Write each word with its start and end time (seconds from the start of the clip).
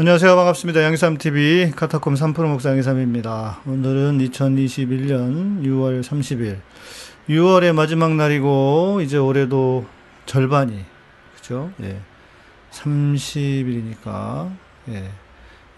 안녕하세요. 0.00 0.36
반갑습니다. 0.36 0.84
양삼TV 0.84 1.72
카타콤 1.72 2.14
3프로 2.14 2.46
목사 2.46 2.70
양삼입니다. 2.70 3.62
오늘은 3.66 4.18
2021년 4.18 5.64
6월 5.64 6.04
30일. 6.04 6.60
6월의 7.28 7.72
마지막 7.72 8.14
날이고, 8.14 9.00
이제 9.02 9.16
올해도 9.16 9.86
절반이, 10.24 10.84
그죠? 11.34 11.72
예. 11.82 11.98
30일이니까, 12.70 14.52
예. 14.90 15.10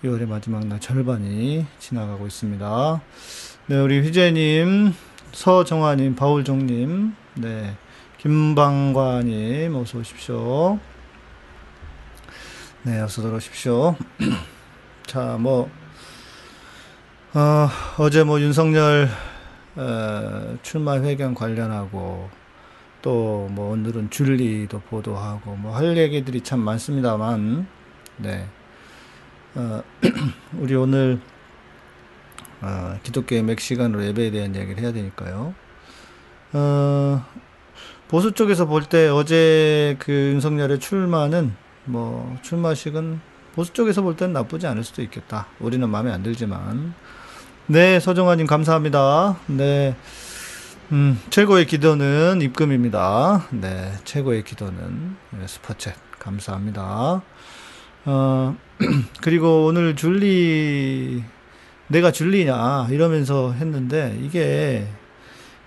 6월의 0.05 0.29
마지막 0.29 0.66
날 0.66 0.79
절반이 0.80 1.64
지나가고 1.79 2.27
있습니다. 2.27 3.00
네, 3.68 3.80
우리 3.80 4.00
휘재님, 4.00 4.93
서정화님, 5.32 6.14
바울종님, 6.14 7.14
네. 7.37 7.75
김방과님, 8.18 9.75
어서 9.77 9.98
오십시오. 9.98 10.79
네, 12.83 13.01
어서 13.01 13.23
들어오십시오. 13.23 13.95
자, 15.07 15.37
뭐, 15.39 15.71
어, 17.34 17.69
어제 17.98 18.25
뭐 18.25 18.41
윤석열, 18.41 19.09
어, 19.77 20.56
출마 20.62 20.95
회견 21.01 21.34
관련하고, 21.34 22.30
또 23.03 23.48
뭐 23.51 23.73
오늘은 23.73 24.11
줄리도 24.11 24.80
보도하고, 24.89 25.56
뭐 25.56 25.75
할 25.77 25.97
얘기들이 25.97 26.41
참 26.43 26.61
많습니다만, 26.61 27.66
네. 28.16 28.47
어, 29.55 29.83
우리 30.59 30.75
오늘, 30.75 31.20
어, 32.62 32.98
기독교의 33.03 33.42
맥시간으로 33.42 34.05
예배에 34.06 34.31
대한 34.31 34.55
이야기를 34.55 34.83
해야 34.83 34.92
되니까요. 34.92 35.55
어, 36.53 37.25
보수 38.09 38.33
쪽에서 38.33 38.67
볼 38.67 38.84
때 38.84 39.09
어제 39.09 39.97
그 39.98 40.11
윤석열의 40.12 40.81
출마는 40.81 41.55
뭐 41.84 42.39
출마식은 42.43 43.20
보수 43.55 43.73
쪽에서 43.73 44.02
볼 44.02 44.16
때는 44.16 44.33
나쁘지 44.33 44.66
않을 44.66 44.84
수도 44.84 45.02
있겠다. 45.02 45.47
우리는 45.59 45.89
마음에 45.89 46.12
안 46.12 46.23
들지만. 46.23 46.95
네, 47.66 48.00
서정아님 48.00 48.47
감사합니다. 48.47 49.39
네. 49.47 49.97
음, 50.92 51.20
최고의 51.31 51.67
기도는 51.67 52.41
입금입니다. 52.42 53.47
네, 53.51 53.92
최고의 54.05 54.45
기도는 54.45 55.17
네, 55.31 55.47
스포챗 55.47 55.92
감사합니다. 56.19 57.23
어, 58.06 58.56
그리고 59.20 59.67
오늘 59.67 59.95
줄리 59.95 61.23
내가 61.86 62.12
줄리냐 62.12 62.89
이러면서 62.91 63.53
했는데 63.53 64.17
이게 64.23 64.86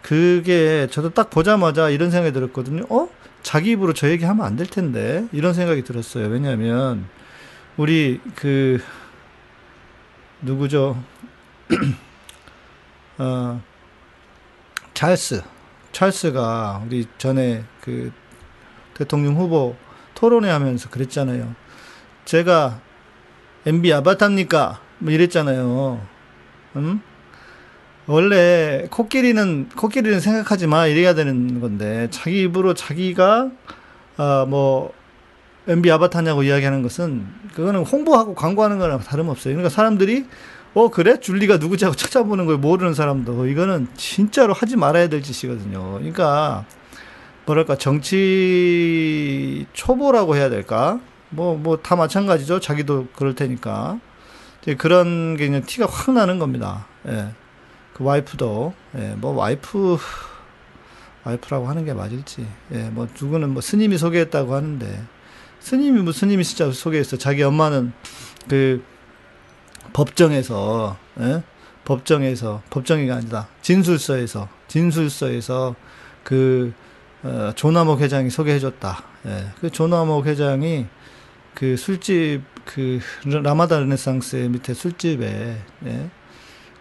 그게 0.01 0.87
저도 0.89 1.11
딱 1.11 1.29
보자마자 1.29 1.89
이런 1.89 2.11
생각이 2.11 2.33
들었거든요. 2.33 2.85
어? 2.89 3.07
자기 3.43 3.71
입으로 3.71 3.93
저 3.93 4.09
얘기 4.09 4.25
하면 4.25 4.45
안 4.45 4.55
될 4.55 4.67
텐데 4.67 5.27
이런 5.31 5.53
생각이 5.53 5.83
들었어요. 5.83 6.27
왜냐하면 6.27 7.07
우리 7.77 8.19
그 8.35 8.81
누구죠? 10.41 11.01
어, 13.17 13.61
찰스 14.93 15.43
찰스가 15.91 16.83
우리 16.85 17.05
전에 17.17 17.63
그 17.81 18.11
대통령 18.95 19.35
후보 19.35 19.75
토론회 20.15 20.49
하면서 20.49 20.89
그랬잖아요. 20.89 21.53
제가 22.25 22.79
MB 23.65 23.93
아바타입니까? 23.93 24.79
뭐 24.99 25.11
이랬잖아요. 25.11 26.05
음? 26.77 27.01
원래 28.07 28.87
코끼리는 28.89 29.69
코끼리는 29.75 30.19
생각하지 30.19 30.67
마 30.67 30.87
이래야 30.87 31.13
되는 31.13 31.61
건데 31.61 32.07
자기 32.11 32.41
입으로 32.43 32.73
자기가 32.73 33.49
아뭐 34.17 34.91
MB 35.67 35.89
아바타냐고 35.91 36.43
이야기하는 36.43 36.81
것은 36.83 37.25
그거는 37.55 37.81
홍보하고 37.85 38.35
광고하는 38.35 38.79
거랑 38.79 38.99
다름없어요. 38.99 39.53
그러니까 39.53 39.69
사람들이 39.69 40.25
어 40.73 40.89
그래 40.89 41.19
줄리가 41.19 41.57
누구지 41.57 41.85
하고 41.85 41.95
찾아보는 41.97 42.45
걸 42.45 42.57
모르는 42.57 42.93
사람도 42.93 43.47
이거는 43.47 43.87
진짜로 43.95 44.53
하지 44.53 44.75
말아야 44.75 45.07
될 45.07 45.21
짓이거든요. 45.21 45.93
그러니까 45.99 46.65
뭐랄까 47.45 47.77
정치 47.77 49.65
초보라고 49.73 50.35
해야 50.35 50.49
될까? 50.49 50.99
뭐 51.29 51.55
뭐 51.57 51.77
다 51.81 51.95
마찬가지죠. 51.95 52.59
자기도 52.59 53.07
그럴 53.15 53.33
테니까 53.35 53.99
그런 54.77 55.35
게 55.37 55.47
그냥 55.47 55.63
티가 55.65 55.85
확 55.87 56.11
나는 56.13 56.39
겁니다. 56.39 56.85
예. 57.07 57.27
그 57.93 58.03
와이프도 58.03 58.73
예, 58.97 59.15
뭐 59.17 59.31
와이프 59.33 59.97
와이프라고 61.23 61.67
하는 61.67 61.85
게 61.85 61.93
맞을지 61.93 62.45
예, 62.73 62.89
뭐 62.89 63.07
누구는 63.19 63.49
뭐 63.49 63.61
스님이 63.61 63.97
소개했다고 63.97 64.53
하는데 64.53 65.03
스님이 65.59 66.01
뭐 66.01 66.11
스님이 66.11 66.43
진짜 66.43 66.71
소개했어 66.71 67.17
자기 67.17 67.43
엄마는 67.43 67.93
그 68.49 68.83
법정에서 69.93 70.97
예? 71.19 71.43
법정에서 71.85 72.61
법정이 72.69 73.09
아니다 73.11 73.47
진술서에서 73.61 74.49
진술서에서 74.67 75.75
그 76.23 76.73
어, 77.23 77.51
조남옥 77.55 78.01
회장이 78.01 78.29
소개해줬다 78.29 79.03
예, 79.27 79.47
그 79.61 79.69
조남옥 79.69 80.25
회장이 80.25 80.87
그 81.53 81.77
술집 81.77 82.41
그 82.65 82.99
라마다 83.25 83.79
르네상스 83.79 84.35
밑에 84.35 84.73
술집에 84.73 85.57
예? 85.85 86.09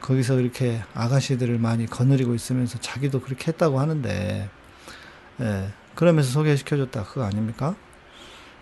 거기서 0.02 0.40
이렇게 0.40 0.82
아가씨들을 0.94 1.58
많이 1.58 1.86
거느리고 1.86 2.34
있으면서 2.34 2.78
자기도 2.80 3.20
그렇게 3.20 3.48
했다고 3.52 3.80
하는데, 3.80 4.50
예, 5.40 5.68
그러면서 5.94 6.30
소개시켜줬다. 6.30 7.04
그거 7.04 7.24
아닙니까? 7.24 7.74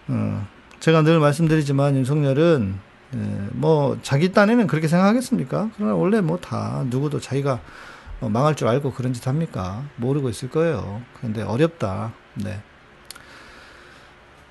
어, 0.08 0.46
제가 0.80 1.02
늘 1.02 1.18
말씀드리지만 1.18 1.96
윤석열은, 1.96 2.74
예, 3.14 3.18
뭐, 3.52 3.98
자기 4.02 4.32
딴에는 4.32 4.66
그렇게 4.66 4.86
생각하겠습니까? 4.86 5.70
그러나 5.76 5.94
원래 5.94 6.20
뭐 6.20 6.38
다, 6.38 6.84
누구도 6.86 7.20
자기가 7.20 7.60
뭐 8.20 8.28
망할 8.28 8.54
줄 8.54 8.68
알고 8.68 8.92
그런 8.92 9.14
짓 9.14 9.26
합니까? 9.26 9.82
모르고 9.96 10.28
있을 10.28 10.50
거예요. 10.50 11.02
그런데 11.16 11.42
어렵다. 11.42 12.12
네. 12.34 12.60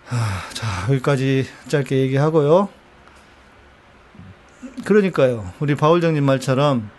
하, 0.06 0.18
자, 0.54 0.92
여기까지 0.92 1.46
짧게 1.68 1.98
얘기하고요. 1.98 2.70
그러니까요. 4.86 5.54
우리 5.60 5.76
바울장님 5.76 6.24
말처럼 6.24 6.90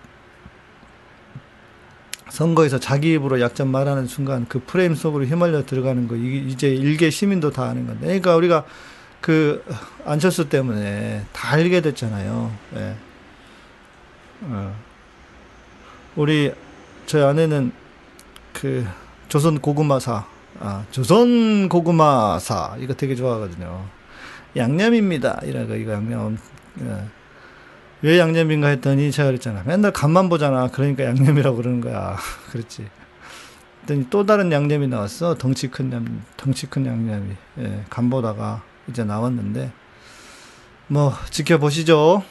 선거에서 2.30 2.78
자기 2.78 3.14
입으로 3.14 3.40
약점 3.40 3.68
말하는 3.68 4.06
순간 4.06 4.46
그 4.48 4.60
프레임 4.64 4.94
속으로 4.94 5.24
휘말려 5.24 5.66
들어가는 5.66 6.08
거 6.08 6.16
이제 6.16 6.68
일개 6.68 7.10
시민도 7.10 7.50
다 7.50 7.64
아는 7.64 7.86
건데. 7.86 8.06
그러니까 8.06 8.36
우리가 8.36 8.64
그 9.20 9.64
안철수 10.04 10.48
때문에 10.48 11.26
다 11.32 11.52
알게 11.52 11.80
됐잖아요. 11.80 12.52
네. 12.70 12.96
어. 14.42 14.74
우리 16.16 16.52
저희 17.06 17.22
아내는 17.22 17.72
그 18.52 18.86
조선 19.28 19.60
고구마사, 19.60 20.24
아 20.60 20.84
조선 20.90 21.68
고구마사 21.68 22.76
이거 22.78 22.94
되게 22.94 23.14
좋아하거든요. 23.14 23.84
양념입니다. 24.56 25.40
이라고 25.44 25.74
이거 25.74 25.92
양념. 25.92 26.38
예. 26.80 27.19
왜 28.02 28.18
양념인가 28.18 28.68
했더니 28.68 29.10
제가 29.12 29.28
그랬잖아. 29.28 29.62
맨날 29.66 29.92
간만 29.92 30.28
보잖아. 30.28 30.68
그러니까 30.68 31.04
양념이라고 31.04 31.56
그러는 31.56 31.80
거야. 31.80 32.16
그렇지. 32.50 32.86
그랬더니 33.84 34.06
또 34.10 34.24
다른 34.24 34.50
양념이 34.52 34.88
나왔어. 34.88 35.34
덩치 35.36 35.68
큰 35.68 35.92
양, 35.92 36.22
덩치 36.36 36.66
큰 36.66 36.86
양념이. 36.86 37.34
예, 37.58 37.84
간 37.90 38.08
보다가 38.08 38.62
이제 38.88 39.04
나왔는데, 39.04 39.70
뭐, 40.86 41.12
지켜보시죠. 41.30 42.22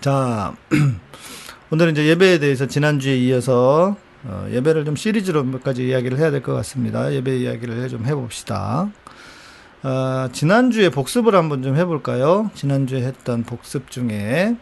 자, 0.00 0.54
오늘은 1.70 1.92
이제 1.92 2.06
예배에 2.06 2.38
대해서 2.38 2.66
지난주에 2.66 3.16
이어서, 3.16 3.96
어, 4.24 4.46
예배를 4.50 4.84
좀 4.84 4.96
시리즈로 4.96 5.42
몇 5.44 5.62
가지 5.62 5.86
이야기를 5.88 6.18
해야 6.18 6.30
될 6.30 6.40
것 6.42 6.54
같습니다. 6.54 7.12
예배 7.12 7.38
이야기를 7.38 7.88
좀 7.88 8.06
해봅시다. 8.06 8.90
어, 9.84 10.28
지난주에 10.32 10.88
복습을 10.88 11.34
한번 11.34 11.62
좀 11.62 11.76
해볼까요? 11.76 12.50
지난주에 12.54 13.02
했던 13.02 13.42
복습 13.42 13.90
중에 13.90 14.56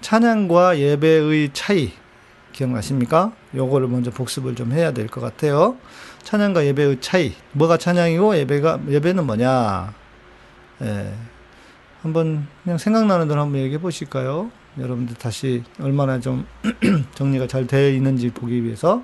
찬양과 0.00 0.78
예배의 0.78 1.50
차이 1.52 1.92
기억나십니까? 2.52 3.32
요거를 3.54 3.86
먼저 3.88 4.10
복습을 4.10 4.54
좀 4.54 4.72
해야 4.72 4.92
될 4.92 5.08
것 5.08 5.20
같아요. 5.20 5.76
찬양과 6.22 6.64
예배의 6.64 7.02
차이. 7.02 7.34
뭐가 7.52 7.76
찬양이고 7.76 8.34
예배가 8.38 8.80
예배는 8.88 9.26
뭐냐? 9.26 9.92
예. 10.82 11.12
한번 12.02 12.46
그냥 12.64 12.78
생각나는 12.78 13.28
대로 13.28 13.42
한번 13.42 13.60
얘기해 13.60 13.78
보실까요? 13.78 14.50
여러분들 14.78 15.16
다시 15.16 15.64
얼마나 15.80 16.18
좀 16.18 16.46
정리가 17.14 17.46
잘 17.46 17.66
되어 17.66 17.90
있는지 17.90 18.30
보기 18.30 18.64
위해서 18.64 19.02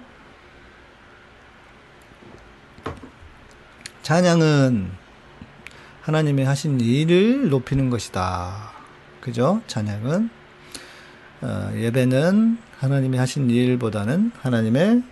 찬양은 4.03 5.02
하나님이 6.03 6.43
하신 6.43 6.81
일을 6.81 7.49
높이는 7.49 7.89
것이다. 7.89 8.73
그죠? 9.21 9.63
찬양은 9.69 10.31
어, 11.43 11.71
예배는 11.77 12.59
하나님이 12.79 13.19
하신 13.19 13.49
일보다는 13.49 14.33
하나님의 14.41 15.03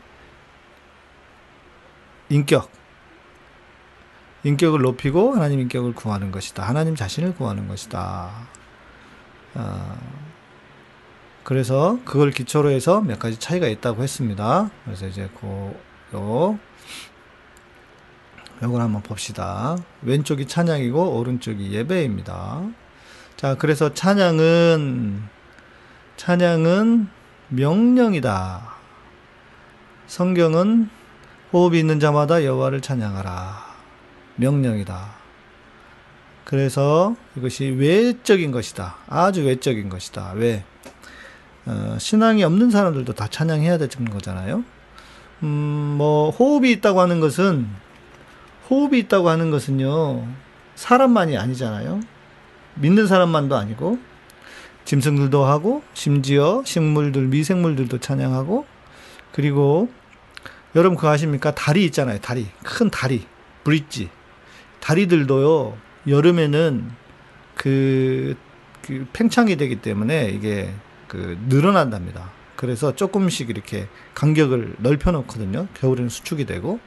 인격, 2.29 2.71
인격을 4.45 4.81
높이고 4.81 5.35
하나님 5.35 5.61
인격을 5.61 5.95
구하는 5.95 6.33
것이다. 6.33 6.65
하나님 6.65 6.97
자신을 6.97 7.35
구하는 7.35 7.69
것이다. 7.69 8.31
어, 9.55 9.99
그래서 11.45 11.99
그걸 12.05 12.31
기초로 12.31 12.71
해서 12.71 13.01
몇 13.01 13.19
가지 13.19 13.39
차이가 13.39 13.67
있다고 13.69 14.03
했습니다. 14.03 14.71
그래서 14.85 15.07
이제 15.07 15.29
그, 15.41 15.77
요, 16.15 16.59
요걸 18.63 18.81
한번 18.81 19.03
봅시다. 19.03 19.77
왼쪽이 20.03 20.47
찬양이고 20.47 21.19
오른쪽이 21.19 21.73
예배입니다. 21.73 22.63
자, 23.37 23.55
그래서 23.55 23.95
찬양은 23.95 25.23
찬양은 26.17 27.09
명령이다. 27.49 28.75
성경은 30.07 30.91
호흡이 31.53 31.79
있는 31.79 32.01
자마다 32.01 32.45
여호와를 32.45 32.83
찬양하라. 32.83 33.71
명령이다. 34.37 35.21
그래서 36.45 37.17
이것이 37.37 37.67
외적인 37.67 38.51
것이다. 38.51 38.97
아주 39.09 39.45
외적인 39.45 39.89
것이다. 39.89 40.33
왜? 40.35 40.65
어, 41.65 41.97
신앙이 41.99 42.45
없는 42.45 42.71
사람들도 42.71 43.15
다 43.15 43.27
찬양해야 43.29 43.79
되는 43.79 44.11
거잖아요. 44.11 44.65
음, 45.43 45.49
뭐 45.97 46.31
호흡이 46.31 46.73
있다고 46.73 47.01
하는 47.01 47.21
것은 47.21 47.67
호흡이 48.71 49.01
있다고 49.01 49.29
하는 49.29 49.51
것은요. 49.51 50.27
사람만이 50.77 51.37
아니잖아요. 51.37 52.01
믿는 52.77 53.07
사람만도 53.07 53.57
아니고 53.57 53.99
짐승들도 54.85 55.45
하고 55.45 55.83
심지어 55.93 56.63
식물들 56.65 57.27
미생물들도 57.27 57.99
찬양하고 57.99 58.65
그리고 59.33 59.91
여러분 60.75 60.97
그거 60.97 61.11
아십니까? 61.11 61.53
다리 61.55 61.85
있잖아요. 61.87 62.21
다리. 62.21 62.47
큰 62.65 62.91
다리. 62.91 63.27
브릿지. 63.65 64.09
다리들도요. 64.81 65.77
여름에는 66.09 66.91
그, 67.57 68.37
그 68.83 69.07
팽창이 69.13 69.57
되기 69.57 69.77
때문에 69.77 70.31
이게 70.31 70.73
그 71.09 71.39
늘어난답니다. 71.49 72.31
그래서 72.57 72.95
조금씩 72.95 73.51
이렇게 73.51 73.89
간격을 74.15 74.77
넓혀 74.79 75.11
놓거든요. 75.11 75.67
겨울에는 75.75 76.09
수축이 76.09 76.47
되고. 76.47 76.79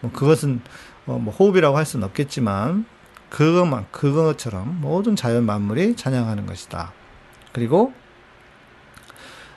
뭐 0.00 0.12
그것은 0.12 0.60
뭐, 1.06 1.18
뭐 1.18 1.32
호흡이라고 1.32 1.76
할 1.76 1.86
수는 1.86 2.06
없겠지만 2.08 2.84
그것만 3.30 3.86
그것처럼 3.90 4.80
모든 4.80 5.16
자연 5.16 5.44
만물이 5.44 5.96
찬양하는 5.96 6.46
것이다. 6.46 6.92
그리고 7.52 7.92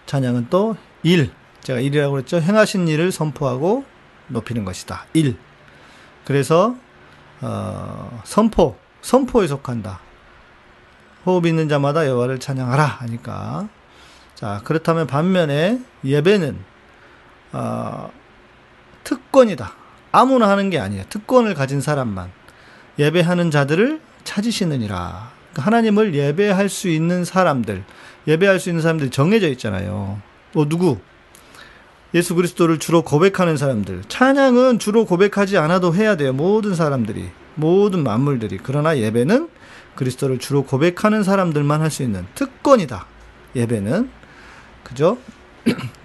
찬양은 0.06 0.48
또 0.50 0.76
일, 1.04 1.32
제가 1.62 1.80
일이라고 1.80 2.14
그랬죠. 2.14 2.40
행하신 2.40 2.88
일을 2.88 3.12
선포하고 3.12 3.84
높이는 4.28 4.66
것이다. 4.66 5.06
일. 5.14 5.38
그래서 6.26 6.76
어, 7.42 8.22
선포, 8.24 8.78
선포에 9.02 9.48
속한다. 9.48 10.00
호흡 11.26 11.46
있는 11.46 11.70
자마다 11.70 12.08
여호와를 12.08 12.40
찬양하라 12.40 12.84
하니까 12.84 13.68
자 14.36 14.62
그렇다면 14.64 15.06
반면에 15.06 15.82
예배는 16.04 16.58
어, 17.54 18.12
특권이다. 19.04 19.79
아무나 20.12 20.50
하는 20.50 20.70
게 20.70 20.80
아니야. 20.80 21.04
특권을 21.10 21.54
가진 21.54 21.82
사람만 21.82 22.30
예배하는 22.98 23.52
자들을 23.52 24.02
찾으시느니라. 24.24 25.32
그러니까 25.52 25.62
하나님을 25.66 26.14
예배할 26.14 26.70
수 26.70 26.90
있는 26.90 27.26
사람들, 27.26 27.84
예배할 28.28 28.60
수 28.60 28.70
있는 28.70 28.82
사람들이 28.82 29.10
정해져 29.10 29.48
있잖아요. 29.50 30.20
뭐 30.54 30.68
누구? 30.68 30.98
예수 32.14 32.34
그리스도를 32.36 32.80
주로 32.80 33.04
고백하는 33.04 33.56
사람들. 33.56 34.02
찬양은 34.08 34.80
주로 34.80 35.06
고백하지 35.06 35.58
않아도 35.58 35.94
해야 35.94 36.18
돼요. 36.18 36.34
모든 36.34 36.74
사람들이. 36.74 37.30
모든 37.56 38.04
만물들이. 38.04 38.58
그러나 38.62 38.98
예배는 38.98 39.50
그리스도를 39.96 40.40
주로 40.40 40.64
고백하는 40.64 41.24
사람들만 41.24 41.82
할 41.82 41.92
수 41.92 42.04
있는 42.04 42.26
특권이다. 42.36 43.06
예배는. 43.56 44.10
그죠? 44.84 45.18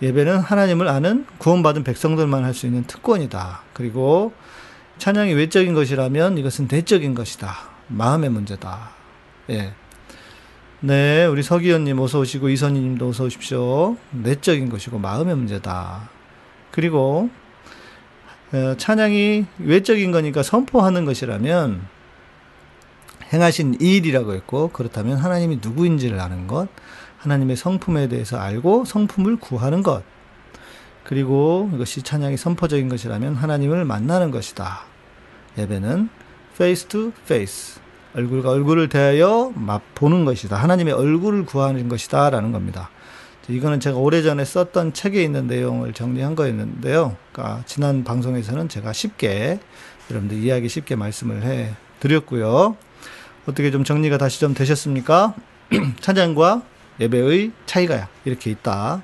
예배는 0.00 0.38
하나님을 0.38 0.88
아는 0.88 1.26
구원받은 1.38 1.84
백성들만 1.84 2.44
할 2.44 2.54
수 2.54 2.66
있는 2.66 2.84
특권이다. 2.84 3.62
그리고 3.72 4.32
찬양이 4.98 5.32
외적인 5.32 5.74
것이라면 5.74 6.38
이것은 6.38 6.68
내적인 6.70 7.14
것이다. 7.14 7.54
마음의 7.88 8.30
문제다. 8.30 8.90
예. 9.50 9.72
네, 10.80 11.24
우리 11.26 11.42
서기현님 11.42 11.98
어서 11.98 12.20
오시고 12.20 12.48
이선희님도 12.50 13.08
어서 13.08 13.24
오십시오. 13.24 13.96
내적인 14.12 14.68
것이고 14.70 14.98
마음의 14.98 15.34
문제다. 15.36 16.08
그리고 16.70 17.30
어, 18.52 18.74
찬양이 18.76 19.46
외적인 19.58 20.10
거니까 20.12 20.42
선포하는 20.42 21.04
것이라면 21.04 21.82
행하신 23.32 23.78
일이라고 23.80 24.34
했고 24.34 24.68
그렇다면 24.68 25.18
하나님이 25.18 25.58
누구인지를 25.62 26.18
아는 26.20 26.46
것, 26.46 26.68
하나님의 27.28 27.56
성품에 27.56 28.08
대해서 28.08 28.38
알고 28.38 28.86
성품을 28.86 29.36
구하는 29.36 29.82
것. 29.82 30.02
그리고 31.04 31.70
이것이 31.74 32.02
찬양이 32.02 32.36
선포적인 32.36 32.88
것이라면 32.88 33.34
하나님을 33.34 33.84
만나는 33.84 34.30
것이다. 34.30 34.80
예배는 35.58 36.08
face 36.54 36.88
to 36.88 37.12
face. 37.24 37.80
얼굴과 38.14 38.50
얼굴을 38.50 38.88
대하여 38.88 39.52
맛보는 39.54 40.24
것이다. 40.24 40.56
하나님의 40.56 40.94
얼굴을 40.94 41.44
구하는 41.44 41.88
것이다. 41.88 42.30
라는 42.30 42.52
겁니다. 42.52 42.90
이거는 43.48 43.80
제가 43.80 43.96
오래전에 43.96 44.44
썼던 44.44 44.92
책에 44.92 45.22
있는 45.22 45.46
내용을 45.46 45.94
정리한 45.94 46.34
거였는데요. 46.34 47.16
그러니까 47.32 47.62
지난 47.64 48.04
방송에서는 48.04 48.68
제가 48.68 48.92
쉽게 48.92 49.60
여러분들 50.10 50.38
이해하기 50.38 50.68
쉽게 50.68 50.96
말씀을 50.96 51.42
해 51.44 51.74
드렸고요. 52.00 52.76
어떻게 53.46 53.70
좀 53.70 53.84
정리가 53.84 54.18
다시 54.18 54.40
좀 54.40 54.52
되셨습니까? 54.52 55.34
찬양과 56.00 56.62
예배의 57.00 57.52
차이가 57.66 58.08
이렇게 58.24 58.50
있다. 58.50 59.02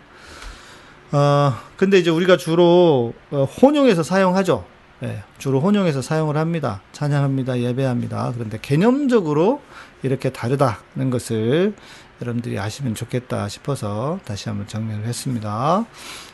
어, 1.12 1.52
근데 1.76 1.98
이제 1.98 2.10
우리가 2.10 2.36
주로 2.36 3.14
어, 3.30 3.44
혼용해서 3.44 4.02
사용하죠. 4.02 4.64
예, 5.02 5.22
주로 5.38 5.60
혼용해서 5.60 6.02
사용을 6.02 6.36
합니다. 6.36 6.80
찬양합니다. 6.92 7.60
예배합니다. 7.60 8.32
그런데 8.34 8.58
개념적으로 8.60 9.60
이렇게 10.02 10.30
다르다는 10.30 11.10
것을 11.10 11.74
여러분들이 12.20 12.58
아시면 12.58 12.94
좋겠다 12.94 13.48
싶어서 13.48 14.18
다시 14.24 14.48
한번 14.48 14.66
정리를 14.66 15.04
했습니다. 15.04 15.84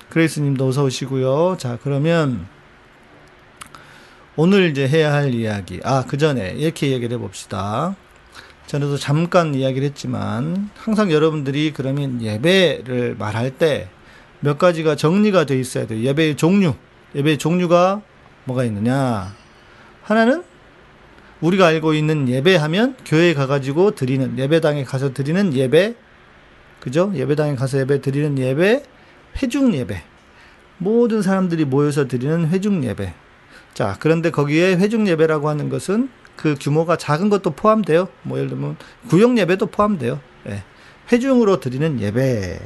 그레이스 0.08 0.40
님도 0.40 0.68
어서 0.68 0.84
오시고요. 0.84 1.56
자, 1.58 1.78
그러면 1.82 2.46
오늘 4.36 4.70
이제 4.70 4.86
해야 4.88 5.12
할 5.12 5.34
이야기. 5.34 5.80
아, 5.84 6.04
그 6.06 6.16
전에 6.16 6.50
이렇게 6.50 6.90
얘기를 6.90 7.16
해봅시다. 7.16 7.96
전에도 8.70 8.96
잠깐 8.96 9.54
이야기를 9.54 9.88
했지만 9.88 10.70
항상 10.76 11.10
여러분들이 11.10 11.72
그러면 11.72 12.22
예배를 12.22 13.16
말할 13.18 13.50
때 13.58 13.88
몇 14.40 14.58
가지가 14.58 14.96
정리가 14.96 15.44
돼 15.44 15.58
있어야 15.58 15.86
돼요. 15.86 16.02
예배의 16.02 16.36
종류. 16.36 16.74
예배의 17.14 17.38
종류가 17.38 18.00
뭐가 18.44 18.64
있느냐? 18.64 19.34
하나는 20.02 20.42
우리가 21.40 21.66
알고 21.66 21.94
있는 21.94 22.28
예배하면 22.28 22.96
교회에 23.04 23.34
가가지고 23.34 23.94
드리는 23.94 24.38
예배당에 24.38 24.84
가서 24.84 25.12
드리는 25.12 25.54
예배, 25.54 25.94
그죠? 26.80 27.12
예배당에 27.14 27.54
가서 27.54 27.78
예배 27.80 28.00
드리는 28.00 28.38
예배, 28.38 28.82
회중 29.42 29.74
예배. 29.74 30.02
모든 30.78 31.20
사람들이 31.22 31.66
모여서 31.66 32.08
드리는 32.08 32.48
회중 32.48 32.84
예배. 32.84 33.12
자, 33.74 33.96
그런데 34.00 34.30
거기에 34.30 34.76
회중 34.76 35.06
예배라고 35.06 35.48
하는 35.48 35.68
것은 35.68 36.08
그 36.40 36.56
규모가 36.58 36.96
작은 36.96 37.28
것도 37.28 37.50
포함돼요. 37.50 38.08
뭐 38.22 38.38
예를 38.38 38.48
들면 38.48 38.76
구역 39.08 39.36
예배도 39.36 39.66
포함돼요. 39.66 40.20
예. 40.48 40.64
회중으로 41.12 41.60
드리는 41.60 42.00
예배. 42.00 42.60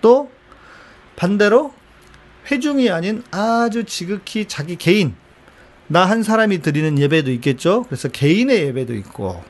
또 0.00 0.30
반대로 1.16 1.74
회중이 2.48 2.90
아닌 2.90 3.24
아주 3.32 3.82
지극히 3.84 4.46
자기 4.46 4.76
개인 4.76 5.16
나 5.88 6.06
한 6.06 6.22
사람이 6.22 6.62
드리는 6.62 6.96
예배도 6.98 7.32
있겠죠. 7.32 7.84
그래서 7.84 8.08
개인의 8.08 8.66
예배도 8.66 8.94
있고, 8.94 9.42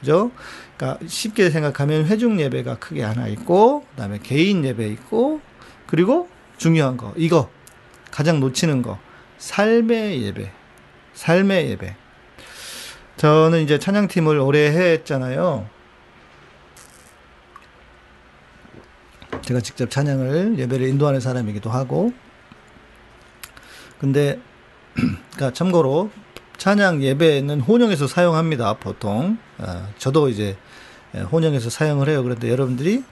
그죠? 0.00 0.32
그러니까 0.76 0.98
쉽게 1.06 1.50
생각하면 1.50 2.06
회중 2.06 2.40
예배가 2.40 2.78
크게 2.78 3.02
하나 3.02 3.28
있고, 3.28 3.84
그다음에 3.90 4.18
개인 4.22 4.64
예배 4.64 4.88
있고, 4.88 5.40
그리고 5.86 6.28
중요한 6.56 6.96
거 6.96 7.12
이거 7.16 7.50
가장 8.10 8.40
놓치는 8.40 8.82
거 8.82 8.98
삶의 9.38 10.22
예배, 10.22 10.50
삶의 11.14 11.70
예배. 11.70 12.01
저는 13.16 13.62
이제 13.62 13.78
찬양팀을 13.78 14.38
오래 14.38 14.66
했잖아요. 14.66 15.68
제가 19.42 19.60
직접 19.60 19.90
찬양을 19.90 20.58
예배를 20.58 20.86
인도하는 20.88 21.20
사람이기도 21.20 21.70
하고 21.70 22.12
근데 23.98 24.38
그러니까 24.94 25.52
참고로 25.52 26.10
찬양 26.58 27.02
예배는 27.02 27.60
혼용해서 27.60 28.06
사용합니다. 28.06 28.74
보통 28.74 29.38
어, 29.58 29.88
저도 29.98 30.28
이제 30.28 30.56
예, 31.14 31.20
혼용해서 31.20 31.70
사용을 31.70 32.08
해요. 32.08 32.22
그런데 32.22 32.48
여러분들이 32.50 33.04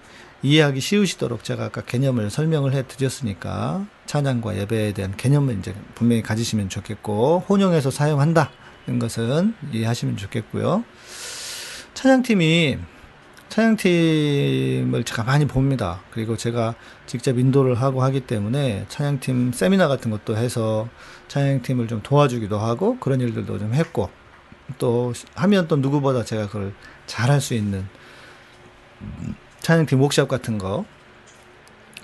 이해하기 0.42 0.80
쉬우시도록 0.80 1.45
제가 1.45 1.66
아까 1.66 1.83
개념을 1.83 2.30
설명을 2.30 2.73
해 2.73 2.87
드렸으니까 2.87 3.87
찬양과 4.07 4.57
예배에 4.57 4.92
대한 4.92 5.16
개념을 5.16 5.59
이제 5.59 5.75
분명히 5.95 6.23
가지시면 6.23 6.69
좋겠고 6.69 7.45
혼용해서 7.49 7.90
사용한다. 7.90 8.50
것은 8.99 9.54
이해하시면 9.73 10.16
좋겠고요. 10.16 10.85
찬양팀이 11.94 12.78
찬양팀을 13.50 15.04
제가 15.04 15.25
많이 15.25 15.47
봅니다. 15.47 16.00
그리고 16.12 16.37
제가 16.37 16.76
직접 17.06 17.37
인도를 17.37 17.75
하고 17.75 18.02
하기 18.04 18.20
때문에 18.20 18.87
찬양팀 18.88 19.52
세미나 19.52 19.88
같은 19.88 20.11
것도 20.11 20.37
해서 20.37 20.88
찬양팀을 21.28 21.88
좀 21.88 22.00
도와주기도 22.02 22.59
하고 22.59 22.99
그런 22.99 23.20
일들도 23.20 23.59
좀 23.59 23.75
했고 23.75 24.09
또 24.78 25.12
하면 25.35 25.66
또 25.66 25.76
누구보다 25.76 26.25
제가 26.25 26.47
그걸 26.47 26.73
잘할 27.06 27.40
수 27.40 27.54
있는 27.54 27.87
찬양팀 29.61 30.00
워크샵 30.00 30.28
같은 30.28 30.56
거 30.56 30.85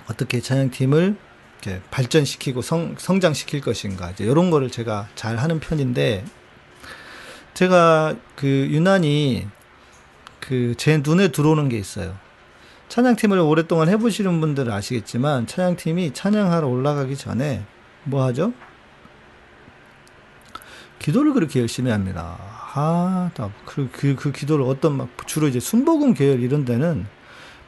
어떻게 0.09 0.41
찬양팀을 0.41 1.15
발전시키고 1.91 2.61
성, 2.61 2.95
성장시킬 2.97 3.61
것인가 3.61 4.11
이제 4.11 4.25
이런 4.25 4.51
거를 4.51 4.69
제가 4.69 5.07
잘 5.15 5.37
하는 5.37 5.59
편인데 5.59 6.25
제가 7.57 8.13
그 8.35 8.45
유난히 8.69 9.47
그 10.39 10.75
제 10.77 11.01
눈에 11.03 11.29
들어오는 11.29 11.69
게 11.69 11.77
있어요. 11.79 12.15
찬양팀을 12.87 13.39
오랫동안 13.39 13.89
해보시는 13.89 14.39
분들은 14.39 14.71
아시겠지만 14.71 15.47
찬양팀이 15.47 16.13
찬양하러 16.13 16.67
올라가기 16.67 17.17
전에 17.17 17.65
뭐 18.03 18.23
하죠? 18.25 18.53
기도를 20.99 21.33
그렇게 21.33 21.59
열심히 21.59 21.89
합니다. 21.89 22.37
아, 22.75 23.31
그, 23.65 23.89
그, 23.91 24.15
그 24.15 24.31
기도를 24.31 24.63
어떤 24.65 24.95
막 24.95 25.09
주로 25.25 25.47
이제 25.47 25.59
순복음 25.59 26.13
계열 26.13 26.43
이런 26.43 26.63
데는 26.63 27.07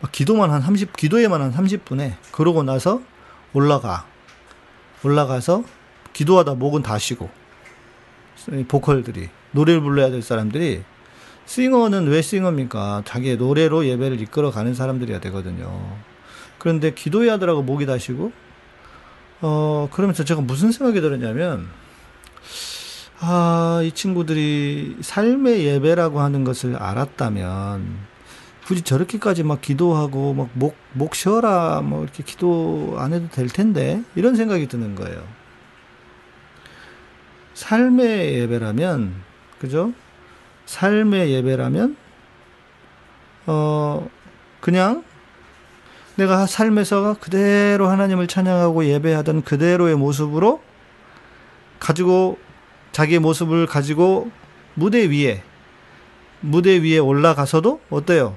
막 0.01 0.11
기도만 0.11 0.51
한 0.51 0.61
30, 0.61 0.95
기도에만 0.95 1.41
한 1.41 1.51
30분에 1.51 2.13
그러고 2.31 2.61
나서 2.61 3.01
올라가. 3.53 4.05
올라가서 5.03 5.63
기도하다 6.13 6.53
목은 6.55 6.83
다 6.83 6.99
쉬고 6.99 7.31
보컬들이 8.67 9.29
노래를 9.51 9.81
불러야 9.81 10.09
될 10.09 10.21
사람들이 10.21 10.83
싱어는 11.45 12.07
왜 12.07 12.21
싱어입니까? 12.21 13.03
자기의 13.05 13.37
노래로 13.37 13.85
예배를 13.85 14.21
이끌어 14.21 14.51
가는 14.51 14.73
사람들이야 14.73 15.19
되거든요. 15.21 15.97
그런데 16.59 16.93
기도해야 16.93 17.33
하더라고 17.33 17.63
목이 17.63 17.85
다시고 17.85 18.31
어 19.41 19.89
그러면서 19.91 20.23
제가 20.23 20.41
무슨 20.41 20.71
생각이 20.71 21.01
들었냐면 21.01 21.67
아, 23.21 23.81
이 23.83 23.91
친구들이 23.91 24.97
삶의 25.01 25.65
예배라고 25.65 26.21
하는 26.21 26.45
것을 26.45 26.77
알았다면 26.77 27.97
굳이 28.65 28.81
저렇게까지 28.83 29.43
막 29.43 29.61
기도하고 29.61 30.33
막 30.33 30.49
목, 30.53 30.77
목 30.93 31.15
쉬어라 31.15 31.81
뭐 31.81 32.03
이렇게 32.03 32.23
기도 32.23 32.95
안 32.97 33.13
해도 33.13 33.27
될 33.29 33.47
텐데 33.47 34.03
이런 34.15 34.35
생각이 34.35 34.67
드는 34.67 34.95
거예요. 34.95 35.21
삶의 37.55 38.35
예배라면 38.35 39.28
그죠? 39.59 39.93
삶의 40.65 41.31
예배라면 41.31 41.95
어 43.47 44.09
그냥 44.61 45.03
내가 46.15 46.45
삶에서 46.45 47.15
그대로 47.19 47.87
하나님을 47.87 48.27
찬양하고 48.27 48.85
예배하던 48.85 49.43
그대로의 49.43 49.95
모습으로 49.95 50.61
가지고 51.79 52.37
자기의 52.91 53.19
모습을 53.19 53.65
가지고 53.67 54.29
무대 54.75 55.09
위에 55.09 55.41
무대 56.41 56.81
위에 56.81 56.97
올라가서도 56.97 57.81
어때요? 57.89 58.35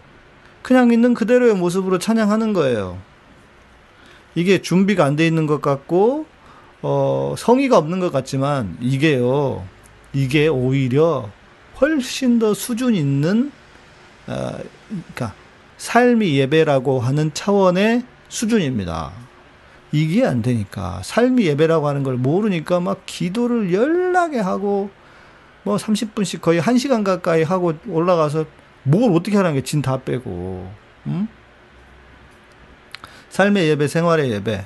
그냥 0.63 0.93
있는 0.93 1.13
그대로의 1.15 1.55
모습으로 1.55 1.99
찬양하는 1.99 2.53
거예요. 2.53 2.99
이게 4.35 4.63
준비가 4.63 5.05
안 5.05 5.17
돼 5.17 5.27
있는 5.27 5.47
것 5.47 5.61
같고 5.61 6.27
어, 6.83 7.35
성의가 7.37 7.77
없는 7.79 8.01
것 8.01 8.13
같지만 8.13 8.77
이게요. 8.81 9.65
이게 10.13 10.49
오히려 10.49 11.31
훨씬 11.81 12.39
더 12.39 12.55
수준 12.55 12.95
있는 12.95 13.51
어, 14.27 14.59
그러니까 14.89 15.35
삶이 15.79 16.39
예배라고 16.39 17.01
하는 17.01 17.33
차원의 17.35 18.05
수준입니다. 18.29 19.13
이게 19.91 20.25
안 20.25 20.41
되니까 20.43 21.01
삶이 21.03 21.45
예배라고 21.47 21.89
하는 21.89 22.03
걸 22.03 22.17
모르니까 22.17 22.81
막 22.81 23.03
기도를 23.05 23.73
열나게 23.73 24.39
하고 24.39 24.91
뭐 25.65 25.77
30분씩 25.77 26.41
거의 26.41 26.61
1시간 26.61 27.05
가까이 27.05 27.43
하고 27.43 27.75
올라가서 27.89 28.45
뭘 28.85 29.13
어떻게 29.15 29.37
하라는 29.37 29.57
게 29.57 29.63
진 29.63 29.83
다 29.83 29.99
빼고 30.03 30.71
음? 31.07 31.29
삶의 33.31 33.69
예배 33.69 33.89
생활의 33.89 34.31
예배 34.31 34.65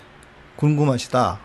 궁금하시다. 0.56 1.38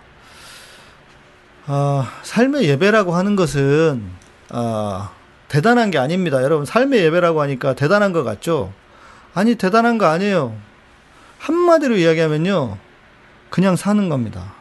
아, 1.74 2.12
삶의 2.24 2.66
예배라고 2.66 3.16
하는 3.16 3.38
것은 3.38 4.04
아, 4.50 5.10
대단한 5.48 5.90
게 5.90 5.98
아닙니다. 6.00 6.44
여러분 6.44 6.66
삶의 6.66 7.02
예배라고 7.06 7.42
하니까 7.44 7.76
대단한 7.76 8.12
것 8.12 8.26
같죠? 8.26 8.74
아니 9.34 9.56
대단한 9.56 9.98
거 9.98 10.06
아니에요. 10.08 10.54
한마디로 11.40 11.96
이야기하면요. 11.96 12.78
그냥 13.50 13.78
사는 13.78 14.10
겁니다. 14.10 14.54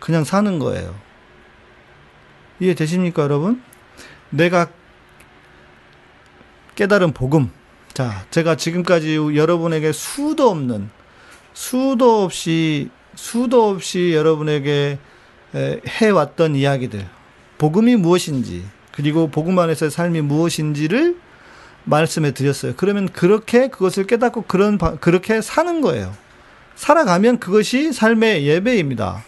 그냥 0.00 0.24
사는 0.24 0.58
거예요. 0.58 0.92
이해되십니까, 2.58 3.22
여러분? 3.22 3.62
내가 4.30 4.66
깨달은 6.74 7.12
복음. 7.12 7.52
자, 7.94 8.26
제가 8.32 8.56
지금까지 8.56 9.14
여러분에게 9.36 9.92
수도 9.92 10.50
없는, 10.50 10.90
수도 11.54 12.24
없이, 12.24 12.90
수도 13.14 13.68
없이 13.68 14.14
여러분에게 14.14 14.98
해왔던 15.86 16.56
이야기들. 16.56 17.06
복음이 17.58 17.96
무엇인지, 17.96 18.64
그리고 18.92 19.28
복음 19.28 19.58
안에서의 19.58 19.90
삶이 19.90 20.20
무엇인지를 20.22 21.16
말씀해 21.84 22.32
드렸어요. 22.32 22.74
그러면 22.76 23.08
그렇게 23.08 23.68
그것을 23.68 24.06
깨닫고 24.06 24.42
그런, 24.42 24.78
그렇게 25.00 25.40
사는 25.40 25.80
거예요. 25.80 26.12
살아가면 26.74 27.38
그것이 27.38 27.92
삶의 27.92 28.46
예배입니다. 28.46 29.24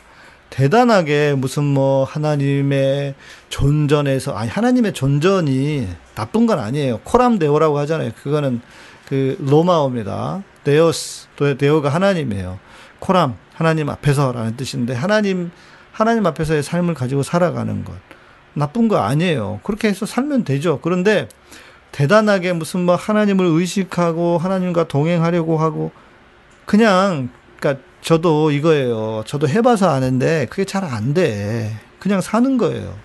대단하게 0.51 1.35
무슨 1.37 1.65
뭐 1.65 2.05
하나님의 2.05 3.15
존전에서 3.49 4.35
아니 4.35 4.51
하나님의 4.51 4.93
존전이 4.93 5.89
나쁜 6.15 6.47
건 6.47 6.59
아니에요. 6.59 7.01
코람 7.05 7.39
데오라고 7.39 7.79
하잖아요. 7.81 8.13
그거는 8.23 8.61
그 9.07 9.37
로마어입니다. 9.41 10.43
데오스 10.65 11.29
데오가 11.59 11.91
하나님이에요. 11.91 12.59
코람 12.99 13.37
하나님 13.55 13.89
앞에서라는 13.89 14.57
뜻인데 14.57 14.95
하나님 14.95 15.51
하나님 15.99 16.25
앞에서의 16.27 16.63
삶을 16.63 16.95
가지고 16.95 17.25
살아가는 17.25 17.85
것 17.85 17.93
나쁜 18.55 18.87
거 18.87 18.99
아니에요. 18.99 19.59
그렇게 19.65 19.89
해서 19.89 20.07
살면 20.07 20.45
되죠. 20.45 20.79
그런데 20.81 21.29
대단하게 21.91 22.53
무슨 22.53 22.85
뭐 22.85 22.95
하나님을 22.95 23.45
의식하고 23.45 24.39
하나님과 24.39 24.87
동행하려고 24.87 25.59
하고 25.59 25.91
그냥 26.67 27.31
그러니까 27.59 27.83
저도 28.01 28.53
이거예요. 28.53 29.25
저도 29.27 29.49
해봐서 29.49 29.91
아는데 29.91 30.47
그게 30.49 30.65
잘 30.65 30.85
안 30.85 31.15
돼. 31.15 31.77
그냥 31.99 32.21
사는 32.21 32.57
거예요. 32.59 32.97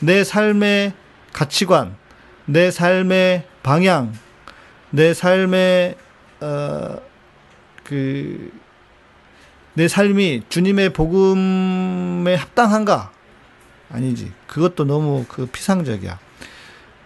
내 0.00 0.22
삶의 0.22 0.92
가치관, 1.32 1.96
내 2.44 2.70
삶의 2.70 3.46
방향, 3.62 4.12
내 4.90 5.14
삶의 5.14 5.94
어그 6.40 8.50
내 9.76 9.88
삶이 9.88 10.44
주님의 10.48 10.94
복음에 10.94 12.34
합당한가? 12.34 13.12
아니지. 13.90 14.32
그것도 14.46 14.84
너무 14.84 15.26
그 15.28 15.44
피상적이야. 15.44 16.18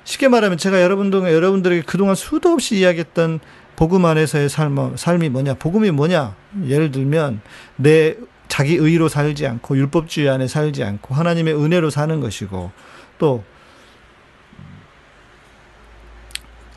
쉽게 0.05 0.29
말하면 0.29 0.57
제가 0.57 0.81
여러분들 0.81 1.33
여러분들에게 1.33 1.83
그동안 1.83 2.15
수도 2.15 2.51
없이 2.51 2.77
이야기했던 2.77 3.41
복음 3.75 4.05
안에서의 4.05 4.49
삶, 4.49 4.97
삶이 4.97 5.31
뭐냐? 5.31 5.55
복음이 5.55 5.91
뭐냐? 5.91 6.37
예를 6.67 6.93
들면, 6.93 7.41
내 7.77 8.17
자기 8.47 8.75
의로 8.75 9.09
살지 9.09 9.47
않고, 9.47 9.77
율법주의 9.77 10.29
안에 10.29 10.47
살지 10.47 10.85
않고, 10.85 11.15
하나님의 11.15 11.55
은혜로 11.55 11.91
사는 11.91 12.21
것이고, 12.21 12.71
또, 13.19 13.43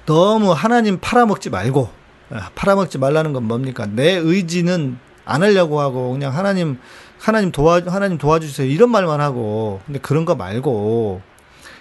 너무 0.05 0.53
하나님 0.53 0.99
팔아먹지 0.99 1.49
말고, 1.49 1.89
아, 2.31 2.49
팔아먹지 2.55 2.97
말라는 2.97 3.33
건 3.33 3.43
뭡니까? 3.43 3.85
내 3.85 4.13
의지는 4.13 4.97
안 5.25 5.43
하려고 5.43 5.79
하고, 5.79 6.11
그냥 6.11 6.35
하나님, 6.35 6.79
하나님 7.19 7.51
도와, 7.51 7.81
하나님 7.85 8.17
도와주세요. 8.17 8.67
이런 8.67 8.89
말만 8.89 9.21
하고, 9.21 9.81
근데 9.85 9.99
그런 9.99 10.25
거 10.25 10.35
말고, 10.35 11.21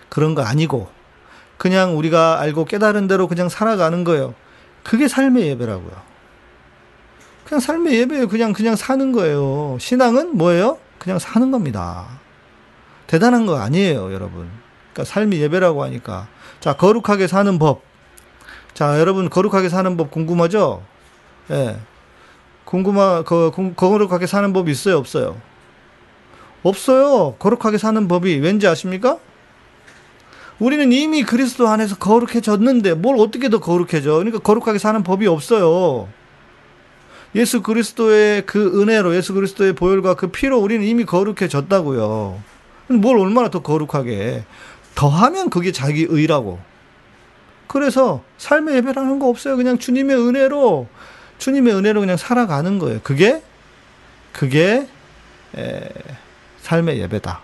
그런 0.09 0.35
거 0.35 0.43
아니고, 0.43 0.89
그냥 1.59 1.97
우리가 1.97 2.41
알고 2.41 2.65
깨달은 2.65 3.07
대로 3.07 3.29
그냥 3.29 3.49
살아가는 3.49 4.03
거예요. 4.05 4.35
그게 4.83 5.09
삶의 5.09 5.47
예배라고요. 5.49 5.93
그냥 7.45 7.61
삶의 7.61 7.95
예배예요. 8.01 8.29
그냥 8.29 8.53
그냥 8.53 8.77
사는 8.77 9.13
거예요. 9.13 9.77
신앙은 9.79 10.37
뭐예요? 10.37 10.79
그냥 10.99 11.19
사는 11.19 11.51
겁니다. 11.51 12.07
대단한 13.07 13.47
거 13.47 13.59
아니에요, 13.59 14.13
여러분. 14.13 14.49
그러니까 14.93 15.05
삶이 15.05 15.39
예배라고 15.41 15.85
하니까 15.85 16.29
자 16.61 16.75
거룩하게 16.75 17.27
사는 17.27 17.59
법. 17.59 17.83
자 18.75 18.99
여러분 18.99 19.29
거룩하게 19.29 19.69
사는 19.69 19.97
법 19.97 20.11
궁금하죠? 20.11 20.83
예. 21.51 21.77
궁금하 22.65 23.23
거, 23.23 23.53
거룩하게 23.77 24.27
사는 24.27 24.53
법이 24.53 24.71
있어요, 24.71 24.99
없어요? 24.99 25.41
없어요. 26.63 27.35
거룩하게 27.39 27.79
사는 27.79 28.07
법이 28.09 28.39
왠지 28.39 28.67
아십니까? 28.67 29.19
우리는 30.59 30.93
이미 30.93 31.25
그리스도 31.25 31.69
안에서 31.69 31.97
거룩해졌는데 31.97 32.95
뭘 32.95 33.17
어떻게 33.19 33.49
더 33.49 33.59
거룩해져? 33.59 34.15
그러니까 34.15 34.39
거룩하게 34.39 34.79
사는 34.79 35.03
법이 35.03 35.27
없어요. 35.27 36.09
예수 37.35 37.63
그리스도의 37.63 38.47
그 38.47 38.81
은혜로 38.81 39.17
예수 39.17 39.35
그리스도의 39.35 39.73
보혈과 39.73 40.15
그 40.15 40.29
피로 40.29 40.59
우리는 40.59 40.85
이미 40.87 41.05
거룩해졌다고요. 41.05 42.41
뭘 42.89 43.19
얼마나 43.19 43.49
더 43.49 43.61
거룩하게 43.61 44.45
더하면 44.95 45.51
그게 45.51 45.73
자기 45.73 46.07
의라고. 46.09 46.61
그래서 47.67 48.23
삶의 48.37 48.77
예배라는 48.77 49.19
거 49.19 49.29
없어요. 49.29 49.57
그냥 49.57 49.79
주님의 49.79 50.17
은혜로 50.17 50.87
주님의 51.43 51.75
은혜로 51.75 51.99
그냥 51.99 52.17
살아가는 52.17 52.79
거예요. 52.79 53.01
그게 53.03 53.43
그게 54.31 54.87
에, 55.59 55.89
삶의 56.61 57.01
예배다. 57.01 57.41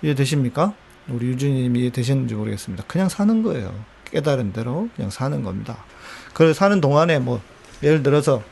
이해되십니까? 0.00 0.72
우리 1.08 1.26
유진님이 1.26 1.80
이해되셨는지 1.80 2.34
모르겠습니다. 2.34 2.84
그냥 2.86 3.10
사는 3.10 3.42
거예요. 3.42 3.74
깨달은 4.10 4.54
대로 4.54 4.88
그냥 4.96 5.10
사는 5.10 5.42
겁니다. 5.42 5.84
그래서 6.32 6.54
사는 6.54 6.80
동안에 6.80 7.18
뭐 7.18 7.42
예를 7.82 8.02
들어서 8.02 8.42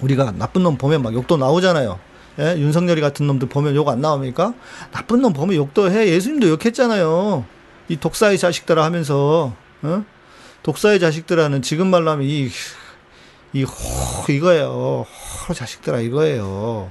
우리가 0.00 0.32
나쁜 0.32 0.62
놈 0.62 0.76
보면 0.76 1.00
막 1.02 1.14
욕도 1.14 1.38
나오잖아요. 1.38 1.98
예? 2.40 2.56
윤석열이 2.58 3.00
같은 3.00 3.26
놈들 3.26 3.48
보면 3.48 3.74
욕 3.74 3.88
안 3.88 4.02
나옵니까? 4.02 4.52
나쁜 4.92 5.22
놈 5.22 5.32
보면 5.32 5.56
욕도 5.56 5.90
해. 5.90 6.08
예수님도 6.08 6.50
욕했잖아요. 6.50 7.46
이 7.88 7.96
독사의 7.96 8.36
자식들아 8.36 8.84
하면서, 8.84 9.54
어? 9.82 10.04
독사의 10.62 11.00
자식들아는 11.00 11.62
지금 11.62 11.88
말로 11.88 12.10
하면 12.10 12.26
이, 12.26 12.50
이, 13.52 13.64
호, 13.64 13.72
이거예요. 14.32 15.06
호, 15.48 15.54
자식들아, 15.54 16.00
이거예요. 16.00 16.90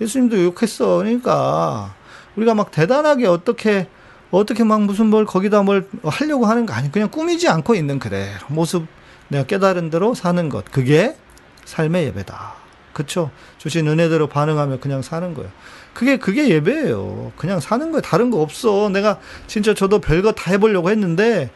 예수님도 0.00 0.42
욕했어. 0.44 0.98
그러니까, 0.98 1.94
우리가 2.36 2.54
막 2.54 2.70
대단하게 2.70 3.26
어떻게, 3.26 3.88
어떻게 4.30 4.64
막 4.64 4.82
무슨 4.82 5.06
뭘 5.06 5.24
거기다 5.24 5.62
뭘 5.62 5.88
하려고 6.04 6.46
하는 6.46 6.66
거 6.66 6.74
아니, 6.74 6.92
그냥 6.92 7.10
꾸미지 7.10 7.48
않고 7.48 7.74
있는 7.74 7.98
그래. 7.98 8.30
모습, 8.48 8.86
내가 9.28 9.44
깨달은 9.44 9.90
대로 9.90 10.14
사는 10.14 10.48
것. 10.48 10.70
그게 10.70 11.16
삶의 11.64 12.04
예배다. 12.06 12.54
그쵸? 12.92 13.30
주신 13.58 13.86
은혜대로 13.86 14.26
반응하며 14.26 14.80
그냥 14.80 15.02
사는 15.02 15.32
거예요. 15.34 15.50
그게, 15.94 16.18
그게 16.18 16.48
예배예요. 16.48 17.32
그냥 17.36 17.60
사는 17.60 17.90
거예요. 17.90 18.02
다른 18.02 18.30
거 18.30 18.40
없어. 18.40 18.88
내가 18.90 19.18
진짜 19.46 19.74
저도 19.74 20.00
별거 20.00 20.32
다 20.32 20.50
해보려고 20.50 20.90
했는데, 20.90 21.50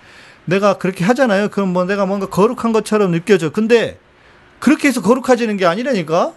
내가 0.45 0.79
그렇게 0.79 1.05
하잖아요. 1.05 1.49
그럼 1.49 1.73
뭐 1.73 1.85
내가 1.85 2.07
뭔가 2.07 2.27
거룩한 2.27 2.73
것처럼 2.73 3.13
느껴져. 3.13 3.51
근데, 3.51 3.99
그렇게 4.63 4.87
해서 4.87 5.03
거룩해지는 5.03 5.57
게 5.57 5.67
아니라니까? 5.67 6.35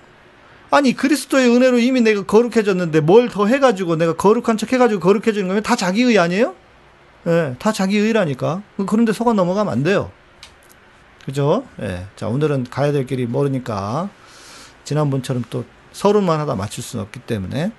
아니, 0.72 0.94
그리스도의 0.94 1.48
은혜로 1.48 1.78
이미 1.78 2.02
내가 2.02 2.24
거룩해졌는데, 2.24 3.02
뭘 3.02 3.30
더 3.30 3.46
해가지고, 3.46 3.98
내가 3.98 4.14
거룩한 4.14 4.58
척 4.58 4.74
해가지고 4.74 5.00
거룩해지는 5.00 5.48
거면 5.48 5.62
다 5.62 5.76
자기 5.76 6.02
의 6.02 6.18
아니에요? 6.18 6.56
예, 7.28 7.30
네, 7.30 7.56
다 7.60 7.72
자기 7.72 8.00
의라니까. 8.00 8.64
그런데 8.88 9.14
속아 9.14 9.34
넘어가면 9.34 9.72
안 9.72 9.84
돼요. 9.84 10.12
그죠? 11.24 11.68
예. 11.82 12.08
자, 12.16 12.28
오늘은 12.28 12.66
가야 12.72 12.92
될 12.92 13.06
길이 13.06 13.28
모르니까 13.28 14.10
지난번처럼 14.86 15.44
또 15.52 15.64
서른만 15.92 16.40
하다 16.40 16.56
맞출 16.56 16.84
수는 16.84 17.06
없기 17.06 17.20
때문에. 17.22 17.72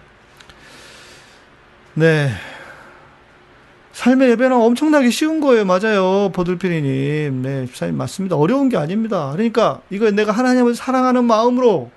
네. 1.94 2.30
삶의 3.96 4.28
예배는 4.32 4.54
엄청나게 4.54 5.08
쉬운 5.08 5.40
거예요. 5.40 5.64
맞아요. 5.64 6.30
보들피리님. 6.34 7.40
네, 7.40 7.64
집사님 7.64 7.96
맞습니다. 7.96 8.36
어려운 8.36 8.68
게 8.68 8.76
아닙니다. 8.76 9.30
그러니까 9.32 9.80
이거 9.88 10.10
내가 10.10 10.32
하나님을 10.32 10.74
사랑하는 10.74 11.24
마음으로 11.24 11.90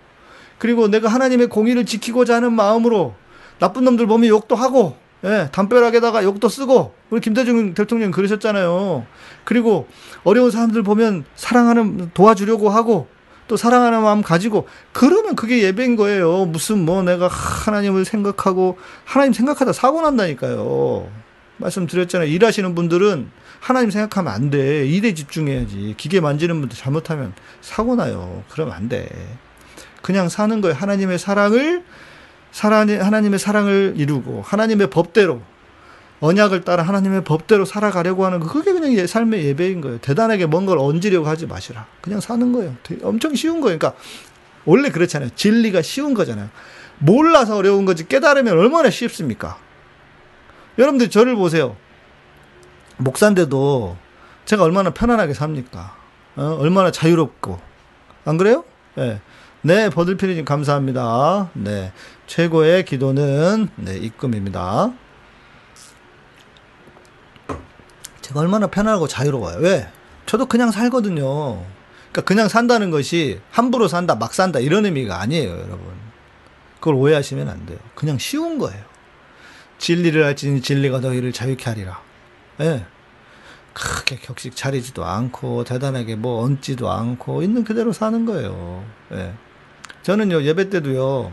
그리고 0.60 0.88
내가 0.88 1.10
하나님의 1.10 1.48
공의를 1.48 1.86
지키고자 1.86 2.36
하는 2.36 2.54
마음으로 2.54 3.16
나쁜 3.60 3.84
놈들 3.84 4.08
보면 4.08 4.30
욕도 4.30 4.56
하고 4.56 4.96
예, 5.26 5.50
담벼락에다가 5.52 6.24
욕도 6.24 6.48
쓰고 6.48 6.94
우리 7.10 7.20
김대중 7.20 7.74
대통령 7.74 8.12
그러셨잖아요. 8.12 9.06
그리고 9.44 9.86
어려운 10.24 10.52
사람들 10.52 10.84
보면 10.84 11.26
사랑하는 11.36 12.12
도와주려고 12.14 12.70
하고 12.70 13.08
또 13.50 13.58
사랑하는 13.58 14.02
마음 14.04 14.22
가지고 14.22 14.70
그러면 14.94 15.36
그게 15.36 15.62
예배인 15.64 15.98
거예요. 15.98 16.46
무슨 16.46 16.86
뭐 16.86 17.04
내가 17.04 17.28
하나님을 17.28 18.06
생각하고 18.06 18.78
하나님 19.04 19.34
생각하다 19.34 19.74
사고 19.74 20.02
난다니까요. 20.02 21.29
말씀드렸잖아요. 21.60 22.30
일하시는 22.30 22.74
분들은 22.76 23.30
하나님 23.60 23.92
생각하면 23.92 24.34
안 24.34 24.50
돼. 24.50 24.88
일에 24.88 25.14
집중해야지. 25.14 25.96
기계 25.98 26.20
만지는 26.20 26.60
분들 26.60 26.78
잘못하면 26.78 27.34
사고 27.62 27.96
나요. 27.96 28.44
그러면 28.50 28.74
안 28.74 28.90
돼. 28.90 29.10
그냥 30.02 30.30
사는 30.30 30.62
거예요. 30.62 30.76
하나님의 30.76 31.20
사랑을 31.20 31.84
하나님의 32.52 33.38
사랑을 33.38 33.94
이루고 33.98 34.42
하나님의 34.42 34.90
법대로 34.90 35.42
언약을 36.22 36.62
따라 36.62 36.84
하나님의 36.84 37.24
법대로 37.24 37.64
살아가려고 37.64 38.26
하는 38.26 38.40
거 38.40 38.48
그게 38.48 38.74
그냥 38.74 39.06
삶의 39.06 39.46
예배인 39.46 39.82
거예요. 39.82 40.00
대단하게 40.00 40.48
뭔가를 40.48 40.82
얹으려고 40.82 41.28
하지 41.28 41.46
마시라. 41.46 41.86
그냥 42.02 42.20
사는 42.20 42.52
거예요. 42.52 42.76
엄청 43.04 43.36
쉬운 43.36 43.62
거예요. 43.62 43.78
그러니까 43.78 44.02
원래 44.66 44.90
그렇잖아요. 44.90 45.30
진리가 45.36 45.82
쉬운 45.82 46.14
거잖아요. 46.14 46.50
몰라서 46.98 47.56
어려운 47.56 47.86
거지 47.86 48.08
깨달으면 48.08 48.58
얼마나 48.58 48.90
쉽습니까? 48.90 49.58
여러분들 50.80 51.10
저를 51.10 51.36
보세요. 51.36 51.76
목사인데도 52.98 53.98
제가 54.46 54.64
얼마나 54.64 54.92
편안하게 54.92 55.34
삽니까? 55.34 55.96
어? 56.38 56.58
얼마나 56.60 56.90
자유롭고 56.90 57.60
안 58.26 58.38
그래요? 58.38 58.64
네. 58.96 59.20
네, 59.62 59.90
버들피리님 59.90 60.46
감사합니다. 60.46 61.50
네. 61.54 61.92
최고의 62.28 62.86
기도는 62.86 63.68
네, 63.76 63.98
입금입니다. 63.98 64.94
제가 68.22 68.40
얼마나 68.40 68.68
편하고 68.68 69.08
자유로워요. 69.08 69.58
왜? 69.60 69.90
저도 70.26 70.46
그냥 70.46 70.72
살거든요. 70.72 71.62
그러니까 72.12 72.22
그냥 72.26 72.48
산다는 72.48 72.90
것이 72.90 73.42
함부로 73.52 73.88
산다, 73.88 74.16
막 74.16 74.34
산다 74.34 74.60
이런 74.60 74.86
의미가 74.86 75.20
아니에요, 75.20 75.50
여러분. 75.50 75.84
그걸 76.80 76.94
오해하시면 76.96 77.50
안 77.50 77.66
돼요. 77.66 77.80
그냥 77.96 78.18
쉬운 78.18 78.58
거예요. 78.60 78.89
진리를 79.80 80.24
알지니 80.24 80.62
진리가 80.62 81.00
너희를 81.00 81.34
자유케 81.34 81.70
하리라. 81.70 82.00
예. 82.60 82.64
네. 82.64 82.86
크게 83.74 84.18
격식 84.18 84.56
차리지도 84.56 85.06
않고 85.06 85.64
대단하게 85.64 86.16
뭐 86.16 86.44
얹지도 86.44 86.90
않고 86.90 87.42
있는 87.44 87.64
그대로 87.64 87.94
사는 87.94 88.26
거예요. 88.26 88.84
예. 89.12 89.16
네. 89.16 89.34
저는요 90.04 90.44
예배 90.44 90.70
때도요 90.70 91.32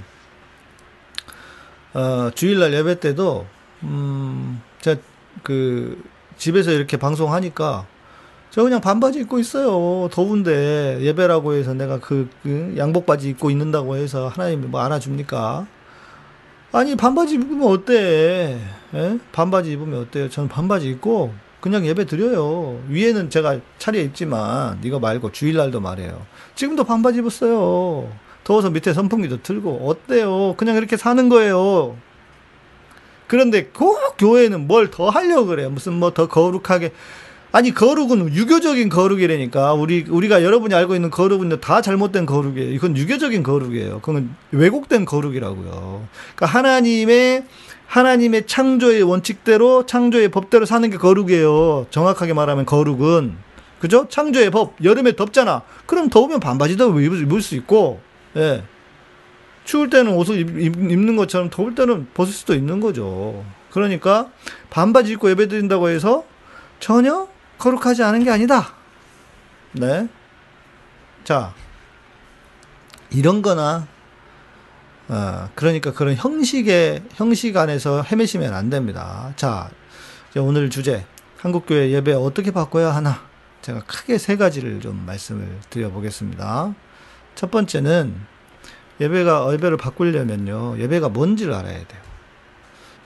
어, 1.96 2.30
주일날 2.35 2.74
예배 2.74 3.00
때도, 3.00 3.46
음, 3.82 4.61
제가 4.82 5.00
그, 5.42 6.04
집에서 6.37 6.70
이렇게 6.70 6.98
방송하니까, 6.98 7.87
저 8.50 8.62
그냥 8.62 8.82
반바지 8.82 9.20
입고 9.20 9.38
있어요. 9.38 10.06
더운데, 10.12 10.98
예배라고 11.00 11.54
해서 11.54 11.72
내가 11.72 11.98
그, 11.98 12.28
그 12.42 12.74
양복 12.76 13.06
바지 13.06 13.30
입고 13.30 13.50
있는다고 13.50 13.96
해서 13.96 14.28
하나님이 14.28 14.66
뭐 14.66 14.80
안아줍니까? 14.82 15.66
아니, 16.77 16.95
반바지 16.95 17.37
입으면 17.37 17.69
어때? 17.69 18.59
에? 18.95 18.99
예? 18.99 19.19
반바지 19.33 19.73
입으면 19.73 20.03
어때요? 20.03 20.29
저는 20.29 20.49
반바지 20.51 20.91
입고, 20.91 21.33
그냥 21.61 21.87
예배 21.87 22.05
드려요. 22.05 22.79
위에는 22.89 23.31
제가 23.31 23.61
차려 23.79 23.99
입지만, 24.01 24.79
이거 24.85 24.99
말고 25.01 25.33
주일날도 25.33 25.81
말해요. 25.81 26.27
지금도 26.55 26.85
반바지 26.85 27.21
입었어요. 27.21 28.12
더워서 28.45 28.69
밑에 28.71 28.93
선풍기도 28.93 29.43
틀고 29.43 29.89
어때요? 29.89 30.55
그냥 30.59 30.77
이렇게 30.77 30.99
사는 30.99 31.29
거예요. 31.31 31.97
그런데 33.27 33.65
꼭 33.67 33.99
교회는 34.19 34.67
뭘 34.69 34.91
더 34.91 35.09
하려고 35.09 35.47
그래요. 35.47 35.71
무슨 35.71 35.95
뭐 35.95 36.11
더 36.15 36.29
거룩하게 36.29 36.93
아니 37.57 37.73
거룩은 37.73 38.35
유교적인 38.35 38.90
거룩이라니까 38.90 39.73
우리 39.73 40.05
우리가 40.07 40.42
여러분이 40.42 40.75
알고 40.75 40.95
있는 40.95 41.09
거룩은 41.09 41.59
다 41.59 41.81
잘못된 41.81 42.27
거룩이에요. 42.27 42.71
이건 42.71 42.99
유교적인 42.99 43.42
거룩이에요. 43.42 44.01
그건 44.01 44.37
왜곡된 44.53 45.07
거룩이라고요. 45.07 46.07
그러니까 46.35 46.47
하나님의 46.47 47.45
하나님의 47.87 48.47
창조의 48.47 49.03
원칙대로 49.05 49.87
창조의 49.87 50.29
법대로 50.33 50.66
사는 50.66 50.90
게 50.90 50.99
거룩이에요. 50.99 51.87
정확하게 51.88 52.35
말하면 52.35 52.66
거룩은 52.66 53.37
그죠? 53.81 54.07
창조의 54.11 54.51
법 54.51 54.75
여름에 54.85 55.16
덥잖아. 55.16 55.62
그럼 55.87 56.11
더우면 56.11 56.40
반바지도 56.40 57.01
입을 57.01 57.40
수 57.40 57.55
있고 57.55 58.03
예. 58.37 58.64
추울 59.64 59.88
때는 59.88 60.12
옷을 60.12 60.61
입, 60.61 60.77
는 60.77 61.16
것처럼 61.16 61.49
더울 61.49 61.75
때는 61.75 62.09
벗을 62.12 62.35
수도 62.35 62.53
있는 62.55 62.81
거죠. 62.81 63.47
그러니까 63.71 64.29
반바지 64.69 65.12
입고 65.12 65.31
예배 65.31 65.49
드린다고 65.49 65.88
해서 65.88 66.25
전혀 66.81 67.29
거룩하지 67.59 68.03
않은 68.03 68.25
게 68.25 68.31
아니다. 68.31 68.73
네. 69.73 70.09
자, 71.25 71.53
이런 73.11 73.42
거나, 73.42 73.87
어, 75.09 75.49
그러니까 75.55 75.92
그런 75.92 76.14
형식의, 76.14 77.03
형식 77.14 77.57
안에서 77.57 78.03
헤매시면 78.03 78.55
안 78.55 78.71
됩니다. 78.71 79.33
자, 79.37 79.71
오늘 80.37 80.71
주제, 80.71 81.07
한국교회 81.38 81.90
예배 81.90 82.12
어떻게 82.12 82.51
바꿔야 82.51 82.95
하나? 82.95 83.21
제가 83.62 83.81
크게 83.87 84.19
세 84.19 84.37
가지를 84.37 84.81
좀 84.81 85.05
말씀을 85.07 85.59
드려보겠습니다. 85.71 86.75
첫 87.35 87.51
번째는 87.51 88.14
예배가 89.01 89.53
예배를 89.53 89.77
바꾸려면요. 89.77 90.79
예배가 90.79 91.09
뭔지를 91.09 91.53
알아야 91.55 91.85
돼요. 91.87 92.01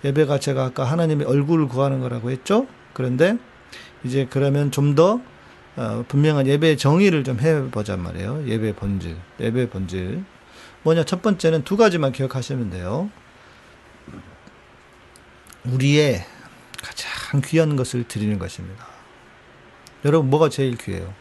예배가 0.05 0.39
제가 0.39 0.65
아까 0.65 0.85
하나님의 0.85 1.27
얼굴을 1.27 1.69
구하는 1.69 2.01
거라고 2.01 2.31
했죠? 2.31 2.67
그런데 2.93 3.39
이제 4.05 4.27
그러면 4.29 4.71
좀더 4.71 5.21
어, 5.77 6.05
분명한 6.09 6.47
예배의 6.47 6.77
정의를 6.77 7.25
좀 7.25 7.41
해보자 7.41 7.97
말이에요. 7.97 8.47
예배 8.47 8.75
본질, 8.75 9.17
예배 9.39 9.71
본질. 9.71 10.25
뭐냐, 10.83 11.05
첫 11.05 11.23
번째는 11.23 11.65
두 11.65 11.77
가지만 11.77 12.13
기억하시면 12.13 12.71
돼요. 12.71 13.11
우리의 15.65 16.25
가장 16.83 17.43
귀한 17.45 17.77
것을 17.77 18.09
드리는 18.09 18.39
것입니다. 18.39 18.87
여러분, 20.05 20.31
뭐가 20.31 20.49
제일 20.49 20.77
귀해요? 20.77 21.15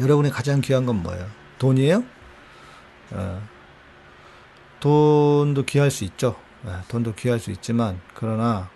여러분의 0.00 0.32
가장 0.32 0.60
귀한 0.60 0.84
건 0.84 1.02
뭐예요? 1.02 1.28
돈이에요? 1.58 2.04
어, 3.12 3.48
돈도 4.80 5.64
귀할 5.64 5.90
수 5.90 6.04
있죠. 6.04 6.36
네, 6.62 6.72
돈도 6.88 7.14
귀할 7.14 7.38
수 7.38 7.50
있지만, 7.52 8.00
그러나, 8.14 8.68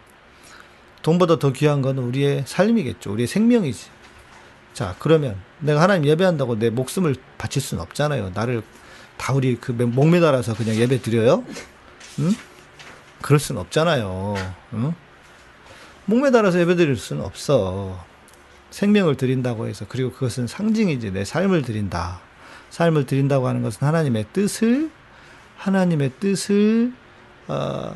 돈보다 1.07 1.39
더 1.39 1.53
귀한 1.53 1.83
건 1.83 1.99
우리의 1.99 2.43
삶이겠죠. 2.47 3.13
우리의 3.13 3.29
생명이지. 3.29 3.91
자, 4.75 4.97
그러면 4.99 5.37
내가 5.61 5.81
하나님 5.81 6.05
예배한다고 6.11 6.59
내 6.59 6.69
목숨을 6.69 7.15
바칠 7.39 7.63
수는 7.63 7.81
없잖아요. 7.81 8.33
나를 8.35 8.65
다 9.17 9.33
우리 9.33 9.55
그 9.55 9.71
목매달아서 9.71 10.57
그냥 10.57 10.75
예배 10.75 11.03
드려요? 11.03 11.45
응? 12.19 12.33
그럴 13.23 13.39
수는 13.39 13.61
없잖아요. 13.61 14.35
응? 14.73 14.95
목매달아서 16.07 16.59
예배 16.59 16.75
드릴 16.75 16.97
수는 16.97 17.25
없어. 17.25 18.05
생명을 18.71 19.17
드린다고 19.17 19.69
해서 19.69 19.87
그리고 19.89 20.11
그것은 20.11 20.49
상징이지 20.49 21.13
내 21.13 21.25
삶을 21.25 21.63
드린다. 21.63 22.21
삶을 22.71 23.07
드린다고 23.07 23.47
하는 23.47 23.63
것은 23.63 23.87
하나님의 23.87 24.27
뜻을 24.33 24.91
하나님의 25.57 26.15
뜻을 26.19 26.93
어, 27.47 27.93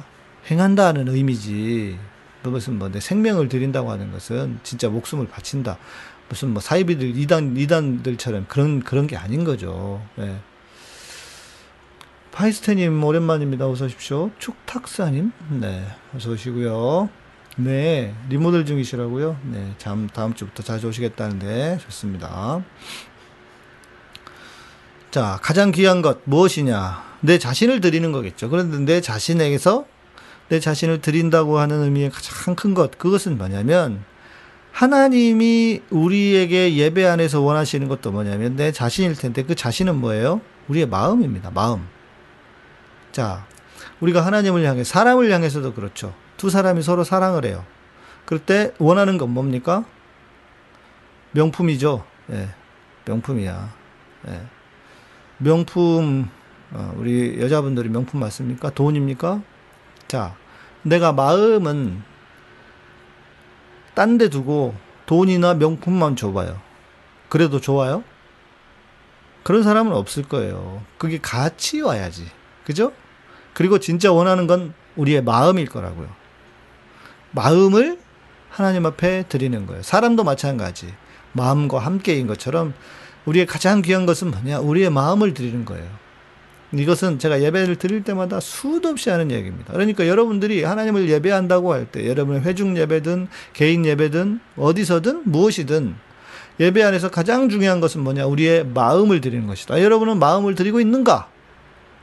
행한다는 0.48 1.08
의미지. 1.08 1.98
무슨 2.42 2.78
뭐내 2.78 3.00
생명을 3.00 3.48
드린다고 3.48 3.90
하는 3.90 4.12
것은 4.12 4.60
진짜 4.62 4.88
목숨을 4.88 5.28
바친다. 5.28 5.78
무슨 6.28 6.50
뭐 6.50 6.62
사이비들 6.62 7.16
이단 7.16 7.56
이단들처럼 7.56 8.46
그런 8.48 8.80
그런 8.80 9.06
게 9.06 9.16
아닌 9.16 9.44
거죠. 9.44 10.00
네. 10.16 10.40
파이스테님 12.32 13.02
오랜만입니다. 13.02 13.68
어서 13.68 13.86
오십시오. 13.86 14.30
축탁사님, 14.38 15.32
네, 15.60 15.86
어서 16.14 16.30
오시고요. 16.30 17.10
네, 17.56 18.14
리모델 18.28 18.64
중이시라고요. 18.64 19.36
네, 19.44 19.74
잠 19.78 20.08
다음 20.08 20.34
주부터 20.34 20.62
자주 20.62 20.88
오시겠다는데 20.88 21.78
좋습니다. 21.82 22.62
자, 25.10 25.40
가장 25.42 25.72
귀한 25.72 26.02
것 26.02 26.20
무엇이냐? 26.24 27.10
내 27.20 27.38
자신을 27.38 27.80
드리는 27.80 28.12
거겠죠. 28.12 28.48
그런데 28.48 28.78
내 28.78 29.00
자신에게서 29.00 29.84
내 30.50 30.58
자신을 30.58 31.00
드린다고 31.00 31.58
하는 31.58 31.82
의미의 31.84 32.10
가장 32.10 32.56
큰 32.56 32.74
것, 32.74 32.98
그것은 32.98 33.38
뭐냐면, 33.38 34.04
하나님이 34.72 35.82
우리에게 35.90 36.74
예배 36.74 37.06
안에서 37.06 37.40
원하시는 37.40 37.86
것도 37.86 38.10
뭐냐면, 38.10 38.56
내 38.56 38.72
자신일 38.72 39.14
텐데, 39.14 39.44
그 39.44 39.54
자신은 39.54 39.96
뭐예요? 40.00 40.40
우리의 40.66 40.86
마음입니다. 40.86 41.52
마음. 41.52 41.86
자, 43.12 43.46
우리가 44.00 44.26
하나님을 44.26 44.64
향해, 44.64 44.82
사람을 44.82 45.30
향해서도 45.30 45.72
그렇죠. 45.72 46.14
두 46.36 46.50
사람이 46.50 46.82
서로 46.82 47.04
사랑을 47.04 47.44
해요. 47.44 47.64
그럴 48.24 48.40
때 48.40 48.72
원하는 48.78 49.18
건 49.18 49.30
뭡니까? 49.30 49.84
명품이죠. 51.30 52.04
예, 52.32 52.48
명품이야. 53.04 53.72
예. 54.28 54.42
명품, 55.38 56.28
어, 56.72 56.92
우리 56.96 57.40
여자분들이 57.40 57.88
명품 57.88 58.18
맞습니까? 58.18 58.70
돈입니까? 58.70 59.42
자, 60.08 60.34
내가 60.82 61.12
마음은 61.12 62.02
딴 63.94 64.18
데 64.18 64.28
두고 64.28 64.74
돈이나 65.06 65.54
명품만 65.54 66.16
줘봐요. 66.16 66.60
그래도 67.28 67.60
좋아요? 67.60 68.02
그런 69.42 69.62
사람은 69.62 69.92
없을 69.92 70.22
거예요. 70.22 70.82
그게 70.98 71.18
같이 71.20 71.80
와야지. 71.80 72.26
그죠? 72.64 72.92
그리고 73.52 73.78
진짜 73.78 74.12
원하는 74.12 74.46
건 74.46 74.74
우리의 74.96 75.22
마음일 75.22 75.66
거라고요. 75.66 76.08
마음을 77.32 77.98
하나님 78.48 78.86
앞에 78.86 79.24
드리는 79.28 79.66
거예요. 79.66 79.82
사람도 79.82 80.24
마찬가지. 80.24 80.92
마음과 81.32 81.78
함께인 81.78 82.26
것처럼 82.26 82.74
우리의 83.24 83.46
가장 83.46 83.82
귀한 83.82 84.06
것은 84.06 84.30
뭐냐? 84.30 84.60
우리의 84.60 84.90
마음을 84.90 85.34
드리는 85.34 85.64
거예요. 85.64 85.88
이것은 86.72 87.18
제가 87.18 87.42
예배를 87.42 87.76
드릴 87.76 88.04
때마다 88.04 88.38
수도 88.38 88.90
없이 88.90 89.10
하는 89.10 89.30
얘기입니다. 89.30 89.72
그러니까 89.72 90.06
여러분들이 90.06 90.62
하나님을 90.62 91.08
예배한다고 91.08 91.72
할 91.72 91.86
때, 91.90 92.08
여러분의 92.08 92.42
회중 92.42 92.76
예배든 92.76 93.28
개인 93.52 93.84
예배든 93.84 94.40
어디서든 94.56 95.22
무엇이든 95.24 95.96
예배 96.60 96.82
안에서 96.82 97.10
가장 97.10 97.48
중요한 97.48 97.80
것은 97.80 98.02
뭐냐? 98.02 98.26
우리의 98.26 98.66
마음을 98.66 99.20
드리는 99.20 99.46
것이다. 99.46 99.82
여러분은 99.82 100.18
마음을 100.18 100.54
드리고 100.54 100.80
있는가? 100.80 101.28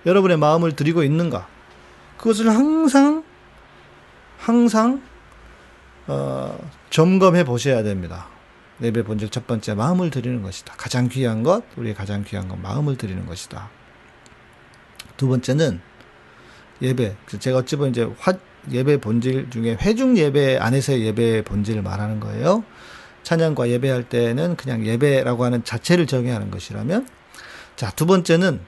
여러분의 0.06 0.38
마음을 0.38 0.76
드리고 0.76 1.04
있는가? 1.04 1.48
그것을 2.18 2.50
항상 2.50 3.24
항상 4.38 5.02
어, 6.08 6.58
점검해 6.90 7.44
보셔야 7.44 7.84
됩니다. 7.84 8.28
예배 8.82 9.04
본질 9.04 9.30
첫 9.30 9.48
번째 9.48 9.74
마음을 9.76 10.10
드리는 10.10 10.42
것이다. 10.42 10.74
가장 10.78 11.08
귀한 11.10 11.44
것, 11.44 11.64
우리의 11.76 11.96
가장 11.96 12.24
귀한 12.24 12.48
것 12.48 12.60
마음을 12.60 12.98
드리는 12.98 13.26
것이다. 13.26 13.70
두 15.18 15.28
번째는 15.28 15.82
예배. 16.82 17.16
제가 17.40 17.60
어찌 17.60 17.76
보면 17.76 17.92
이제 17.92 18.10
화, 18.20 18.34
예배 18.72 18.98
본질 18.98 19.50
중에 19.50 19.78
회중 19.82 20.18
예배 20.18 20.58
안에서의 20.58 21.06
예배 21.06 21.44
본질을 21.44 21.82
말하는 21.82 22.20
거예요. 22.20 22.64
찬양과 23.24 23.70
예배할 23.70 24.04
때는 24.04 24.56
그냥 24.56 24.86
예배라고 24.86 25.44
하는 25.44 25.64
자체를 25.64 26.08
정의하는 26.08 26.50
것이라면, 26.52 27.08
자, 27.76 27.92
두 27.92 28.06
번째는 28.06 28.62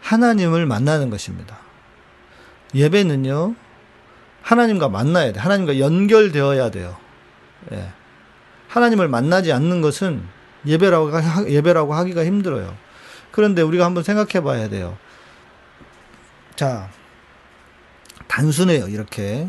하나님을 0.00 0.66
만나는 0.66 1.10
것입니다. 1.10 1.58
예배는요, 2.74 3.54
하나님과 4.42 4.88
만나야 4.88 5.32
돼. 5.32 5.40
하나님과 5.40 5.80
연결되어야 5.80 6.70
돼요. 6.70 6.96
예. 7.72 7.88
하나님을 8.68 9.08
만나지 9.08 9.52
않는 9.52 9.80
것은 9.80 10.22
예배라고, 10.66 11.10
예배라고 11.50 11.94
하기가 11.94 12.24
힘들어요. 12.24 12.76
그런데 13.32 13.62
우리가 13.62 13.84
한번 13.84 14.04
생각해 14.04 14.44
봐야 14.44 14.68
돼요. 14.68 14.96
자, 16.56 16.88
단순해요, 18.28 18.88
이렇게. 18.88 19.46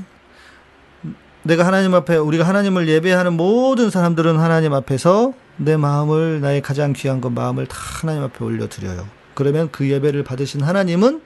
내가 1.44 1.66
하나님 1.66 1.94
앞에, 1.94 2.18
우리가 2.18 2.46
하나님을 2.46 2.90
예배하는 2.90 3.34
모든 3.34 3.90
사람들은 3.90 4.38
하나님 4.38 4.74
앞에서 4.74 5.34
내 5.56 5.78
마음을, 5.78 6.42
나의 6.42 6.62
가장 6.62 6.94
귀한 6.94 7.22
것 7.22 7.32
마음을 7.32 7.66
다 7.68 7.78
하나님 7.80 8.24
앞에 8.24 8.44
올려드려요. 8.44 9.08
그러면 9.34 9.70
그 9.72 9.90
예배를 9.90 10.24
받으신 10.24 10.62
하나님은 10.62 11.22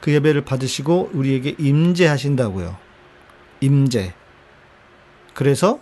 그 0.00 0.12
예배를 0.12 0.42
받으시고 0.42 1.10
우리에게 1.12 1.56
임재하신다고요. 1.58 2.76
임재. 3.60 4.14
그래서 5.34 5.80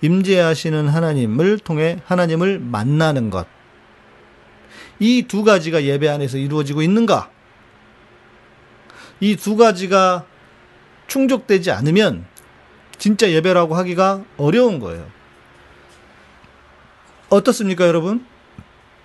임재하시는 0.00 0.88
하나님을 0.88 1.58
통해 1.58 1.98
하나님을 2.06 2.58
만나는 2.58 3.30
것. 3.30 3.46
이 4.98 5.24
두 5.28 5.44
가지가 5.44 5.84
예배 5.84 6.08
안에서 6.08 6.38
이루어지고 6.38 6.82
있는가? 6.82 7.30
이 9.20 9.36
두 9.36 9.56
가지가 9.56 10.24
충족되지 11.06 11.70
않으면 11.70 12.26
진짜 12.98 13.30
예배라고 13.30 13.74
하기가 13.74 14.24
어려운 14.36 14.80
거예요. 14.80 15.06
어떻습니까, 17.30 17.86
여러분? 17.86 18.24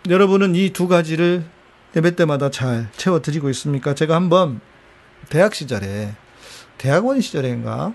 여러분은 0.09 0.55
이 0.55 0.71
두 0.71 0.87
가지를 0.87 1.43
예배 1.95 2.15
때마다 2.15 2.51
잘 2.51 2.89
채워드리고 2.95 3.49
있습니까? 3.49 3.95
제가 3.95 4.15
한번 4.15 4.61
대학 5.29 5.55
시절에, 5.55 6.13
대학원 6.77 7.19
시절인가? 7.21 7.93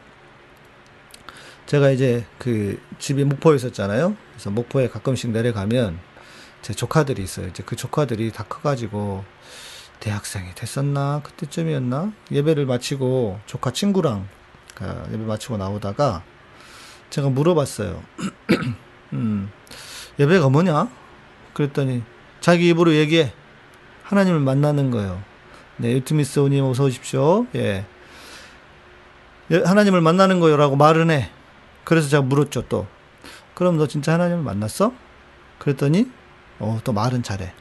제가 1.67 1.91
이제 1.91 2.27
그 2.39 2.79
집이 2.99 3.25
목포에 3.25 3.57
있었잖아요. 3.57 4.17
그래서 4.33 4.51
목포에 4.51 4.89
가끔씩 4.89 5.31
내려가면 5.31 5.99
제 6.61 6.75
조카들이 6.75 7.23
있어요. 7.23 7.47
이제 7.49 7.63
그 7.65 7.77
조카들이 7.77 8.33
다 8.33 8.45
커가지고 8.45 9.25
대학생이 10.01 10.55
됐었나 10.55 11.21
그때쯤이었나 11.25 12.13
예배를 12.31 12.67
마치고 12.67 13.41
조카 13.47 13.71
친구랑 13.71 14.29
그 14.75 14.85
예배 15.13 15.25
마치고 15.25 15.57
나오다가 15.57 16.23
제가 17.11 17.29
물어봤어요. 17.29 18.03
음, 19.13 19.51
예배가 20.19 20.49
뭐냐? 20.49 20.91
그랬더니 21.55 22.03
자기 22.41 22.69
입으로 22.69 22.95
얘기해. 22.95 23.33
하나님을 24.03 24.41
만나는 24.41 24.91
거예요. 24.91 25.23
네, 25.77 25.93
유트미스 25.93 26.39
오님 26.41 26.65
어서 26.65 26.85
오십시오. 26.85 27.47
예. 27.55 27.85
예. 29.51 29.63
하나님을 29.63 30.01
만나는 30.01 30.41
거요라고 30.41 30.77
말은 30.77 31.11
해. 31.11 31.31
그래서 31.85 32.09
제가 32.09 32.23
물었죠, 32.23 32.69
또. 32.69 32.87
그럼 33.55 33.77
너 33.77 33.87
진짜 33.87 34.13
하나님을 34.15 34.43
만났어? 34.43 34.93
그랬더니, 35.59 36.11
어, 36.59 36.81
또 36.85 36.93
말은 36.93 37.23
잘해. 37.23 37.53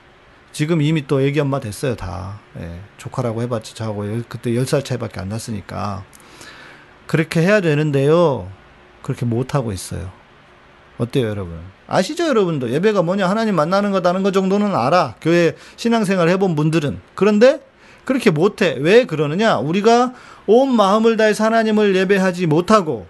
지금 0.54 0.84
이미 0.84 1.08
또 1.08 1.20
애기 1.20 1.40
엄마 1.40 1.60
됐어요, 1.60 1.96
다. 1.96 2.40
예, 2.60 2.80
조카라고 2.98 3.42
해봤자 3.42 3.74
저하고 3.74 4.06
그때 4.30 4.52
10살 4.52 4.86
차이밖에 4.86 5.20
안 5.20 5.28
났으니까. 5.28 6.04
그렇게 7.08 7.42
해야 7.42 7.60
되는데요. 7.60 8.50
그렇게 9.02 9.26
못하고 9.26 9.72
있어요. 9.72 10.12
어때요, 11.00 11.28
여러분? 11.28 11.60
아시죠, 11.88 12.28
여러분도? 12.28 12.70
예배가 12.70 13.02
뭐냐? 13.02 13.28
하나님 13.28 13.56
만나는 13.56 13.92
거다는 13.92 14.22
거 14.22 14.32
정도는 14.32 14.76
알아. 14.76 15.16
교회 15.22 15.56
신앙생활 15.76 16.30
해본 16.30 16.56
분들은. 16.56 17.02
그런데 17.16 17.60
그렇게 18.06 18.30
못해. 18.30 18.76
왜 18.78 19.06
그러느냐? 19.06 19.58
우리가 19.58 20.14
온 20.46 20.76
마음을 20.76 21.18
다해서 21.18 21.46
하나님을 21.46 21.96
예배하지 21.96 22.46
못하고, 22.46 23.08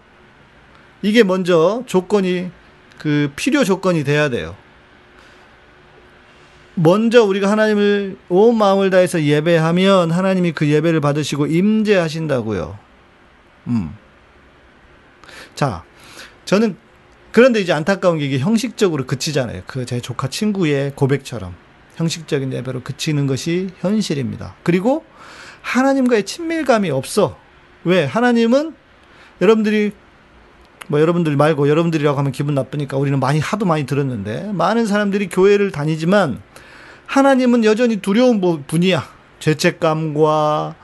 이게 1.02 1.24
먼저 1.24 1.84
조건이, 1.88 2.52
그 3.00 3.34
필요 3.36 3.66
조건이 3.66 4.06
돼야 4.06 4.30
돼요. 4.30 4.56
먼저 6.76 7.24
우리가 7.24 7.50
하나님을 7.50 8.18
온 8.30 8.58
마음을 8.58 8.90
다해서 8.90 9.22
예배하면 9.22 10.12
하나님이 10.12 10.54
그 10.54 10.68
예배를 10.68 11.02
받으시고 11.02 11.48
임재하신다고요. 11.48 12.80
음. 13.68 13.96
자, 15.56 15.84
저는 16.46 16.76
그런데 17.32 17.60
이제 17.62 17.74
안타까운 17.74 18.18
게 18.20 18.26
이게 18.26 18.40
형식적으로 18.40 19.06
그치잖아요. 19.06 19.64
그 19.68 19.86
제 19.86 20.00
조카 20.00 20.28
친구의 20.30 20.94
고백처럼 20.96 21.56
형식적인 21.96 22.52
예배로 22.54 22.82
그치는 22.84 23.28
것이 23.28 23.70
현실입니다. 23.80 24.56
그리고 24.64 25.06
하나님과의 25.62 26.26
친밀감이 26.26 26.90
없어. 26.90 27.38
왜? 27.84 28.04
하나님은 28.06 28.76
여러분들이 29.42 29.92
뭐 30.88 31.00
여러분들 31.00 31.36
말고 31.36 31.70
여러분들이라고 31.70 32.18
하면 32.18 32.32
기분 32.32 32.56
나쁘니까 32.56 32.98
우리는 32.98 33.20
많이 33.20 33.40
하도 33.40 33.66
많이 33.66 33.86
들었는데 33.86 34.52
많은 34.54 34.86
사람들이 34.86 35.30
교회를 35.30 35.72
다니지만 35.72 36.42
하나님은 37.06 37.64
여전히 37.64 37.98
두려운 37.98 38.42
분이야. 38.68 39.04
죄책감과 39.40 40.76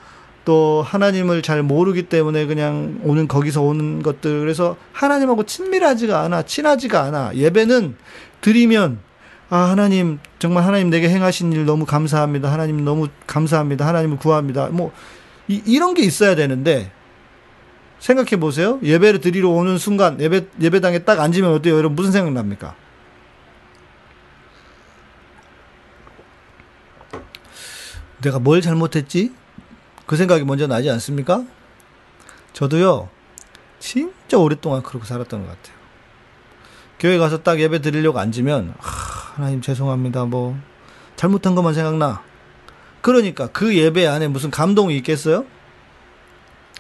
또 0.46 0.84
하나님을 0.86 1.42
잘 1.42 1.64
모르기 1.64 2.04
때문에 2.04 2.46
그냥 2.46 3.00
오는 3.04 3.28
거기서 3.28 3.62
오는 3.62 4.02
것들. 4.02 4.40
그래서 4.40 4.76
하나님하고 4.94 5.44
친밀하지가 5.44 6.22
않아 6.22 6.44
친하지가 6.44 7.04
않아. 7.04 7.32
예배는 7.36 7.96
드리면 8.42 9.00
아 9.50 9.58
하나님 9.58 10.20
정말 10.38 10.64
하나님 10.64 10.90
내게 10.90 11.10
행하신 11.10 11.54
일 11.54 11.66
너무 11.66 11.86
감사합니다. 11.86 12.52
하나님 12.52 12.84
너무 12.84 13.08
감사합니다. 13.28 13.88
하나님을 13.88 14.18
구합니다. 14.18 14.68
뭐 14.72 14.92
이, 15.48 15.62
이런 15.66 15.94
게 15.94 16.04
있어야 16.04 16.36
되는데 16.36 16.92
생각해 18.00 18.38
보세요 18.38 18.80
예배를 18.82 19.20
드리러 19.22 19.50
오는 19.50 19.78
순간 19.78 20.20
예배 20.20 20.48
예배당에 20.62 21.00
딱 21.00 21.20
앉으면 21.20 21.54
어때요 21.54 21.76
여러분 21.76 21.96
무슨 21.96 22.12
생각 22.12 22.34
납니까? 22.34 22.76
내가 28.22 28.40
뭘 28.40 28.62
잘못했지? 28.62 29.32
그 30.06 30.16
생각이 30.16 30.44
먼저 30.44 30.68
나지 30.68 30.90
않습니까? 30.90 31.46
저도요, 32.54 33.10
진짜 33.80 34.38
오랫동안 34.38 34.84
그렇게 34.84 35.06
살았던 35.06 35.42
것 35.42 35.48
같아요. 35.48 35.80
교회 37.00 37.18
가서 37.18 37.44
딱 37.44 37.60
예배 37.60 37.80
드리려고 37.80 38.20
앉으면, 38.20 38.74
아, 38.80 38.86
하나님 39.36 39.62
죄송합니다. 39.62 40.26
뭐, 40.26 40.58
잘못한 41.16 41.56
것만 41.56 41.74
생각나. 41.74 42.22
그러니까 43.02 43.48
그 43.48 43.78
예배 43.78 44.06
안에 44.08 44.28
무슨 44.28 44.52
감동이 44.52 44.98
있겠어요? 44.98 45.46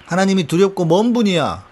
하나님이 0.10 0.48
두렵고 0.48 0.86
먼 0.86 1.14
분이야. 1.14 1.64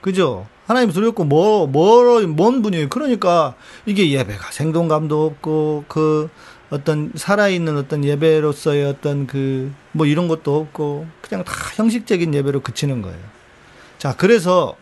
그죠? 0.00 0.46
하나님 0.66 0.92
두렵고 0.92 1.24
뭐, 1.24 1.66
뭐, 1.66 2.20
먼 2.26 2.62
분이에요. 2.62 2.88
그러니까 2.88 3.54
이게 3.84 4.10
예배가 4.10 4.52
생동감도 4.52 5.26
없고, 5.26 5.84
그, 5.88 6.30
어떤 6.70 7.12
살아있는 7.14 7.76
어떤 7.76 8.04
예배로서의 8.04 8.84
어떤 8.86 9.26
그 9.26 9.72
뭐 9.92 10.06
이런 10.06 10.26
것도 10.26 10.56
없고 10.56 11.06
그냥 11.20 11.44
다 11.44 11.52
형식적인 11.74 12.34
예배로 12.34 12.60
그치는 12.60 13.02
거예요. 13.02 13.18
자, 13.98 14.14
그래서 14.16 14.76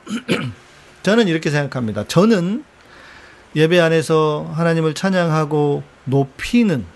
저는 1.02 1.28
이렇게 1.28 1.50
생각합니다. 1.50 2.06
저는 2.06 2.64
예배 3.56 3.80
안에서 3.80 4.50
하나님을 4.54 4.94
찬양하고 4.94 5.82
높이는 6.04 6.86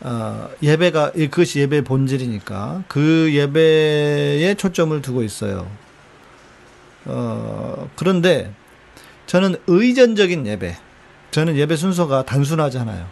어, 0.00 0.48
예배가 0.62 1.12
그것이 1.12 1.60
예배의 1.60 1.82
본질이니까 1.82 2.84
그 2.88 3.30
예배에 3.32 4.54
초점을 4.54 5.00
두고 5.02 5.22
있어요. 5.22 5.68
어, 7.04 7.88
그런데 7.96 8.52
저는 9.26 9.56
의전적인 9.66 10.46
예배, 10.46 10.76
저는 11.30 11.56
예배 11.56 11.76
순서가 11.76 12.24
단순하잖아요. 12.24 13.06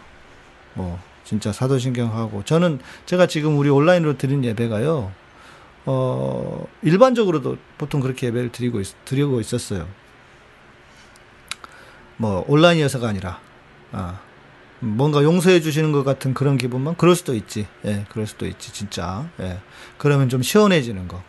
뭐 0.73 0.99
진짜 1.23 1.51
사도신경하고 1.51 2.43
저는 2.45 2.79
제가 3.05 3.27
지금 3.27 3.57
우리 3.57 3.69
온라인으로 3.69 4.17
드린 4.17 4.45
예배가요. 4.45 5.11
어 5.85 6.67
일반적으로도 6.83 7.57
보통 7.77 8.01
그렇게 8.01 8.27
예배를 8.27 8.51
드리고 8.51 8.79
있, 8.79 8.87
드리고 9.05 9.39
있었어요. 9.39 9.87
뭐 12.17 12.45
온라인이어서가 12.47 13.07
아니라 13.07 13.39
아 13.91 14.19
뭔가 14.79 15.23
용서해 15.23 15.59
주시는 15.59 15.91
것 15.91 16.03
같은 16.03 16.33
그런 16.33 16.57
기분만 16.57 16.95
그럴 16.97 17.15
수도 17.15 17.33
있지. 17.33 17.67
예, 17.85 18.05
그럴 18.09 18.27
수도 18.27 18.45
있지 18.45 18.71
진짜. 18.71 19.29
예. 19.39 19.59
그러면 19.97 20.29
좀 20.29 20.41
시원해지는 20.41 21.07
거. 21.07 21.21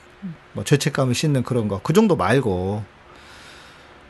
뭐 0.53 0.65
죄책감을 0.65 1.15
씻는 1.15 1.43
그런 1.45 1.69
거. 1.69 1.81
그 1.83 1.93
정도 1.93 2.17
말고 2.17 2.85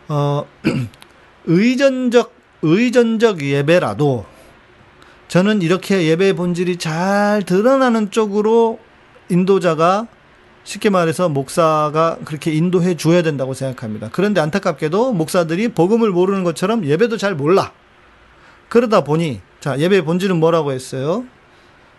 어 0.08 0.46
의전적 1.46 2.34
의전적 2.62 3.42
예배라도 3.42 4.26
저는 5.28 5.62
이렇게 5.62 6.06
예배의 6.06 6.32
본질이 6.32 6.78
잘 6.78 7.42
드러나는 7.44 8.10
쪽으로 8.10 8.80
인도자가 9.28 10.08
쉽게 10.64 10.90
말해서 10.90 11.28
목사가 11.28 12.18
그렇게 12.24 12.52
인도해 12.52 12.96
줘야 12.96 13.22
된다고 13.22 13.54
생각합니다. 13.54 14.08
그런데 14.12 14.40
안타깝게도 14.40 15.12
목사들이 15.12 15.68
복음을 15.68 16.10
모르는 16.10 16.44
것처럼 16.44 16.84
예배도 16.84 17.16
잘 17.18 17.34
몰라. 17.34 17.72
그러다 18.68 19.02
보니 19.02 19.40
자 19.60 19.78
예배의 19.78 20.02
본질은 20.02 20.36
뭐라고 20.36 20.72
했어요? 20.72 21.24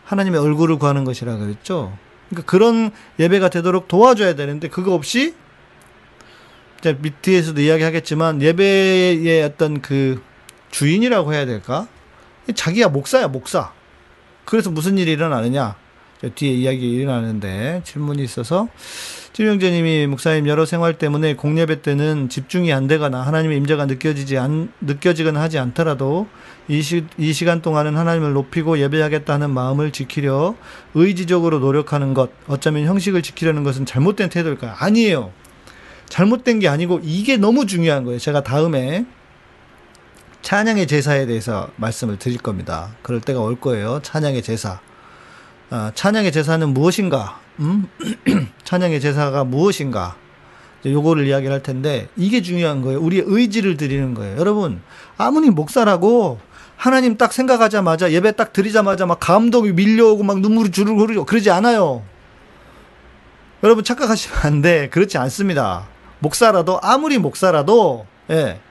하나님의 0.06 0.40
얼굴을 0.40 0.78
구하는 0.78 1.04
것이라 1.04 1.38
그랬죠. 1.38 1.98
그러니까 2.30 2.50
그런 2.50 2.92
예배가 3.20 3.50
되도록 3.50 3.88
도와줘야 3.88 4.36
되는데 4.36 4.68
그거 4.70 4.94
없이 4.94 5.36
자 6.82 6.96
밑에서도 7.00 7.60
이야기하겠지만 7.60 8.42
예배의 8.42 9.44
어떤 9.44 9.82
그 9.82 10.22
주인이라고 10.72 11.34
해야 11.34 11.46
될까? 11.46 11.88
자기야 12.56 12.88
목사야 12.90 13.28
목사. 13.28 13.72
그래서 14.46 14.72
무슨 14.72 14.98
일이 14.98 15.12
일어나느냐? 15.12 15.76
뒤에 16.36 16.52
이야기 16.52 16.92
일어나는데 16.92 17.82
질문이 17.86 18.24
있어서 18.24 18.68
칠명재님이 19.40 20.08
목사님 20.08 20.50
여러 20.50 20.66
생활 20.66 20.98
때문에 20.98 21.36
공예배 21.36 21.82
때는 21.82 22.28
집중이 22.28 22.74
안 22.74 22.88
되거나 22.88 23.22
하나님의 23.22 23.56
임재가 23.60 23.86
느껴지지 23.86 24.38
안 24.38 24.70
느껴지거나 24.82 25.40
하지 25.40 25.58
않더라도 25.60 26.28
이, 26.68 26.82
시, 26.82 27.06
이 27.18 27.32
시간 27.32 27.62
동안은 27.62 27.96
하나님을 27.96 28.34
높이고 28.34 28.80
예배하겠다는 28.80 29.50
마음을 29.50 29.92
지키려 29.92 30.56
의지적으로 30.94 31.60
노력하는 31.60 32.14
것 32.14 32.32
어쩌면 32.50 32.84
형식을 32.84 33.22
지키려는 33.22 33.64
것은 33.64 33.86
잘못된 33.86 34.28
태도일까요? 34.28 34.74
아니에요. 34.78 35.32
잘못된 36.10 36.60
게 36.60 36.68
아니고 36.68 37.00
이게 37.02 37.38
너무 37.38 37.66
중요한 37.66 38.04
거예요. 38.04 38.20
제가 38.20 38.44
다음에 38.44 39.06
찬양의 40.42 40.86
제사에 40.86 41.28
대해서 41.28 41.70
말씀을 41.78 42.20
드릴 42.20 42.40
겁니다. 42.40 42.90
그럴 43.04 43.22
때가 43.22 43.40
올 43.40 43.58
거예요. 43.58 44.02
찬양의 44.04 44.42
제사. 44.44 44.82
아, 45.70 45.94
찬양의 45.96 46.34
제사는 46.34 46.68
무엇인가? 46.74 47.40
음? 47.60 47.88
찬양의 48.64 49.02
제사가 49.02 49.44
무엇인가? 49.44 50.16
요거를 50.86 51.28
이야기를 51.28 51.54
할 51.54 51.62
텐데 51.62 52.08
이게 52.16 52.42
중요한 52.42 52.82
거예요. 52.82 53.00
우리의 53.02 53.24
의지를 53.26 53.76
드리는 53.78 54.14
거예요. 54.14 54.38
여러분 54.38 54.82
아무리 55.18 55.50
목사라고 55.50 56.40
하나님 56.78 57.18
딱 57.18 57.34
생각하자마자 57.34 58.12
예배 58.12 58.34
딱 58.34 58.54
드리자마자 58.54 59.06
막 59.06 59.20
감동이 59.20 59.74
밀려오고 59.74 60.24
막 60.24 60.40
눈물이 60.40 60.72
주르르 60.72 60.96
흐르고 60.96 61.26
그러지 61.26 61.52
않아요. 61.52 62.04
여러분 63.64 63.84
착각하시면 63.84 64.40
안 64.44 64.62
돼. 64.62 64.88
그렇지 64.88 65.18
않습니다. 65.18 65.88
목사라도 66.20 66.80
아무리 66.82 67.18
목사라도 67.18 68.06
예. 68.30 68.62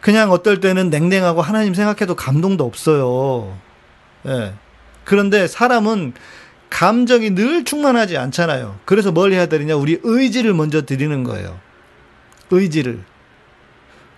그냥 0.00 0.30
어떨 0.30 0.60
때는 0.60 0.88
냉랭하고 0.88 1.42
하나님 1.42 1.74
생각해도 1.74 2.14
감동도 2.14 2.64
없어요. 2.64 3.58
예. 4.26 4.54
그런데 5.04 5.46
사람은 5.46 6.14
감정이 6.70 7.30
늘 7.34 7.64
충만하지 7.64 8.16
않잖아요. 8.18 8.78
그래서 8.84 9.10
뭘 9.12 9.32
해야 9.32 9.46
되느냐? 9.46 9.74
우리 9.76 9.98
의지를 10.02 10.54
먼저 10.54 10.84
드리는 10.84 11.24
거예요. 11.24 11.58
의지를. 12.50 13.02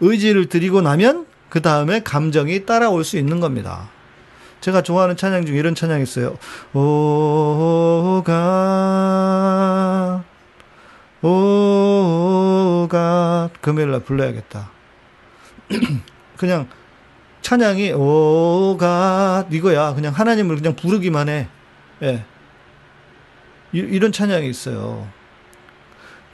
의지를 0.01 0.49
드리고 0.49 0.81
나면 0.81 1.27
그 1.49 1.63
다음에 1.63 2.01
감정이 2.01 2.67
따라올 2.67 3.05
수 3.05 3.19
있는 3.19 3.41
겁니다. 3.41 3.89
제가 4.61 4.83
좋아하는 4.83 5.17
찬양 5.17 5.47
중에 5.47 5.57
이런 5.57 5.75
찬양 5.75 6.03
있어요. 6.03 6.37
오가, 6.75 8.23
오가, 11.23 12.91
금요일 13.61 13.91
날 13.91 14.01
불러야겠다. 14.01 14.71
그냥 16.37 16.69
찬양이 17.43 17.93
오가 17.93 19.47
이거야. 19.51 19.95
그냥 19.95 20.13
하나님을 20.13 20.57
그냥 20.57 20.77
부르기만 20.77 21.29
해. 21.29 21.49
예. 22.03 22.25
이, 23.73 23.79
이런 23.79 24.13
찬양이 24.13 24.49
있어요. 24.49 25.09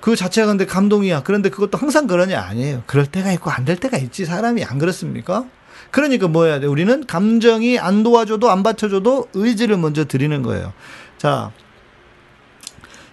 그 0.00 0.14
자체가 0.14 0.46
근데 0.48 0.66
감동이야. 0.66 1.22
그런데 1.22 1.48
그것도 1.48 1.78
항상 1.78 2.06
그러냐? 2.06 2.40
아니에요. 2.40 2.82
그럴 2.86 3.06
때가 3.06 3.32
있고 3.32 3.50
안 3.50 3.64
될 3.64 3.76
때가 3.76 3.96
있지. 3.98 4.24
사람이 4.24 4.64
안 4.64 4.78
그렇습니까? 4.78 5.44
그러니까 5.90 6.28
뭐 6.28 6.44
해야 6.44 6.60
돼? 6.60 6.66
우리는 6.66 7.06
감정이 7.06 7.78
안 7.78 8.02
도와줘도 8.02 8.50
안 8.50 8.62
받쳐줘도 8.62 9.28
의지를 9.34 9.76
먼저 9.78 10.04
드리는 10.04 10.42
거예요. 10.42 10.72
자, 11.18 11.50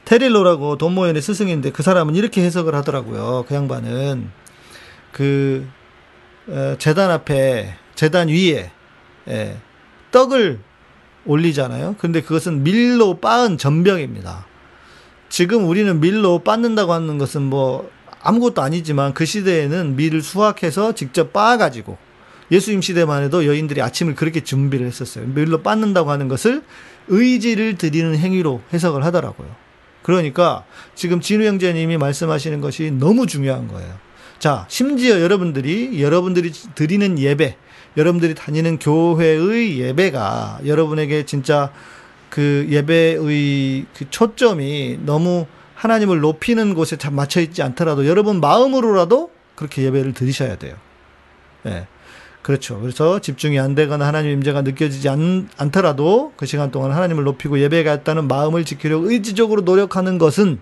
테릴로라고 0.06 0.78
돈모연의 0.78 1.22
스승인데 1.22 1.72
그 1.72 1.82
사람은 1.82 2.16
이렇게 2.16 2.44
해석을 2.44 2.76
하더라고요. 2.76 3.46
그 3.48 3.56
양반은 3.56 4.30
그 5.12 5.68
어, 6.48 6.76
재단 6.78 7.10
앞에 7.10 7.76
재단 7.96 8.28
위에 8.28 8.72
예, 9.30 9.58
떡을 10.12 10.60
올리잖아요. 11.26 11.96
근데 11.98 12.22
그것은 12.22 12.64
밀로 12.64 13.20
빻은 13.20 13.58
전병입니다. 13.58 14.46
지금 15.30 15.68
우리는 15.68 16.00
밀로 16.00 16.40
빻는다고 16.40 16.94
하는 16.94 17.18
것은 17.18 17.42
뭐 17.42 17.90
아무것도 18.22 18.62
아니지만 18.62 19.14
그 19.14 19.26
시대에는 19.26 19.96
밀을 19.96 20.22
수확해서 20.22 20.94
직접 20.94 21.34
빻아가지고 21.34 21.98
예수님 22.52 22.82
시대만 22.82 23.24
해도 23.24 23.46
여인들이 23.46 23.82
아침을 23.82 24.16
그렇게 24.16 24.44
준비를 24.44 24.86
했었어요. 24.86 25.26
밀로 25.28 25.64
빻는다고 25.64 26.12
하는 26.12 26.28
것을 26.28 26.62
의지를 27.08 27.78
드리는 27.78 28.16
행위로 28.16 28.62
해석을 28.72 29.04
하더라고요. 29.04 29.50
그러니까 30.04 30.66
지금 30.96 31.20
진우 31.22 31.46
형제님이 31.46 31.98
말씀하시는 31.98 32.62
것이 32.62 32.92
너무 32.92 33.26
중요한 33.26 33.68
거예요. 33.68 33.94
자, 34.38 34.66
심지어 34.68 35.22
여러분들이 35.22 36.02
여러분들이 36.02 36.52
드리는 36.76 37.18
예배, 37.18 37.58
여러분들이 37.98 38.36
다니는 38.36 38.80
교회의 38.80 39.80
예배가 39.80 40.60
여러분에게 40.66 41.26
진짜 41.26 41.72
그 42.30 42.66
예배의 42.70 43.86
그 43.96 44.10
초점이 44.10 45.00
너무 45.06 45.46
하나님을 45.76 46.20
높이는 46.20 46.74
곳에 46.74 46.98
잘 46.98 47.12
맞춰 47.12 47.42
있지 47.42 47.62
않더라도 47.62 48.08
여러분 48.08 48.40
마음으로라도 48.40 49.32
그렇게 49.56 49.84
예배를 49.84 50.14
드리셔야 50.14 50.58
돼요. 50.58 50.76
예. 51.66 51.70
네. 51.70 51.88
그렇죠. 52.42 52.80
그래서 52.82 53.20
집중이 53.20 53.58
안 53.58 53.74
되거나 53.74 54.06
하나님 54.06 54.32
임재가 54.32 54.64
느껴지지 54.64 55.08
않, 55.08 55.48
않더라도 55.58 56.34
그 56.36 56.46
시간 56.46 56.72
동안 56.72 56.92
하나님을 56.92 57.24
높이고 57.24 57.58
예배가 57.58 57.94
있다는 57.94 58.28
마음을 58.28 58.66
지키려고 58.66 59.10
의지적으로 59.10 59.62
노력하는 59.62 60.18
것은 60.18 60.60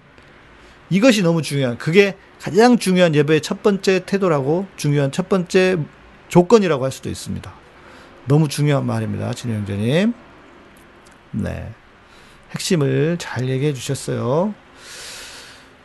이것이 0.91 1.23
너무 1.23 1.41
중요한, 1.41 1.77
그게 1.79 2.15
가장 2.39 2.77
중요한 2.77 3.15
예배의 3.15 3.41
첫 3.41 3.63
번째 3.63 4.05
태도라고 4.05 4.67
중요한 4.75 5.11
첫 5.11 5.27
번째 5.27 5.79
조건이라고 6.31 6.83
할 6.83 6.91
수도 6.91 7.09
있습니다. 7.09 7.51
너무 8.25 8.47
중요한 8.47 8.85
말입니다. 8.85 9.33
진우 9.33 9.53
형제님. 9.53 10.13
네. 11.31 11.69
핵심을 12.51 13.17
잘 13.19 13.49
얘기해 13.49 13.73
주셨어요. 13.73 14.53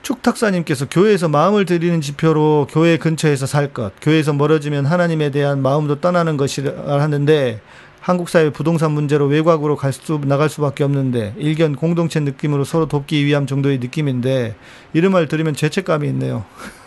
축탁사님께서 0.03 0.89
교회에서 0.89 1.29
마음을 1.29 1.65
드리는 1.65 2.01
지표로 2.01 2.69
교회 2.71 2.97
근처에서 2.97 3.47
살 3.47 3.73
것, 3.73 3.93
교회에서 4.01 4.33
멀어지면 4.35 4.87
하나님에 4.87 5.31
대한 5.31 5.61
마음도 5.61 6.01
떠나는 6.01 6.37
것이라 6.37 7.01
하는데 7.01 7.61
한국 8.01 8.29
사회 8.29 8.51
부동산 8.51 8.93
문제로 8.93 9.27
외곽으로 9.27 9.75
갈 9.75 9.93
수, 9.93 10.21
나갈 10.25 10.49
수밖에 10.49 10.85
없는데 10.85 11.35
일견 11.39 11.75
공동체 11.75 12.21
느낌으로 12.21 12.63
서로 12.63 12.87
돕기 12.87 13.27
위함 13.27 13.49
정도의 13.49 13.79
느낌인데 13.79 14.55
이런 14.93 15.11
말 15.11 15.27
들으면 15.27 15.55
죄책감이 15.55 16.07
있네요. 16.11 16.45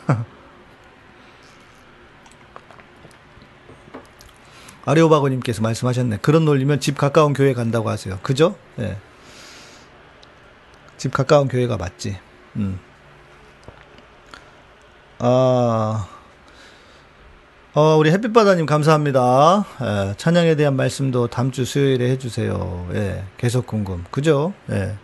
아레오바고님께서 4.85 5.61
말씀하셨네. 5.61 6.19
그런 6.21 6.45
논리면 6.45 6.79
집 6.79 6.97
가까운 6.97 7.33
교회 7.33 7.53
간다고 7.53 7.89
하세요. 7.89 8.19
그죠? 8.23 8.55
예. 8.79 8.83
네. 8.83 8.97
집 10.97 11.13
가까운 11.13 11.47
교회가 11.47 11.77
맞지. 11.77 12.17
음. 12.57 12.79
아, 15.19 16.07
어, 17.73 17.95
우리 17.97 18.11
햇빛바다님 18.11 18.65
감사합니다. 18.65 19.65
예, 19.81 20.13
찬양에 20.17 20.55
대한 20.55 20.75
말씀도 20.75 21.27
다음 21.27 21.51
주 21.51 21.65
수요일에 21.65 22.09
해주세요. 22.11 22.89
예, 22.93 23.23
계속 23.37 23.67
궁금. 23.67 24.03
그죠? 24.11 24.53
예. 24.71 24.95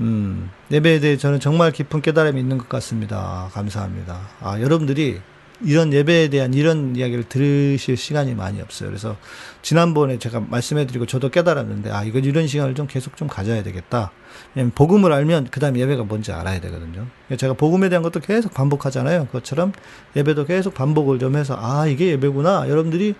음, 0.00 0.50
예배에 0.70 1.00
대해 1.00 1.16
저는 1.16 1.40
정말 1.40 1.72
깊은 1.72 2.02
깨달음이 2.02 2.40
있는 2.40 2.58
것 2.58 2.68
같습니다. 2.68 3.48
감사합니다. 3.52 4.20
아, 4.40 4.60
여러분들이 4.60 5.20
이런 5.60 5.92
예배에 5.92 6.28
대한 6.28 6.54
이런 6.54 6.94
이야기를 6.94 7.24
들으실 7.24 7.96
시간이 7.96 8.34
많이 8.34 8.60
없어요. 8.60 8.88
그래서 8.88 9.16
지난번에 9.62 10.18
제가 10.18 10.40
말씀해드리고 10.40 11.06
저도 11.06 11.30
깨달았는데 11.30 11.90
아 11.90 12.04
이거 12.04 12.18
이런 12.20 12.46
시간을 12.46 12.74
좀 12.74 12.86
계속 12.86 13.16
좀 13.16 13.26
가져야 13.26 13.62
되겠다. 13.62 14.12
왜냐면 14.54 14.72
복음을 14.74 15.12
알면 15.12 15.48
그 15.50 15.58
다음 15.58 15.76
예배가 15.76 16.04
뭔지 16.04 16.32
알아야 16.32 16.60
되거든요. 16.60 17.06
제가 17.36 17.54
복음에 17.54 17.88
대한 17.88 18.02
것도 18.02 18.20
계속 18.20 18.54
반복하잖아요. 18.54 19.26
그것처럼 19.26 19.72
예배도 20.14 20.46
계속 20.46 20.74
반복을 20.74 21.18
좀 21.18 21.36
해서 21.36 21.56
아 21.58 21.86
이게 21.86 22.06
예배구나. 22.12 22.68
여러분들이 22.68 23.14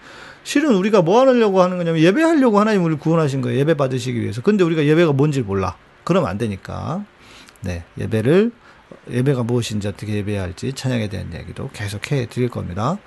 실은 0.44 0.74
우리가 0.76 1.02
뭐 1.02 1.20
하려고 1.20 1.60
하는 1.60 1.76
거냐면 1.76 2.00
예배하려고 2.00 2.60
하나님 2.60 2.84
우리 2.84 2.94
구원하신 2.96 3.40
거예요. 3.40 3.58
예배 3.58 3.74
받으시기 3.74 4.20
위해서. 4.20 4.42
근데 4.42 4.62
우리가 4.62 4.84
예배가 4.84 5.12
뭔지 5.12 5.42
몰라. 5.42 5.76
그러면 6.04 6.30
안 6.30 6.38
되니까. 6.38 7.04
네 7.60 7.82
예배를 7.98 8.52
예배가 9.10 9.42
무엇인지 9.42 9.88
어떻게 9.88 10.14
예배해야 10.14 10.42
할지 10.42 10.72
찬양에 10.72 11.08
대한 11.08 11.32
이야기도 11.32 11.70
계속 11.72 12.10
해 12.12 12.26
드릴 12.26 12.48
겁니다. 12.48 12.98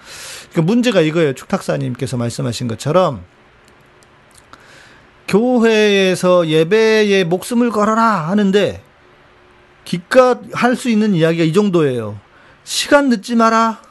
그러니까 0.51 0.61
문제가 0.61 1.01
이거예요. 1.01 1.33
축탁사님께서 1.33 2.17
말씀하신 2.17 2.67
것처럼 2.67 3.23
교회에서 5.27 6.47
예배에 6.47 7.23
목숨을 7.23 7.71
걸어라 7.71 8.27
하는데 8.29 8.83
기껏 9.85 10.39
할 10.53 10.75
수 10.75 10.89
있는 10.89 11.13
이야기가 11.13 11.43
이 11.43 11.53
정도예요. 11.53 12.19
시간 12.63 13.09
늦지 13.09 13.35
마라. 13.35 13.81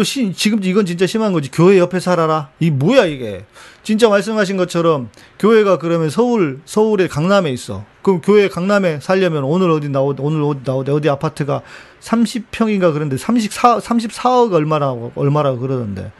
또 0.00 0.04
시, 0.04 0.32
지금 0.32 0.64
이건 0.64 0.86
진짜 0.86 1.06
심한 1.06 1.34
거지. 1.34 1.50
교회 1.50 1.78
옆에 1.78 2.00
살아라. 2.00 2.48
이 2.58 2.70
뭐야 2.70 3.04
이게? 3.04 3.44
진짜 3.82 4.08
말씀하신 4.08 4.56
것처럼 4.56 5.10
교회가 5.38 5.76
그러면 5.76 6.08
서울 6.08 6.62
서울의 6.64 7.08
강남에 7.08 7.50
있어. 7.50 7.84
그럼 8.00 8.22
교회 8.22 8.48
강남에 8.48 8.98
살려면 9.00 9.44
오늘 9.44 9.68
어디 9.70 9.90
나오 9.90 10.14
오늘 10.18 10.42
어디 10.42 10.60
나오대 10.64 10.90
어디 10.90 11.10
아파트가 11.10 11.60
30평인가 12.00 12.94
그런데 12.94 13.18
34 13.18 13.80
34억 13.80 14.54
얼마라고 14.54 15.12
얼마라고 15.16 15.58
그러던데 15.58 16.12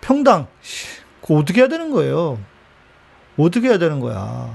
평당 0.00 0.48
그 1.24 1.36
어떻게 1.36 1.60
해야 1.60 1.68
되는 1.68 1.92
거예요? 1.92 2.40
어떻게 3.36 3.68
해야 3.68 3.78
되는 3.78 4.00
거야? 4.00 4.52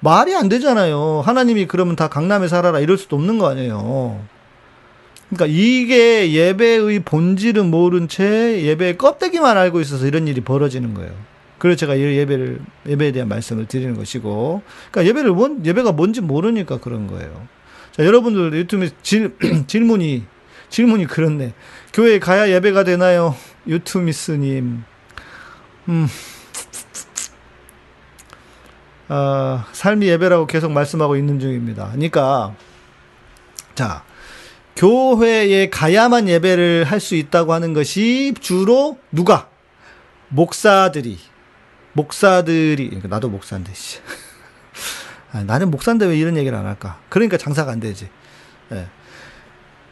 말이 0.00 0.34
안 0.34 0.48
되잖아요. 0.48 1.20
하나님이 1.22 1.66
그러면 1.66 1.96
다 1.96 2.08
강남에 2.08 2.48
살아라 2.48 2.80
이럴 2.80 2.96
수도 2.96 3.16
없는 3.16 3.36
거 3.36 3.50
아니에요. 3.50 4.24
그러니까 5.28 5.46
이게 5.46 6.32
예배의 6.32 7.00
본질은 7.00 7.70
모른 7.70 8.08
채 8.08 8.62
예배의 8.62 8.96
껍데기만 8.96 9.56
알고 9.56 9.80
있어서 9.80 10.06
이런 10.06 10.28
일이 10.28 10.40
벌어지는 10.40 10.94
거예요. 10.94 11.12
그래서 11.58 11.78
제가 11.78 11.98
예배를 11.98 12.60
예배에 12.86 13.12
대한 13.12 13.28
말씀을 13.28 13.66
드리는 13.66 13.96
것이고, 13.96 14.62
그러니까 14.90 15.10
예배를 15.10 15.32
뭔 15.32 15.64
예배가 15.64 15.92
뭔지 15.92 16.20
모르니까 16.20 16.78
그런 16.78 17.06
거예요. 17.06 17.46
자, 17.92 18.04
여러분들 18.04 18.52
유튜브에 18.52 18.90
질, 19.02 19.34
질문이 19.66 20.24
질문이 20.68 21.06
그렇네. 21.06 21.54
교회 21.92 22.18
가야 22.18 22.50
예배가 22.50 22.84
되나요? 22.84 23.34
유튜미스님. 23.66 24.84
음. 25.88 26.08
어, 29.08 29.64
삶이 29.72 30.06
예배라고 30.08 30.46
계속 30.46 30.72
말씀하고 30.72 31.16
있는 31.16 31.38
중입니다. 31.38 31.88
그러니까 31.92 32.54
자 33.74 34.02
교회에 34.76 35.70
가야만 35.70 36.28
예배를 36.28 36.84
할 36.84 37.00
수 37.00 37.14
있다고 37.14 37.52
하는 37.52 37.72
것이 37.72 38.34
주로 38.40 38.98
누가 39.10 39.48
목사들이 40.28 41.18
목사들이 41.92 42.86
그러니까 42.88 43.08
나도 43.08 43.28
목사인데 43.30 43.72
씨. 43.74 43.98
아, 45.32 45.42
나는 45.44 45.70
목사인데 45.70 46.06
왜 46.06 46.18
이런 46.18 46.36
얘기를 46.36 46.56
안 46.56 46.66
할까? 46.66 47.00
그러니까 47.08 47.36
장사가 47.36 47.72
안 47.72 47.80
되지. 47.80 48.08
예. 48.72 48.86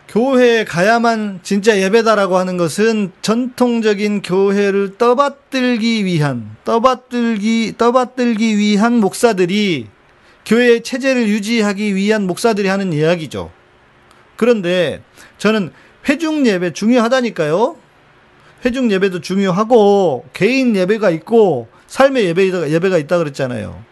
교회에 0.09 0.65
가야만 0.65 1.41
진짜 1.43 1.79
예배다라고 1.79 2.37
하는 2.37 2.57
것은 2.57 3.11
전통적인 3.23 4.23
교회를 4.23 4.97
떠받들기 4.97 6.05
위한 6.05 6.57
떠받들기 6.65 7.75
떠받들기 7.79 8.59
위한 8.59 8.99
목사들이 8.99 9.89
교회의 10.47 10.83
체제를 10.83 11.29
유지하기 11.29 11.97
위한 11.97 12.27
목사들이 12.27 12.69
하는 12.69 12.93
이야기죠. 12.93 13.51
그런데 14.37 15.03
저는 15.39 15.71
회중 16.09 16.47
예배 16.47 16.73
중요하다니까요. 16.73 17.77
회중 18.65 18.91
예배도 18.91 19.21
중요하고 19.21 20.25
개인 20.33 20.75
예배가 20.75 21.11
있고 21.11 21.69
삶의 21.87 22.25
예배, 22.27 22.71
예배가 22.71 22.99
있다 22.99 23.19
그랬잖아요. 23.19 23.85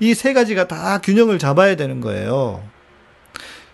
이 0.00 0.14
세 0.14 0.32
가지가 0.32 0.68
다 0.68 1.00
균형을 1.02 1.38
잡아야 1.38 1.74
되는 1.76 2.00
거예요. 2.00 2.62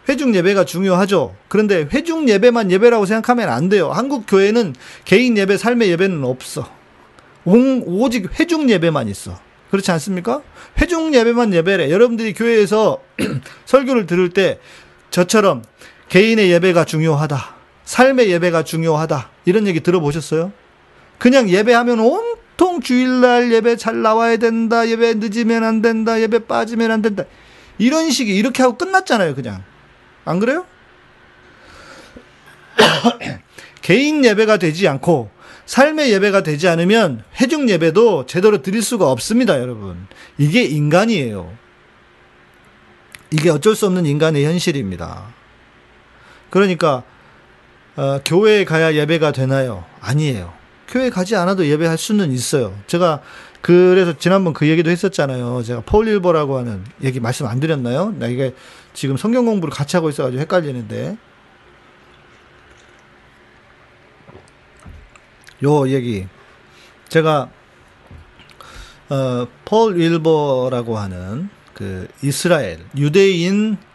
회중 0.08 0.34
예배가 0.34 0.64
중요하죠. 0.64 1.34
그런데 1.48 1.88
회중 1.92 2.28
예배만 2.28 2.70
예배라고 2.70 3.06
생각하면 3.06 3.48
안 3.48 3.68
돼요. 3.68 3.90
한국 3.90 4.24
교회는 4.26 4.74
개인 5.04 5.36
예배, 5.36 5.56
삶의 5.56 5.90
예배는 5.90 6.24
없어. 6.24 6.68
오직 7.44 8.38
회중 8.38 8.70
예배만 8.70 9.08
있어. 9.08 9.38
그렇지 9.70 9.90
않습니까? 9.92 10.42
회중 10.80 11.14
예배만 11.14 11.52
예배래. 11.54 11.90
여러분들이 11.90 12.32
교회에서 12.32 13.00
설교를 13.66 14.06
들을 14.06 14.30
때 14.30 14.58
저처럼 15.10 15.62
개인의 16.14 16.48
예배가 16.52 16.84
중요하다. 16.84 17.56
삶의 17.82 18.30
예배가 18.30 18.62
중요하다. 18.62 19.30
이런 19.46 19.66
얘기 19.66 19.80
들어보셨어요? 19.80 20.52
그냥 21.18 21.48
예배하면 21.48 21.98
온통 21.98 22.82
주일날 22.82 23.52
예배 23.52 23.74
잘 23.74 24.00
나와야 24.00 24.36
된다. 24.36 24.88
예배 24.88 25.14
늦으면 25.14 25.64
안 25.64 25.82
된다. 25.82 26.20
예배 26.20 26.46
빠지면 26.46 26.92
안 26.92 27.02
된다. 27.02 27.24
이런 27.78 28.12
식이 28.12 28.32
이렇게 28.32 28.62
하고 28.62 28.78
끝났잖아요, 28.78 29.34
그냥. 29.34 29.64
안 30.24 30.38
그래요? 30.38 30.64
개인 33.82 34.24
예배가 34.24 34.58
되지 34.58 34.86
않고 34.86 35.30
삶의 35.66 36.12
예배가 36.12 36.44
되지 36.44 36.68
않으면 36.68 37.24
회중 37.40 37.68
예배도 37.68 38.26
제대로 38.26 38.62
드릴 38.62 38.82
수가 38.82 39.10
없습니다, 39.10 39.58
여러분. 39.58 40.06
이게 40.38 40.62
인간이에요. 40.62 41.52
이게 43.32 43.50
어쩔 43.50 43.74
수 43.74 43.86
없는 43.86 44.06
인간의 44.06 44.44
현실입니다. 44.44 45.33
그러니까 46.54 47.02
어, 47.96 48.20
교회에 48.24 48.64
가야 48.64 48.94
예배가 48.94 49.32
되나요? 49.32 49.84
아니에요. 50.00 50.52
교회 50.86 51.10
가지 51.10 51.34
않아도 51.34 51.66
예배할 51.66 51.98
수는 51.98 52.30
있어요. 52.30 52.78
제가 52.86 53.22
그래서 53.60 54.16
지난번 54.16 54.52
그 54.52 54.68
얘기도 54.68 54.88
했었잖아요. 54.88 55.64
제가 55.64 55.82
폴 55.84 56.06
일버라고 56.06 56.56
하는 56.56 56.84
얘기 57.02 57.18
말씀 57.18 57.46
안 57.46 57.58
드렸나요? 57.58 58.14
나 58.20 58.28
이게 58.28 58.54
지금 58.92 59.16
성경 59.16 59.46
공부를 59.46 59.74
같이 59.74 59.96
하고 59.96 60.08
있어가지고 60.08 60.40
헷갈리는데 60.42 61.16
요 65.64 65.88
얘기 65.88 66.28
제가 67.08 67.50
어, 69.08 69.48
폴 69.64 69.96
윌버라고 69.96 70.98
하는 70.98 71.48
그 71.72 72.06
이스라엘 72.22 72.78
유대인 72.96 73.76
어, 73.76 73.93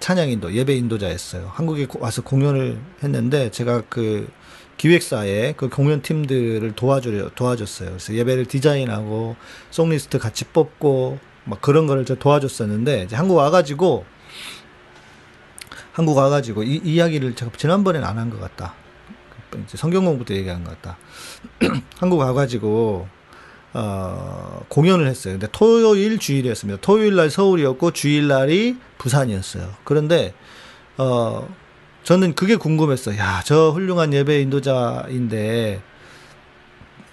찬양 0.00 0.30
인도 0.30 0.52
예배 0.52 0.74
인도자였어요. 0.74 1.50
한국에 1.54 1.86
와서 1.98 2.22
공연을 2.22 2.78
했는데 3.02 3.50
제가 3.50 3.82
그 3.88 4.28
기획사에 4.76 5.54
그 5.56 5.68
공연 5.68 6.02
팀들을 6.02 6.72
도와주 6.72 7.30
도와줬어요. 7.34 7.90
그래서 7.90 8.14
예배를 8.14 8.46
디자인하고 8.46 9.36
송리스트 9.70 10.18
같이 10.18 10.44
뽑고 10.46 11.18
막 11.44 11.60
그런 11.60 11.86
거를 11.86 12.04
저 12.04 12.14
도와줬었는데 12.14 13.04
이제 13.04 13.16
한국 13.16 13.36
와가지고 13.36 14.04
한국 15.92 16.16
와가지고 16.16 16.62
이, 16.62 16.80
이 16.84 16.94
이야기를 16.94 17.34
제가 17.34 17.50
지난번에는 17.56 18.06
안한 18.06 18.30
것 18.30 18.40
같다. 18.40 18.74
이제 19.64 19.76
성경 19.76 20.04
공부 20.04 20.24
때 20.24 20.34
얘기한 20.36 20.64
것 20.64 20.80
같다. 20.80 20.96
한국 21.98 22.18
와가지고 22.18 23.08
어, 23.72 24.64
공연을 24.68 25.06
했어요. 25.06 25.34
근데 25.34 25.46
토요일 25.52 26.18
주일이었습니다. 26.18 26.80
토요일 26.80 27.14
날 27.16 27.30
서울이었고 27.30 27.92
주일 27.92 28.28
날이 28.28 28.76
부산이었어요. 28.98 29.74
그런데 29.84 30.34
어 30.98 31.48
저는 32.02 32.34
그게 32.34 32.56
궁금했어요. 32.56 33.16
야, 33.18 33.42
저 33.44 33.70
훌륭한 33.70 34.12
예배 34.12 34.40
인도자인데 34.40 35.82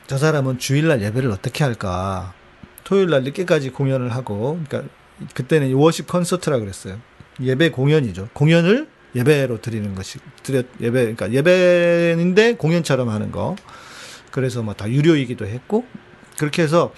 저 0.08 0.18
사람은 0.18 0.58
주일 0.58 0.88
날 0.88 1.02
예배를 1.02 1.30
어떻게 1.30 1.64
할까? 1.64 2.34
토요일 2.84 3.10
날 3.10 3.24
늦게까지 3.24 3.70
공연을 3.72 4.16
하고 4.16 4.60
그러니까 4.68 4.92
그때는 5.34 5.74
워십 5.74 6.08
콘서트라 6.08 6.60
그랬어요. 6.60 6.98
예배 7.42 7.70
공연이죠. 7.72 8.30
공연을 8.34 8.88
예배로 9.16 9.62
드리는 9.62 9.94
것이 9.94 10.20
드려 10.44 10.64
예배 10.82 11.14
그러니까 11.14 11.32
예배인데 11.32 12.56
공연처럼 12.56 13.10
하는 13.10 13.32
거. 13.32 13.56
그래서 14.32 14.64
뭐 14.64 14.74
다 14.74 14.90
유료이기도 14.90 15.46
했고 15.46 15.86
그렇게 16.38 16.62
해서 16.64 16.92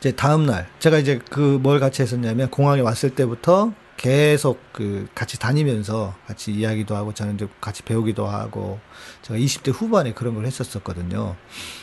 이제 0.00 0.12
다음 0.12 0.46
날 0.46 0.68
제가 0.78 0.98
이제 0.98 1.18
그 1.30 1.58
뭘 1.60 1.80
같이 1.80 2.02
했었냐면 2.02 2.50
공항에 2.50 2.80
왔을 2.80 3.10
때부터 3.10 3.72
계속 3.96 4.60
그 4.72 5.08
같이 5.12 5.40
다니면서 5.40 6.14
같이 6.26 6.52
이야기도 6.52 6.94
하고 6.94 7.12
저는 7.12 7.34
이제 7.34 7.48
같이 7.60 7.82
배우기도 7.82 8.26
하고 8.28 8.78
제가 9.22 9.38
20대 9.40 9.72
후반에 9.74 10.12
그런 10.12 10.34
걸 10.36 10.46
했었었거든요. 10.46 11.34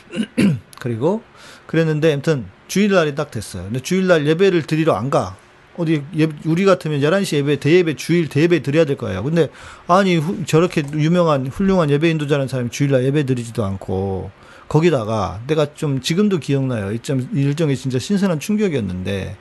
그리고 0.80 1.22
그랬는데 1.66 2.14
아무튼 2.14 2.46
주일날이 2.68 3.14
딱 3.14 3.30
됐어요. 3.30 3.64
근데 3.64 3.80
주일날 3.80 4.26
예배를 4.26 4.62
드리러 4.62 4.94
안 4.94 5.10
가. 5.10 5.36
어디 5.76 6.02
예, 6.18 6.26
우리 6.46 6.64
같으면 6.64 7.00
11시 7.00 7.36
예배 7.36 7.56
대예배 7.60 7.96
주일 7.96 8.30
대예배 8.30 8.62
드려야 8.62 8.86
될 8.86 8.96
거예요. 8.96 9.22
근데 9.22 9.50
아니 9.86 10.16
후, 10.16 10.42
저렇게 10.46 10.82
유명한 10.94 11.48
훌륭한 11.48 11.90
예배 11.90 12.08
인도자는 12.08 12.48
사람이 12.48 12.70
주일날 12.70 13.04
예배 13.04 13.24
드리지도 13.26 13.62
않고 13.62 14.30
거기다가 14.68 15.40
내가 15.46 15.74
좀 15.74 16.00
지금도 16.00 16.38
기억나요. 16.38 16.92
이점 16.92 17.28
일정이 17.32 17.76
진짜 17.76 17.98
신선한 17.98 18.40
충격이었는데 18.40 19.36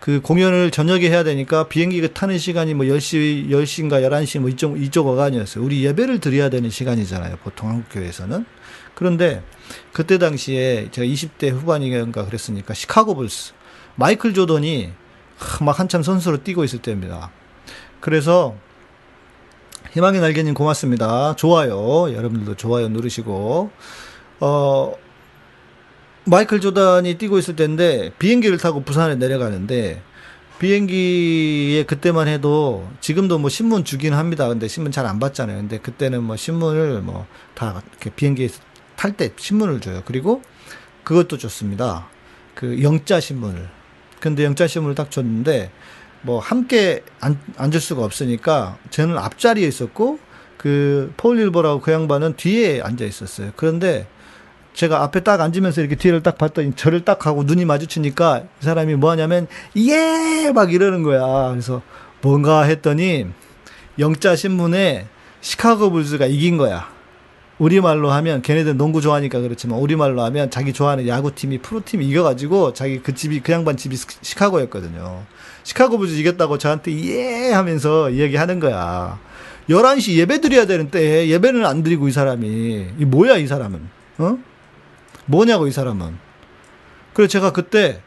그 0.00 0.20
공연을 0.20 0.70
저녁에 0.70 1.08
해야 1.08 1.24
되니까 1.24 1.68
비행기가 1.68 2.08
타는 2.08 2.38
시간이 2.38 2.74
뭐 2.74 2.86
10시, 2.86 3.48
10시인가 3.50 4.02
11시 4.06 4.38
뭐 4.38 4.48
이쪽, 4.48 4.80
이쪽 4.80 5.08
어간이었어요. 5.08 5.64
우리 5.64 5.84
예배를 5.84 6.20
드려야 6.20 6.50
되는 6.50 6.70
시간이잖아요. 6.70 7.36
보통 7.42 7.68
한국교회에서는. 7.68 8.44
그런데 8.94 9.42
그때 9.92 10.18
당시에 10.18 10.88
제가 10.90 11.06
20대 11.06 11.50
후반인가 11.50 12.24
그랬으니까 12.24 12.74
시카고 12.74 13.16
불스. 13.16 13.52
마이클 13.96 14.34
조던이 14.34 14.92
막 15.60 15.78
한참 15.78 16.02
선수로 16.02 16.44
뛰고 16.44 16.64
있을 16.64 16.80
때입니다. 16.80 17.30
그래서 18.00 18.56
희망의 19.92 20.20
날개님 20.20 20.54
고맙습니다. 20.54 21.34
좋아요. 21.36 22.12
여러분들도 22.14 22.54
좋아요 22.54 22.88
누르시고. 22.88 23.70
어, 24.40 24.92
마이클 26.24 26.60
조단이 26.60 27.14
뛰고 27.16 27.38
있을 27.38 27.56
때인데 27.56 28.12
비행기를 28.18 28.58
타고 28.58 28.82
부산에 28.82 29.14
내려가는데 29.16 30.02
비행기에 30.58 31.84
그때만 31.84 32.26
해도 32.28 32.86
지금도 33.00 33.38
뭐 33.38 33.48
신문 33.48 33.84
주긴 33.84 34.12
합니다. 34.12 34.48
근데 34.48 34.66
신문 34.68 34.90
잘 34.92 35.06
안 35.06 35.18
받잖아요. 35.20 35.56
근데 35.56 35.78
그때는 35.78 36.22
뭐 36.22 36.36
신문을 36.36 37.00
뭐 37.02 37.26
다 37.54 37.82
이렇게 37.92 38.10
비행기에 38.10 38.48
탈 38.96 39.16
때 39.16 39.30
신문을 39.36 39.80
줘요. 39.80 40.02
그리고 40.04 40.42
그것도 41.04 41.38
줬습니다. 41.38 42.08
그 42.54 42.82
영자 42.82 43.20
신문을. 43.20 43.68
근데 44.20 44.44
영자 44.44 44.66
신문을 44.66 44.94
딱 44.96 45.10
줬는데 45.12 45.70
뭐 46.22 46.40
함께 46.40 47.04
안, 47.20 47.38
앉을 47.56 47.80
수가 47.80 48.04
없으니까 48.04 48.76
저는 48.90 49.16
앞자리에 49.16 49.66
있었고 49.66 50.18
그 50.56 51.12
폴 51.16 51.38
일버라고 51.38 51.80
그 51.80 51.92
양반은 51.92 52.34
뒤에 52.36 52.80
앉아 52.82 53.04
있었어요. 53.04 53.52
그런데 53.56 54.08
제가 54.74 55.02
앞에 55.02 55.20
딱 55.20 55.40
앉으면서 55.40 55.80
이렇게 55.80 55.96
뒤를 55.96 56.22
딱 56.22 56.38
봤더니 56.38 56.74
저를 56.74 57.04
딱 57.04 57.26
하고 57.26 57.42
눈이 57.42 57.64
마주치니까 57.64 58.42
이 58.60 58.64
사람이 58.64 58.94
뭐 58.94 59.10
하냐면 59.10 59.48
예! 59.76 60.52
막 60.54 60.72
이러는 60.72 61.02
거야. 61.02 61.50
그래서 61.50 61.82
뭔가 62.20 62.62
했더니 62.62 63.26
영자 63.98 64.36
신문에 64.36 65.06
시카고 65.40 65.90
불스가 65.90 66.26
이긴 66.26 66.56
거야. 66.58 66.88
우리말로 67.58 68.10
하면 68.12 68.40
걔네들 68.40 68.76
농구 68.76 69.00
좋아하니까 69.00 69.40
그렇지만 69.40 69.80
우리말로 69.80 70.22
하면 70.22 70.50
자기 70.50 70.72
좋아하는 70.72 71.08
야구팀이 71.08 71.58
프로팀이 71.58 72.06
이겨가지고 72.06 72.72
자기 72.72 73.02
그 73.02 73.14
집이 73.14 73.40
그 73.40 73.52
양반 73.52 73.76
집이 73.76 73.96
시카고였거든요. 73.96 75.24
시카고 75.64 75.98
불스 75.98 76.14
이겼다고 76.14 76.58
저한테 76.58 76.92
예 76.92 77.52
하면서 77.52 78.12
얘기하는 78.14 78.60
거야. 78.60 79.18
11시 79.68 80.14
예배 80.14 80.40
드려야 80.40 80.66
되는 80.66 80.90
때 80.90 81.28
예배는 81.28 81.66
안 81.66 81.82
드리고 81.82 82.08
이 82.08 82.12
사람이 82.12 82.86
이 82.98 83.04
뭐야 83.04 83.36
이 83.36 83.46
사람은 83.46 83.80
어? 84.18 84.38
뭐냐고 85.28 85.68
이 85.68 85.72
사람은. 85.72 86.18
그래서 87.14 87.30
제가 87.30 87.52
그때 87.52 88.00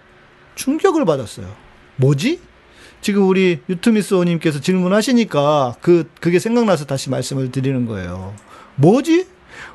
충격을 0.55 1.05
받았어요. 1.05 1.47
뭐지? 1.95 2.39
지금 3.01 3.27
우리 3.27 3.59
유투미스오님께서 3.69 4.59
질문하시니까 4.59 5.75
그 5.81 6.09
그게 6.19 6.39
생각나서 6.39 6.85
다시 6.85 7.09
말씀을 7.09 7.51
드리는 7.51 7.85
거예요. 7.85 8.35
뭐지? 8.75 9.27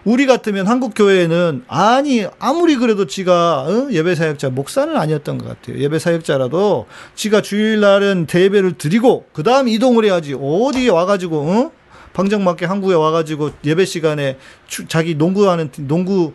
우리 0.05 0.27
같으면 0.27 0.67
한국 0.67 0.93
교회에는 0.95 1.65
아니 1.69 2.27
아무리 2.39 2.77
그래도 2.77 3.07
지가 3.07 3.63
어? 3.63 3.89
예배 3.91 4.15
사역자 4.15 4.51
목사는 4.51 4.97
아니었던 4.97 5.39
것 5.39 5.49
같아요. 5.49 5.79
예배 5.79 5.99
사역자라도 5.99 6.87
지가 7.15 7.43
주일날은 7.43 8.27
대예배를 8.27 8.79
드리고 8.79 9.27
그 9.33 9.43
다음 9.43 9.69
이동을 9.69 10.05
해야지 10.05 10.35
어디에 10.35 10.91
와가지고 10.91 11.39
어? 11.41 11.73
방정맞게 12.15 12.65
한국에 12.65 12.95
와가지고 12.95 13.51
예배 13.65 13.85
시간에 13.85 14.39
추, 14.67 14.87
자기 14.89 15.15
농구하는 15.15 15.71
농구 15.81 16.33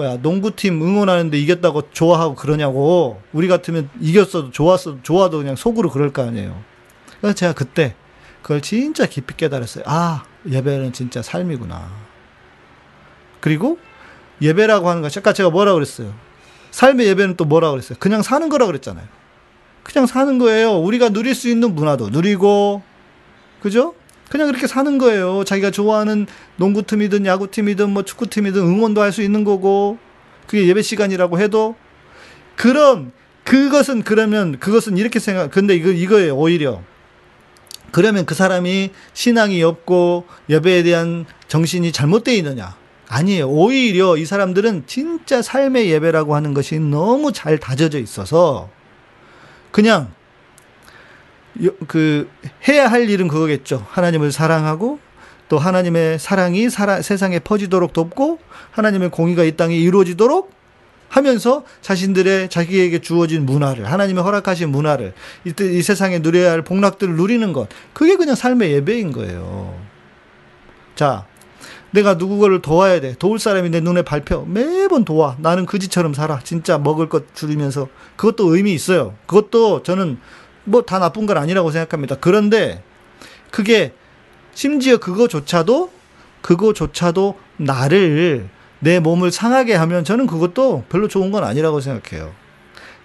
뭐야 0.00 0.16
농구팀 0.16 0.80
응원하는데 0.80 1.38
이겼다고 1.38 1.90
좋아하고 1.90 2.34
그러냐고 2.34 3.20
우리 3.32 3.48
같으면 3.48 3.90
이겼어도 4.00 4.50
좋았어도 4.50 5.02
좋아도 5.02 5.38
그냥 5.38 5.56
속으로 5.56 5.90
그럴 5.90 6.12
거 6.12 6.22
아니에요. 6.22 6.58
그래서 7.20 7.34
제가 7.34 7.52
그때 7.52 7.94
그걸 8.40 8.62
진짜 8.62 9.04
깊이 9.04 9.36
깨달았어요. 9.36 9.84
아 9.86 10.24
예배는 10.48 10.94
진짜 10.94 11.20
삶이구나. 11.20 11.90
그리고 13.40 13.78
예배라고 14.40 14.88
하는 14.88 15.02
것 15.02 15.14
아까 15.18 15.34
제가 15.34 15.50
뭐라 15.50 15.74
그랬어요. 15.74 16.14
삶의 16.70 17.06
예배는 17.08 17.36
또 17.36 17.44
뭐라 17.44 17.70
그랬어요. 17.70 17.98
그냥 18.00 18.22
사는 18.22 18.48
거라 18.48 18.64
그랬잖아요. 18.64 19.06
그냥 19.82 20.06
사는 20.06 20.38
거예요. 20.38 20.78
우리가 20.78 21.10
누릴 21.10 21.34
수 21.34 21.48
있는 21.48 21.74
문화도 21.74 22.08
누리고 22.08 22.82
그죠? 23.60 23.94
그냥 24.30 24.46
그렇게 24.46 24.66
사는 24.66 24.96
거예요. 24.96 25.44
자기가 25.44 25.70
좋아하는 25.72 26.26
농구팀이든 26.56 27.26
야구팀이든 27.26 27.90
뭐 27.90 28.04
축구팀이든 28.04 28.62
응원도 28.62 29.02
할 29.02 29.10
수 29.10 29.22
있는 29.22 29.42
거고 29.42 29.98
그게 30.46 30.66
예배 30.68 30.82
시간이라고 30.82 31.40
해도 31.40 31.74
그럼 32.54 33.12
그것은 33.44 34.02
그러면 34.02 34.60
그것은 34.60 34.96
이렇게 34.98 35.18
생각 35.18 35.50
근데 35.50 35.74
이거 35.74 35.90
이거에 35.90 36.30
오히려 36.30 36.80
그러면 37.90 38.24
그 38.24 38.36
사람이 38.36 38.90
신앙이 39.14 39.60
없고 39.64 40.26
예배에 40.48 40.84
대한 40.84 41.26
정신이 41.48 41.90
잘못되어 41.90 42.34
있느냐? 42.34 42.76
아니에요. 43.08 43.48
오히려 43.48 44.16
이 44.16 44.24
사람들은 44.24 44.84
진짜 44.86 45.42
삶의 45.42 45.90
예배라고 45.90 46.36
하는 46.36 46.54
것이 46.54 46.78
너무 46.78 47.32
잘 47.32 47.58
다져져 47.58 47.98
있어서 47.98 48.68
그냥 49.72 50.12
그 51.86 52.28
해야 52.68 52.88
할 52.88 53.08
일은 53.08 53.28
그거겠죠. 53.28 53.86
하나님을 53.90 54.32
사랑하고 54.32 54.98
또 55.48 55.58
하나님의 55.58 56.18
사랑이 56.18 56.70
살아, 56.70 57.02
세상에 57.02 57.40
퍼지도록 57.40 57.92
돕고 57.92 58.38
하나님의 58.70 59.10
공의가 59.10 59.42
이 59.42 59.56
땅에 59.56 59.76
이루어지도록 59.76 60.52
하면서 61.08 61.64
자신들의 61.80 62.50
자기에게 62.50 63.00
주어진 63.00 63.44
문화를 63.44 63.90
하나님의 63.90 64.22
허락하신 64.22 64.70
문화를 64.70 65.12
이, 65.44 65.52
이 65.60 65.82
세상에 65.82 66.20
누려야 66.20 66.52
할 66.52 66.62
복락들을 66.62 67.16
누리는 67.16 67.52
것 67.52 67.68
그게 67.92 68.16
그냥 68.16 68.36
삶의 68.36 68.70
예배인 68.72 69.10
거예요. 69.10 69.74
자, 70.94 71.26
내가 71.92 72.14
누구를 72.14 72.62
도와야 72.62 73.00
돼. 73.00 73.14
도울 73.18 73.38
사람이 73.38 73.70
내 73.70 73.80
눈에 73.80 74.02
밟혀. 74.02 74.44
매번 74.46 75.04
도와. 75.04 75.36
나는 75.40 75.66
그지처럼 75.66 76.14
살아. 76.14 76.38
진짜 76.44 76.78
먹을 76.78 77.08
것 77.08 77.34
줄이면서. 77.34 77.88
그것도 78.16 78.54
의미 78.54 78.72
있어요. 78.74 79.14
그것도 79.26 79.82
저는 79.82 80.18
뭐 80.70 80.82
다 80.82 80.98
나쁜 80.98 81.26
건 81.26 81.36
아니라고 81.36 81.70
생각합니다. 81.70 82.16
그런데 82.20 82.82
그게 83.50 83.92
심지어 84.54 84.98
그거조차도 84.98 85.90
그거조차도 86.42 87.38
나를 87.58 88.48
내 88.80 88.98
몸을 88.98 89.30
상하게 89.30 89.74
하면 89.74 90.04
저는 90.04 90.26
그것도 90.26 90.84
별로 90.88 91.06
좋은 91.08 91.30
건 91.30 91.44
아니라고 91.44 91.80
생각해요. 91.80 92.32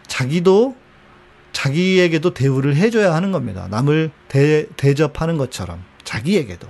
자기도 0.07 0.75
자기에게도 1.51 2.33
대우를 2.33 2.75
해줘야 2.75 3.13
하는 3.13 3.31
겁니다. 3.31 3.67
남을 3.69 4.11
대, 4.27 4.67
대접하는 4.77 5.37
것처럼 5.37 5.83
자기에게도. 6.03 6.67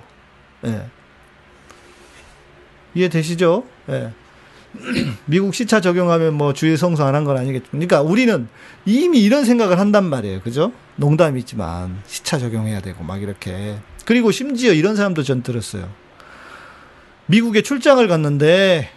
예. 0.65 0.85
이해되시죠? 2.93 3.63
예. 3.89 4.13
미국 5.25 5.53
시차 5.55 5.81
적용하면 5.81 6.33
뭐 6.33 6.53
주의 6.53 6.75
성수 6.77 7.03
안 7.03 7.15
한 7.15 7.23
건 7.25 7.37
아니겠죠. 7.37 7.67
그러니까 7.71 8.01
우리는 8.01 8.47
이미 8.85 9.19
이런 9.23 9.45
생각을 9.45 9.79
한단 9.79 10.05
말이에요. 10.05 10.41
그죠? 10.41 10.71
농담이지만 10.97 12.01
시차 12.07 12.37
적용해야 12.37 12.81
되고 12.81 13.03
막 13.03 13.21
이렇게. 13.21 13.77
그리고 14.05 14.31
심지어 14.31 14.73
이런 14.73 14.95
사람도 14.95 15.23
전 15.23 15.41
들었어요. 15.43 15.89
미국에 17.27 17.61
출장을 17.61 18.07
갔는데 18.07 18.89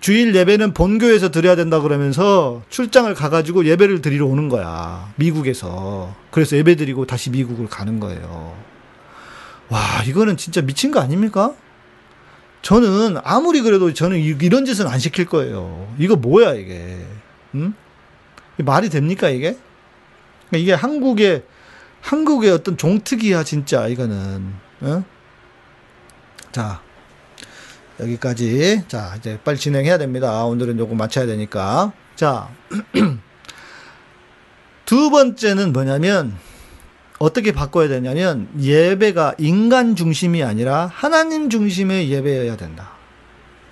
주일 0.00 0.34
예배는 0.34 0.74
본교에서 0.74 1.30
드려야 1.30 1.56
된다 1.56 1.80
그러면서 1.80 2.62
출장을 2.68 3.12
가가지고 3.14 3.64
예배를 3.64 4.02
드리러 4.02 4.26
오는 4.26 4.48
거야. 4.48 5.12
미국에서. 5.16 6.14
그래서 6.30 6.56
예배 6.56 6.76
드리고 6.76 7.06
다시 7.06 7.30
미국을 7.30 7.66
가는 7.66 7.98
거예요. 7.98 8.54
와, 9.68 9.80
이거는 10.06 10.36
진짜 10.36 10.60
미친 10.60 10.90
거 10.90 11.00
아닙니까? 11.00 11.54
저는 12.62 13.16
아무리 13.24 13.62
그래도 13.62 13.92
저는 13.92 14.18
이런 14.18 14.64
짓은 14.64 14.86
안 14.86 14.98
시킬 14.98 15.24
거예요. 15.26 15.92
이거 15.98 16.16
뭐야, 16.16 16.54
이게. 16.54 16.98
응? 17.54 17.74
말이 18.58 18.90
됩니까, 18.90 19.28
이게? 19.28 19.56
이게 20.54 20.72
한국의, 20.72 21.44
한국의 22.02 22.50
어떤 22.50 22.76
종특이야, 22.76 23.44
진짜, 23.44 23.86
이거는. 23.88 24.52
응? 24.82 25.04
자, 26.52 26.82
여기까지. 27.98 28.84
자, 28.88 29.14
이제 29.18 29.38
빨리 29.42 29.56
진행해야 29.56 29.98
됩니다. 29.98 30.44
오늘은 30.44 30.78
요거 30.78 30.94
맞춰야 30.94 31.26
되니까. 31.26 31.92
자, 32.16 32.50
두 34.84 35.10
번째는 35.10 35.72
뭐냐면, 35.72 36.36
어떻게 37.20 37.52
바꿔야 37.52 37.86
되냐면, 37.86 38.48
예배가 38.58 39.34
인간 39.38 39.94
중심이 39.94 40.42
아니라 40.42 40.90
하나님 40.92 41.50
중심의 41.50 42.10
예배여야 42.10 42.56
된다. 42.56 42.92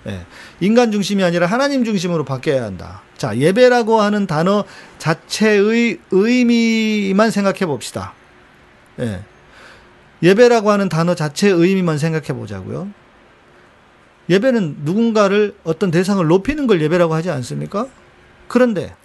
예, 0.07 0.25
인간 0.59 0.91
중심이 0.91 1.23
아니라 1.23 1.47
하나님 1.47 1.83
중심으로 1.83 2.25
바뀌어야 2.25 2.63
한다. 2.63 3.01
자, 3.17 3.35
예배라고 3.35 3.99
하는 3.99 4.27
단어 4.27 4.63
자체의 4.99 5.97
의미만 6.11 7.31
생각해 7.31 7.65
봅시다. 7.65 8.13
예. 8.99 9.21
예배라고 10.21 10.69
하는 10.69 10.87
단어 10.87 11.15
자체의 11.15 11.53
의미만 11.53 11.97
생각해 11.97 12.27
보자고요. 12.27 12.89
예배는 14.29 14.77
누군가를 14.83 15.55
어떤 15.63 15.89
대상을 15.89 16.25
높이는 16.27 16.67
걸 16.67 16.81
예배라고 16.81 17.15
하지 17.15 17.31
않습니까? 17.31 17.87
그런데 18.47 18.95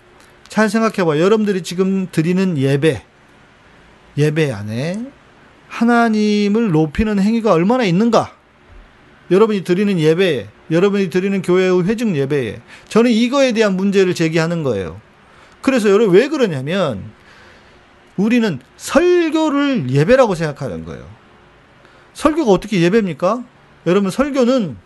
잘 0.48 0.68
생각해 0.68 1.04
봐. 1.04 1.18
여러분들이 1.18 1.62
지금 1.62 2.08
드리는 2.12 2.58
예배, 2.58 3.02
예배 4.16 4.52
안에 4.52 5.04
하나님을 5.68 6.70
높이는 6.70 7.18
행위가 7.18 7.52
얼마나 7.52 7.84
있는가? 7.84 8.34
여러분이 9.30 9.64
드리는 9.64 9.98
예배에, 9.98 10.48
여러분이 10.70 11.10
드리는 11.10 11.42
교회의 11.42 11.84
회중 11.84 12.16
예배에, 12.16 12.60
저는 12.88 13.10
이거에 13.10 13.52
대한 13.52 13.76
문제를 13.76 14.14
제기하는 14.14 14.62
거예요. 14.62 15.00
그래서 15.62 15.90
여러분 15.90 16.14
왜 16.14 16.28
그러냐면, 16.28 17.02
우리는 18.16 18.60
설교를 18.76 19.90
예배라고 19.90 20.34
생각하는 20.34 20.84
거예요. 20.84 21.08
설교가 22.12 22.52
어떻게 22.52 22.80
예배입니까? 22.80 23.44
여러분, 23.86 24.10
설교는 24.10 24.76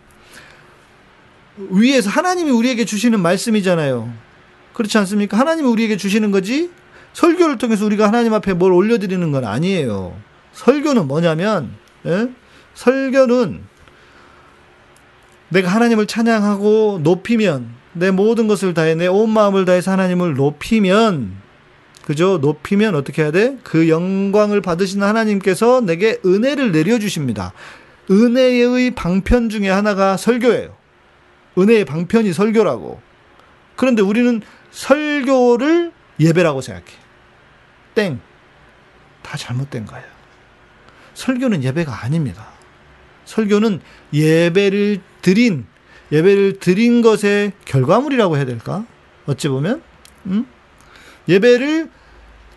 위에서 1.69 2.09
하나님이 2.09 2.49
우리에게 2.49 2.85
주시는 2.85 3.19
말씀이잖아요. 3.19 4.11
그렇지 4.73 4.97
않습니까? 4.99 5.37
하나님이 5.37 5.67
우리에게 5.67 5.97
주시는 5.97 6.31
거지, 6.31 6.71
설교를 7.19 7.57
통해서 7.57 7.85
우리가 7.85 8.07
하나님 8.07 8.33
앞에 8.33 8.53
뭘 8.53 8.71
올려드리는 8.71 9.29
건 9.33 9.43
아니에요. 9.43 10.15
설교는 10.53 11.05
뭐냐면, 11.07 11.73
예? 12.05 12.29
설교는 12.75 13.61
내가 15.49 15.67
하나님을 15.67 16.05
찬양하고 16.07 17.01
높이면, 17.03 17.71
내 17.91 18.11
모든 18.11 18.47
것을 18.47 18.73
다해, 18.73 18.95
내 18.95 19.07
온 19.07 19.29
마음을 19.31 19.65
다해서 19.65 19.91
하나님을 19.91 20.35
높이면, 20.35 21.33
그죠? 22.05 22.37
높이면 22.37 22.95
어떻게 22.95 23.23
해야 23.23 23.31
돼? 23.31 23.57
그 23.63 23.89
영광을 23.89 24.61
받으시는 24.61 25.05
하나님께서 25.05 25.81
내게 25.81 26.19
은혜를 26.25 26.71
내려주십니다. 26.71 27.51
은혜의 28.09 28.91
방편 28.91 29.49
중에 29.49 29.69
하나가 29.69 30.15
설교예요. 30.15 30.73
은혜의 31.57 31.83
방편이 31.83 32.31
설교라고. 32.31 33.01
그런데 33.75 34.01
우리는 34.01 34.41
설교를 34.71 35.91
예배라고 36.19 36.61
생각해. 36.61 36.98
땡. 37.95 38.19
다 39.21 39.37
잘못된 39.37 39.85
거예요. 39.85 40.05
설교는 41.13 41.63
예배가 41.63 42.03
아닙니다. 42.03 42.47
설교는 43.25 43.81
예배를 44.13 45.01
드린, 45.21 45.65
예배를 46.11 46.59
드린 46.59 47.01
것의 47.01 47.51
결과물이라고 47.65 48.37
해야 48.37 48.45
될까? 48.45 48.85
어찌 49.25 49.47
보면, 49.49 49.83
음? 50.25 50.47
예배를, 51.27 51.91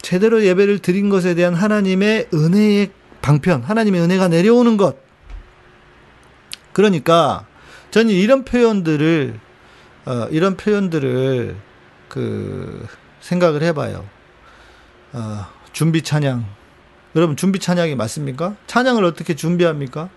제대로 0.00 0.44
예배를 0.44 0.78
드린 0.78 1.10
것에 1.10 1.34
대한 1.34 1.54
하나님의 1.54 2.28
은혜의 2.32 2.90
방편, 3.20 3.62
하나님의 3.62 4.00
은혜가 4.00 4.28
내려오는 4.28 4.76
것. 4.76 4.96
그러니까, 6.72 7.46
저는 7.90 8.10
이런 8.10 8.44
표현들을, 8.44 9.38
어, 10.06 10.28
이런 10.30 10.56
표현들을, 10.56 11.56
그, 12.08 12.86
생각을 13.20 13.62
해봐요. 13.62 14.08
어, 15.12 15.46
준비 15.72 16.02
찬양. 16.02 16.44
여러분, 17.14 17.36
준비 17.36 17.58
찬양이 17.58 17.94
맞습니까? 17.94 18.56
찬양을 18.66 19.04
어떻게 19.04 19.36
준비합니까? 19.36 20.08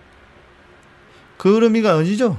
그 1.36 1.62
의미가 1.62 1.94
아니죠? 1.94 2.38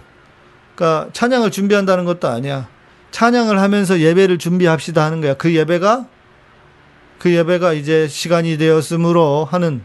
그러니까 0.75 1.09
찬양을 1.13 1.51
준비한다는 1.51 2.05
것도 2.05 2.27
아니야. 2.27 2.67
찬양을 3.11 3.59
하면서 3.59 3.99
예배를 3.99 4.37
준비합시다 4.37 5.03
하는 5.03 5.21
거야. 5.21 5.35
그 5.35 5.53
예배가 5.53 6.07
그 7.19 7.33
예배가 7.33 7.73
이제 7.73 8.07
시간이 8.07 8.57
되었으므로 8.57 9.47
하는 9.49 9.81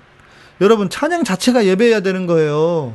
여러분 0.60 0.90
찬양 0.90 1.24
자체가 1.24 1.64
예배해야 1.64 2.00
되는 2.00 2.26
거예요. 2.26 2.94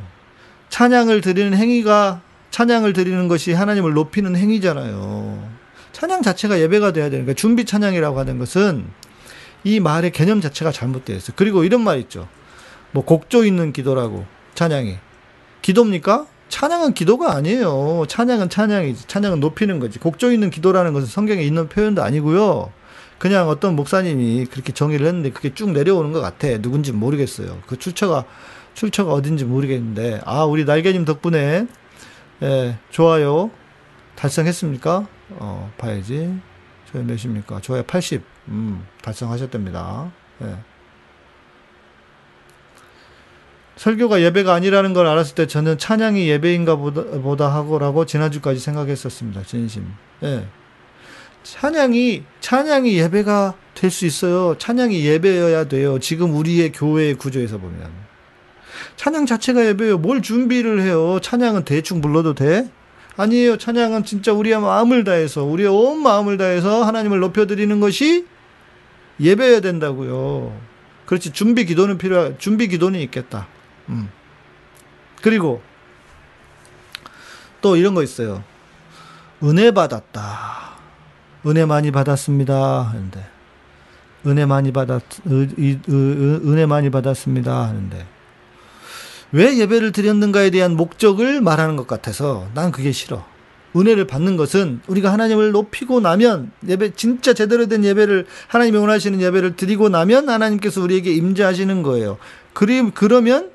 찬양을 0.68 1.20
드리는 1.22 1.56
행위가 1.56 2.20
찬양을 2.50 2.92
드리는 2.92 3.26
것이 3.28 3.52
하나님을 3.52 3.94
높이는 3.94 4.36
행위잖아요. 4.36 5.48
찬양 5.92 6.22
자체가 6.22 6.60
예배가 6.60 6.92
돼야 6.92 7.10
되는 7.10 7.24
거야. 7.24 7.34
준비 7.34 7.64
찬양이라고 7.64 8.18
하는 8.18 8.38
것은 8.38 8.86
이 9.64 9.80
말의 9.80 10.12
개념 10.12 10.40
자체가 10.40 10.72
잘못되어 10.72 11.16
있어요. 11.16 11.34
그리고 11.36 11.64
이런 11.64 11.82
말 11.82 11.98
있죠. 12.00 12.28
뭐 12.92 13.04
곡조 13.04 13.44
있는 13.44 13.72
기도라고 13.72 14.24
찬양이 14.54 14.96
기도입니까? 15.62 16.26
찬양은 16.48 16.94
기도가 16.94 17.34
아니에요. 17.34 18.04
찬양은 18.08 18.48
찬양이지. 18.48 19.06
찬양은 19.06 19.40
높이는 19.40 19.78
거지. 19.80 19.98
곡조 19.98 20.32
있는 20.32 20.50
기도라는 20.50 20.92
것은 20.94 21.06
성경에 21.06 21.42
있는 21.42 21.68
표현도 21.68 22.02
아니고요. 22.02 22.72
그냥 23.18 23.48
어떤 23.48 23.76
목사님이 23.76 24.46
그렇게 24.46 24.72
정의를 24.72 25.06
했는데 25.06 25.30
그게 25.30 25.52
쭉 25.52 25.70
내려오는 25.72 26.12
것 26.12 26.20
같아. 26.20 26.48
누군지 26.58 26.92
모르겠어요. 26.92 27.58
그 27.66 27.76
출처가 27.76 28.24
출처가 28.74 29.12
어딘지 29.12 29.44
모르겠는데 29.44 30.20
아 30.24 30.44
우리 30.44 30.64
날개님 30.64 31.04
덕분에 31.04 31.66
예, 32.42 32.78
좋아요 32.90 33.50
달성했습니까? 34.14 35.06
어, 35.30 35.72
봐야지. 35.76 36.32
저희 36.90 37.02
몇입니까? 37.02 37.60
저희 37.62 37.82
80. 37.82 38.22
음, 38.48 38.86
달성하셨답니다. 39.08 40.10
예. 40.42 40.56
설교가 43.76 44.20
예배가 44.22 44.52
아니라는 44.52 44.92
걸 44.92 45.06
알았을 45.06 45.34
때 45.34 45.46
저는 45.46 45.78
찬양이 45.78 46.28
예배인가 46.28 46.76
보다, 46.76 47.02
보다 47.02 47.48
하고라고 47.48 48.06
지난주까지 48.06 48.58
생각했었습니다. 48.58 49.42
진심. 49.44 49.86
예. 50.22 50.46
찬양이, 51.44 52.24
찬양이 52.40 52.98
예배가 52.98 53.54
될 53.74 53.90
수 53.90 54.04
있어요. 54.04 54.56
찬양이 54.58 55.04
예배여야 55.06 55.68
돼요. 55.68 55.98
지금 56.00 56.34
우리의 56.34 56.72
교회의 56.72 57.14
구조에서 57.14 57.58
보면. 57.58 57.90
찬양 58.96 59.26
자체가 59.26 59.64
예배예요. 59.66 59.98
뭘 59.98 60.20
준비를 60.20 60.82
해요. 60.82 61.20
찬양은 61.22 61.64
대충 61.64 62.00
불러도 62.00 62.34
돼? 62.34 62.68
아니에요. 63.16 63.56
찬양은 63.56 64.04
진짜 64.04 64.32
우리의 64.32 64.60
마음을 64.60 65.04
다해서, 65.04 65.44
우리의 65.44 65.68
온 65.68 66.02
마음을 66.02 66.36
다해서 66.36 66.84
하나님을 66.84 67.20
높여 67.20 67.46
드리는 67.46 67.78
것이 67.80 68.26
예배여야 69.20 69.60
된다고요. 69.60 70.56
그렇지. 71.06 71.32
준비 71.32 71.64
기도는 71.64 71.98
필요, 71.98 72.36
준비 72.38 72.68
기도는 72.68 73.00
있겠다. 73.00 73.48
음. 73.88 74.10
그리고 75.22 75.62
또 77.60 77.76
이런 77.76 77.94
거 77.94 78.02
있어요. 78.02 78.44
은혜 79.42 79.70
받았다. 79.70 80.76
은혜 81.46 81.64
많이 81.64 81.90
받았습니다. 81.90 82.82
하는데 82.82 83.26
은혜 84.26 84.46
많이 84.46 84.72
받았 84.72 85.02
은혜 85.26 86.66
많이 86.66 86.90
받았습니다. 86.90 87.68
하는데 87.68 88.06
왜 89.32 89.58
예배를 89.58 89.92
드렸는가에 89.92 90.50
대한 90.50 90.76
목적을 90.76 91.40
말하는 91.40 91.76
것 91.76 91.86
같아서 91.86 92.48
난 92.54 92.72
그게 92.72 92.92
싫어. 92.92 93.24
은혜를 93.78 94.06
받는 94.06 94.36
것은 94.36 94.80
우리가 94.86 95.12
하나님을 95.12 95.52
높이고 95.52 96.00
나면 96.00 96.50
예배 96.66 96.92
진짜 96.96 97.32
제대로 97.32 97.66
된 97.66 97.84
예배를 97.84 98.26
하나님이 98.48 98.78
원하시는 98.78 99.20
예배를 99.20 99.56
드리고 99.56 99.88
나면 99.88 100.28
하나님께서 100.28 100.82
우리에게 100.82 101.12
임재하시는 101.12 101.82
거예요. 101.82 102.18
그리 102.52 102.90
그러면 102.92 103.50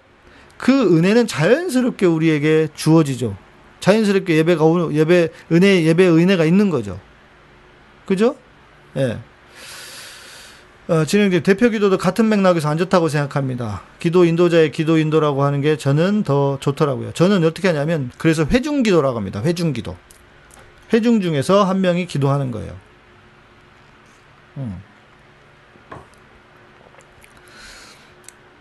그 0.57 0.97
은혜는 0.97 1.27
자연스럽게 1.27 2.05
우리에게 2.05 2.69
주어지죠. 2.75 3.35
자연스럽게 3.79 4.37
예배가 4.37 4.63
예배 4.93 5.29
은혜 5.51 5.83
예배 5.83 6.07
은혜가 6.07 6.45
있는 6.45 6.69
거죠. 6.69 6.99
그죠? 8.05 8.35
예. 8.95 9.19
어, 10.87 11.05
진행된 11.05 11.43
대표 11.43 11.69
기도도 11.69 11.97
같은 11.97 12.27
맥락에서 12.27 12.67
안 12.67 12.77
좋다고 12.77 13.07
생각합니다. 13.07 13.83
기도 13.99 14.25
인도자의 14.25 14.71
기도 14.71 14.97
인도라고 14.97 15.43
하는 15.43 15.61
게 15.61 15.77
저는 15.77 16.23
더 16.23 16.57
좋더라고요. 16.59 17.13
저는 17.13 17.43
어떻게 17.45 17.69
하냐면 17.69 18.11
그래서 18.17 18.45
회중 18.45 18.83
기도라고 18.83 19.17
합니다. 19.17 19.41
회중 19.41 19.71
기도. 19.71 19.95
회중 20.93 21.21
중에서 21.21 21.63
한 21.63 21.81
명이 21.81 22.05
기도하는 22.05 22.51
거예요. 22.51 22.75
음. 24.57 24.81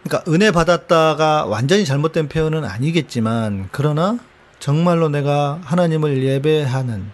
그러니까 0.02 0.30
은혜 0.32 0.50
받았다가 0.50 1.44
완전히 1.46 1.84
잘못된 1.84 2.28
표현은 2.28 2.64
아니겠지만 2.64 3.68
그러나 3.70 4.18
정말로 4.58 5.08
내가 5.08 5.60
하나님을 5.64 6.22
예배하는 6.22 7.10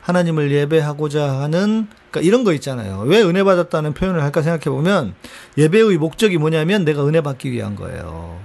하나님을 0.00 0.50
예배하고자 0.50 1.40
하는 1.40 1.86
그러니까 2.10 2.20
이런 2.20 2.42
거 2.44 2.52
있잖아요. 2.54 3.04
왜 3.06 3.22
은혜 3.22 3.44
받았다는 3.44 3.94
표현을 3.94 4.22
할까 4.22 4.42
생각해 4.42 4.64
보면 4.64 5.14
예배의 5.56 5.96
목적이 5.98 6.38
뭐냐면 6.38 6.84
내가 6.84 7.06
은혜 7.06 7.20
받기 7.20 7.52
위한 7.52 7.76
거예요. 7.76 8.40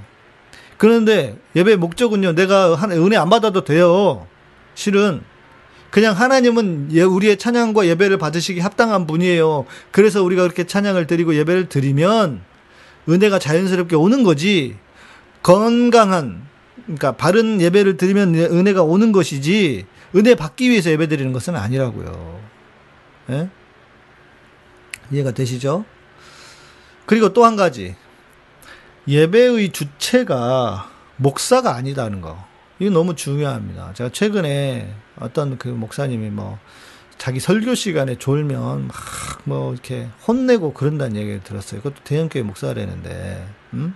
그런데 0.78 1.38
예배의 1.56 1.78
목적은요. 1.78 2.34
내가 2.34 2.76
은혜 2.92 3.18
안 3.18 3.30
받아도 3.30 3.64
돼요. 3.64 4.28
실은 4.76 5.24
그냥 5.90 6.16
하나님은 6.16 6.90
예, 6.92 7.02
우리의 7.02 7.38
찬양과 7.38 7.88
예배를 7.88 8.18
받으시기 8.18 8.60
합당한 8.60 9.08
분이에요. 9.08 9.66
그래서 9.92 10.24
우리가 10.24 10.44
그렇게 10.44 10.66
찬양을 10.66 11.08
드리고 11.08 11.36
예배를 11.36 11.70
드리면 11.70 12.42
은혜가 13.10 13.40
자연스럽게 13.40 13.96
오는 13.96 14.24
거지. 14.24 14.76
건강한 15.44 16.46
그러니까 16.84 17.14
바른 17.14 17.62
예배를 17.62 17.98
드리면 17.98 18.36
은혜가 18.36 18.84
오는 18.84 19.12
것이지 19.12 19.86
은혜 20.16 20.36
받기 20.36 20.70
위해서 20.70 20.90
예배 20.90 21.08
드리는 21.08 21.32
것은 21.34 21.56
아니라고요. 21.56 22.40
예? 23.30 23.50
이해가 25.12 25.32
되시죠? 25.32 25.86
그리고 27.06 27.34
또 27.34 27.46
한 27.46 27.56
가지. 27.56 27.96
예배의 29.08 29.72
주체가 29.72 30.90
목사가 31.16 31.76
아니다는 31.76 32.20
거. 32.22 32.44
이거 32.80 32.92
너무 32.92 33.16
중요합니다. 33.16 33.94
제가 33.94 34.10
최근에 34.12 34.94
어떤 35.20 35.58
그 35.58 35.68
목사님이 35.68 36.30
뭐 36.30 36.60
자기 37.18 37.40
설교 37.40 37.76
시간에 37.76 38.18
졸면 38.18 38.88
막 38.88 39.28
뭐 39.48 39.72
이렇게 39.72 40.10
혼내고 40.28 40.74
그런다는 40.74 41.16
얘기를 41.16 41.42
들었어요. 41.42 41.82
그것도 41.82 42.04
대형교회 42.04 42.44
목사라는데, 42.44 43.48
음? 43.74 43.96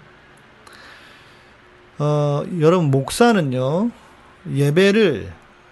어, 2.00 2.44
여러분, 2.62 2.90
목사는요, 2.90 3.92
예배를 4.50 5.30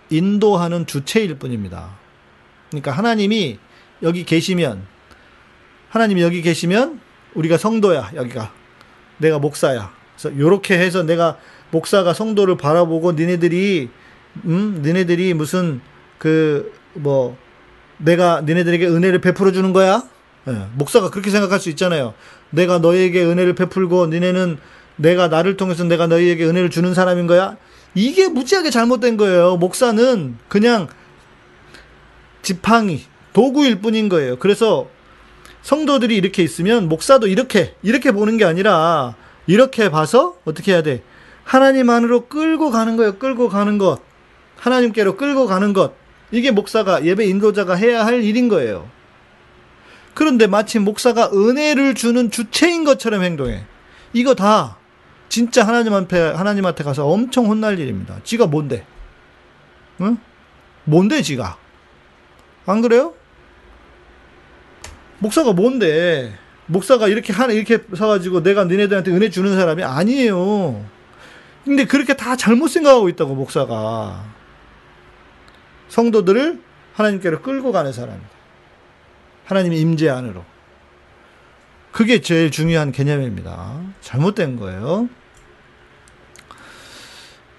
인도하는 0.09 0.85
주체일 0.85 1.39
뿐입니다. 1.39 1.97
그러니까 2.69 2.91
하나님이 2.91 3.57
여기 4.03 4.25
계시면, 4.25 4.85
하나님이 5.87 6.23
여기 6.23 6.41
계시면, 6.41 6.99
우리가 7.35 7.57
성도야, 7.57 8.11
여기가. 8.15 8.51
내가 9.17 9.39
목사야. 9.39 9.93
그래서 10.17 10.37
요렇게 10.37 10.77
해서 10.77 11.03
내가 11.03 11.37
목사가 11.71 12.13
성도를 12.13 12.57
바라보고 12.57 13.13
니네들이, 13.13 13.89
음, 14.45 14.81
니네들이 14.83 15.33
무슨 15.33 15.81
그, 16.17 16.73
뭐, 16.93 17.37
내가 17.97 18.41
니네들에게 18.41 18.87
은혜를 18.87 19.21
베풀어 19.21 19.51
주는 19.51 19.73
거야? 19.73 20.03
예, 20.47 20.67
목사가 20.75 21.09
그렇게 21.09 21.29
생각할 21.29 21.59
수 21.59 21.69
있잖아요. 21.69 22.13
내가 22.49 22.79
너에게 22.79 23.23
은혜를 23.23 23.55
베풀고 23.55 24.07
니네는 24.07 24.57
내가 24.95 25.27
나를 25.27 25.57
통해서 25.57 25.83
내가 25.83 26.07
너희에게 26.07 26.45
은혜를 26.45 26.69
주는 26.69 26.93
사람인 26.93 27.27
거야? 27.27 27.57
이게 27.95 28.27
무지하게 28.27 28.69
잘못된 28.69 29.17
거예요. 29.17 29.57
목사는 29.57 30.37
그냥 30.47 30.87
지팡이, 32.41 33.03
도구일 33.33 33.81
뿐인 33.81 34.09
거예요. 34.09 34.37
그래서 34.37 34.87
성도들이 35.61 36.15
이렇게 36.15 36.43
있으면 36.43 36.87
목사도 36.87 37.27
이렇게, 37.27 37.75
이렇게 37.81 38.11
보는 38.11 38.37
게 38.37 38.45
아니라 38.45 39.15
이렇게 39.47 39.89
봐서 39.89 40.35
어떻게 40.45 40.71
해야 40.71 40.83
돼? 40.83 41.03
하나님 41.43 41.89
안으로 41.89 42.27
끌고 42.27 42.69
가는 42.69 42.95
거예요. 42.95 43.17
끌고 43.17 43.49
가는 43.49 43.77
것. 43.77 43.99
하나님께로 44.59 45.17
끌고 45.17 45.45
가는 45.47 45.73
것. 45.73 45.93
이게 46.31 46.51
목사가 46.51 47.03
예배 47.03 47.25
인도자가 47.25 47.75
해야 47.75 48.05
할 48.05 48.23
일인 48.23 48.49
거예요. 48.49 48.89
그런데 50.13 50.47
마치 50.47 50.79
목사가 50.79 51.29
은혜를 51.33 51.95
주는 51.95 52.29
주체인 52.29 52.83
것처럼 52.83 53.23
행동해. 53.23 53.63
이거 54.13 54.35
다 54.35 54.77
진짜 55.29 55.65
하나님 55.65 55.93
앞에 55.93 56.19
하나님한테 56.19 56.83
가서 56.83 57.07
엄청 57.07 57.45
혼날 57.45 57.79
일입니다. 57.79 58.19
지가 58.23 58.47
뭔데? 58.47 58.85
응? 60.01 60.17
뭔데 60.83 61.21
지가? 61.21 61.57
안 62.65 62.81
그래요? 62.81 63.13
목사가 65.19 65.53
뭔데? 65.53 66.33
목사가 66.65 67.07
이렇게 67.07 67.33
하나 67.33 67.53
이렇게 67.53 67.79
사가지고 67.95 68.43
내가 68.43 68.63
너네들한테 68.65 69.11
은혜 69.11 69.29
주는 69.29 69.55
사람이 69.55 69.83
아니에요. 69.83 70.83
근데 71.65 71.85
그렇게 71.85 72.15
다 72.15 72.35
잘못 72.35 72.67
생각하고 72.69 73.09
있다고 73.09 73.35
목사가. 73.35 74.23
성도들을 75.89 76.61
하나님께로 76.93 77.41
끌고 77.41 77.71
가는 77.71 77.91
사람입니다. 77.91 78.29
하나님의 79.45 79.79
임재 79.79 80.09
안으로. 80.09 80.43
그게 81.91 82.21
제일 82.21 82.51
중요한 82.51 82.91
개념입니다. 82.91 83.81
잘못된 84.01 84.57
거예요. 84.57 85.09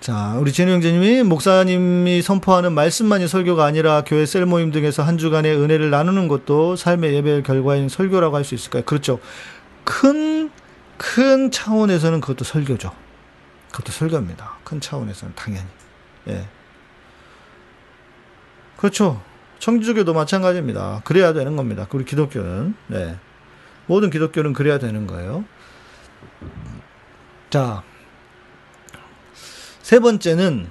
자, 0.00 0.34
우리 0.38 0.50
진우 0.52 0.70
형제님이 0.72 1.24
목사님이 1.24 2.22
선포하는 2.22 2.72
말씀만이 2.72 3.28
설교가 3.28 3.64
아니라 3.66 4.02
교회 4.06 4.24
셀 4.24 4.46
모임 4.46 4.70
등에서 4.70 5.02
한 5.02 5.18
주간의 5.18 5.54
은혜를 5.56 5.90
나누는 5.90 6.26
것도 6.28 6.76
삶의 6.76 7.12
예배 7.14 7.42
결과인 7.42 7.88
설교라고 7.88 8.34
할 8.36 8.44
수 8.44 8.54
있을까요? 8.54 8.82
그렇죠. 8.84 9.20
큰, 9.84 10.50
큰 10.96 11.50
차원에서는 11.50 12.20
그것도 12.20 12.44
설교죠. 12.44 12.92
그것도 13.72 13.92
설교입니다. 13.92 14.58
큰 14.64 14.80
차원에서는 14.80 15.34
당연히. 15.34 15.66
예. 16.28 16.46
그렇죠. 18.80 19.22
청주교도 19.58 20.14
마찬가지입니다. 20.14 21.02
그래야 21.04 21.34
되는 21.34 21.54
겁니다. 21.54 21.86
우리 21.92 22.06
기독교는. 22.06 22.74
네. 22.86 23.18
모든 23.86 24.08
기독교는 24.08 24.54
그래야 24.54 24.78
되는 24.78 25.06
거예요. 25.06 25.44
자, 27.50 27.82
세 29.82 29.98
번째는, 29.98 30.66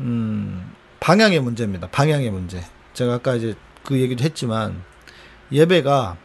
음, 0.00 0.72
방향의 0.98 1.38
문제입니다. 1.38 1.88
방향의 1.88 2.30
문제. 2.30 2.64
제가 2.94 3.14
아까 3.14 3.36
이제 3.36 3.54
그 3.84 4.00
얘기도 4.00 4.24
했지만, 4.24 4.82
예배가 5.52 6.16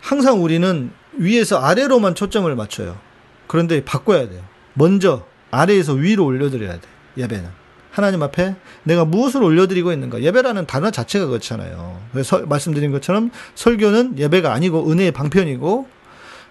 항상 0.00 0.42
우리는 0.42 0.90
위에서 1.12 1.60
아래로만 1.60 2.16
초점을 2.16 2.52
맞춰요. 2.56 2.98
그런데 3.46 3.84
바꿔야 3.84 4.28
돼요. 4.28 4.42
먼저 4.74 5.24
아래에서 5.52 5.92
위로 5.92 6.24
올려드려야 6.24 6.72
돼. 6.80 6.88
예배는. 7.18 7.61
하나님 7.92 8.22
앞에 8.22 8.56
내가 8.84 9.04
무엇을 9.04 9.42
올려드리고 9.42 9.92
있는가? 9.92 10.22
예배라는 10.22 10.66
단어 10.66 10.90
자체가 10.90 11.26
그렇잖아요. 11.26 12.00
그래서 12.10 12.40
말씀드린 12.46 12.90
것처럼 12.90 13.30
설교는 13.54 14.18
예배가 14.18 14.52
아니고 14.52 14.90
은혜의 14.90 15.12
방편이고 15.12 15.86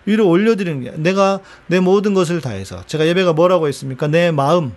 위로 0.06 0.30
올려드리는 0.30 0.82
게 0.84 0.92
내가 0.98 1.39
내 1.66 1.80
모든 1.80 2.14
것을 2.14 2.42
다해서 2.42 2.84
제가 2.86 3.08
예배가 3.08 3.34
뭐라고 3.34 3.68
했습니까? 3.68 4.08
내 4.08 4.30
마음, 4.32 4.74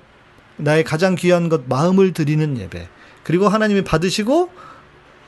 나의 0.57 0.85
가장 0.85 1.15
귀한 1.15 1.51
것 1.51 1.69
마음을 1.69 2.15
드리는 2.15 2.59
예배. 2.59 2.89
그리고 3.23 3.49
하나님이 3.49 3.85
받으시고 3.85 4.51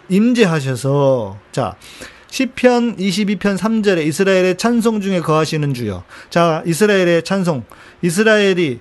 임재하셔서 0.09 1.39
자 1.53 1.77
시편 2.29 2.97
22편 2.97 3.59
3절에 3.59 4.07
이스라엘의 4.07 4.57
찬송 4.57 5.01
중에 5.01 5.21
거하시는 5.21 5.75
주여. 5.75 6.05
자, 6.29 6.63
이스라엘의 6.67 7.23
찬송. 7.25 7.65
이스라엘이 8.03 8.81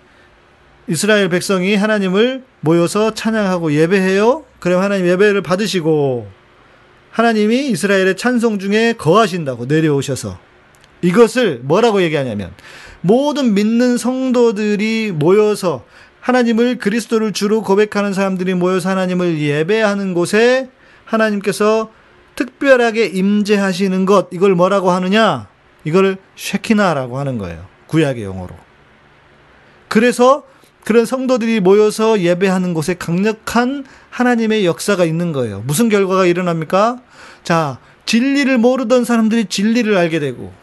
이스라엘 0.88 1.30
백성이 1.30 1.76
하나님을 1.76 2.44
모여서 2.62 3.14
찬양하고 3.14 3.74
예배해요. 3.74 4.44
그럼 4.60 4.82
하나님 4.82 5.08
예배를 5.08 5.42
받으시고 5.42 6.28
하나님이 7.12 7.70
이스라엘의 7.70 8.18
찬송 8.18 8.60
중에 8.60 8.94
거하신다고 8.94 9.66
내려오셔서 9.66 10.38
이것을 11.02 11.62
뭐라고 11.64 12.02
얘기하냐면 12.02 12.52
모든 13.02 13.54
믿는 13.54 13.98
성도들이 13.98 15.12
모여서 15.14 15.86
하나님을 16.22 16.78
그리스도를 16.78 17.34
주로 17.34 17.62
고백하는 17.62 18.14
사람들이 18.14 18.54
모여서 18.56 18.90
하나님을 18.90 19.40
예배하는 19.40 20.14
곳에 20.14 20.70
하나님께서 21.06 21.92
특별하게 22.36 23.06
임재하시는 23.06 24.06
것 24.06 24.28
이걸 24.32 24.56
뭐라고 24.56 24.92
하느냐? 24.92 25.48
이걸 25.84 26.18
쉐키나라고 26.36 27.20
하는 27.20 27.38
거예요. 27.38 27.66
구약의 27.88 28.24
용어로. 28.24 28.56
그래서 29.88 30.44
그런 30.86 31.06
성도들이 31.06 31.62
모여서 31.62 32.22
예배하는 32.22 32.76
곳에 32.76 32.94
강력한 32.94 33.84
하나님의 34.12 34.66
역사가 34.66 35.04
있는 35.04 35.32
거예요. 35.32 35.64
무슨 35.66 35.90
결과가 35.90 36.28
일어납니까? 36.28 37.02
자, 37.44 37.80
진리를 38.06 38.56
모르던 38.60 39.04
사람들이 39.04 39.46
진리를 39.46 39.98
알게 39.98 40.20
되고 40.20 40.54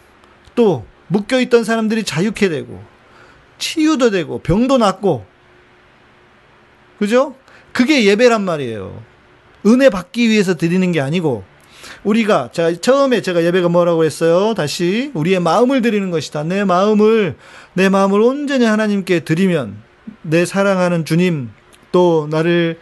또 0.54 0.86
묶여 1.08 1.40
있던 1.40 1.64
사람들이 1.64 2.04
자유케 2.04 2.48
되고 2.48 2.82
치유도 3.58 4.10
되고 4.10 4.38
병도 4.38 4.78
낫고 4.78 5.26
그죠? 7.00 7.34
그게 7.72 8.04
예배란 8.04 8.42
말이에요. 8.42 9.02
은혜 9.66 9.90
받기 9.90 10.28
위해서 10.28 10.54
드리는 10.56 10.92
게 10.92 11.00
아니고 11.00 11.42
우리가 12.04 12.50
자 12.52 12.72
처음에 12.80 13.22
제가 13.22 13.42
예배가 13.42 13.68
뭐라고 13.68 14.04
했어요? 14.04 14.54
다시 14.54 15.10
우리의 15.14 15.40
마음을 15.40 15.82
드리는 15.82 16.12
것이다. 16.12 16.44
내 16.44 16.64
마음을 16.64 17.34
내 17.74 17.88
마음을 17.88 18.20
온전히 18.20 18.66
하나님께 18.66 19.20
드리면 19.20 19.81
내 20.22 20.44
사랑하는 20.44 21.04
주님 21.04 21.50
또 21.90 22.28
나를 22.30 22.78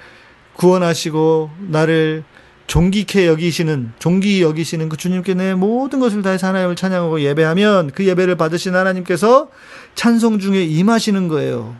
구원하시고 0.55 1.51
나를 1.69 2.25
존귀케 2.67 3.27
여기시는 3.27 3.95
존귀 3.99 4.43
여기시는 4.43 4.89
그 4.89 4.97
주님께 4.97 5.35
내 5.35 5.55
모든 5.55 5.99
것을 5.99 6.23
다해서 6.23 6.47
하나님을 6.47 6.77
찬양하고 6.77 7.21
예배하면 7.21 7.91
그 7.91 8.07
예배를 8.07 8.37
받으신 8.37 8.77
하나님께서 8.77 9.49
찬송 9.97 10.39
중에 10.39 10.63
임하시는 10.63 11.27
거예요. 11.27 11.75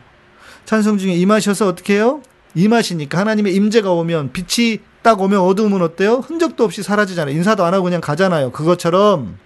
찬송 0.65 0.97
중에 0.97 1.13
임하셔서 1.13 1.67
어떻게 1.67 1.93
해요? 1.93 2.21
임하시니까 2.55 3.17
하나님의 3.17 3.55
임재가 3.55 3.91
오면 3.91 4.33
빛이 4.33 4.79
딱 5.01 5.21
오면 5.21 5.39
어두움은 5.39 5.81
어때요? 5.81 6.15
흔적도 6.15 6.65
없이 6.65 6.83
사라지잖아요. 6.83 7.33
인사도 7.35 7.63
안 7.63 7.73
하고 7.73 7.85
그냥 7.85 8.01
가잖아요. 8.01 8.51
그것처럼 8.51 9.37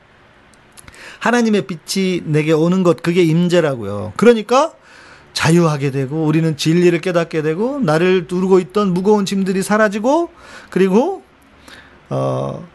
하나님의 1.20 1.68
빛이 1.68 2.22
내게 2.26 2.52
오는 2.54 2.84
것 2.84 3.04
그게 3.04 3.24
임재라고요. 3.24 4.14
그러니까 4.18 4.74
자유하게 5.36 5.92
되고 5.92 6.26
우리는 6.26 6.58
진리를 6.58 7.00
깨닫게 7.02 7.42
되고 7.44 7.80
나를 7.80 8.26
두르고 8.26 8.60
있던 8.60 8.94
무거운 8.94 9.26
짐들이 9.26 9.62
사라지고 9.62 10.32
그리고 10.70 11.24
어 12.10 12.66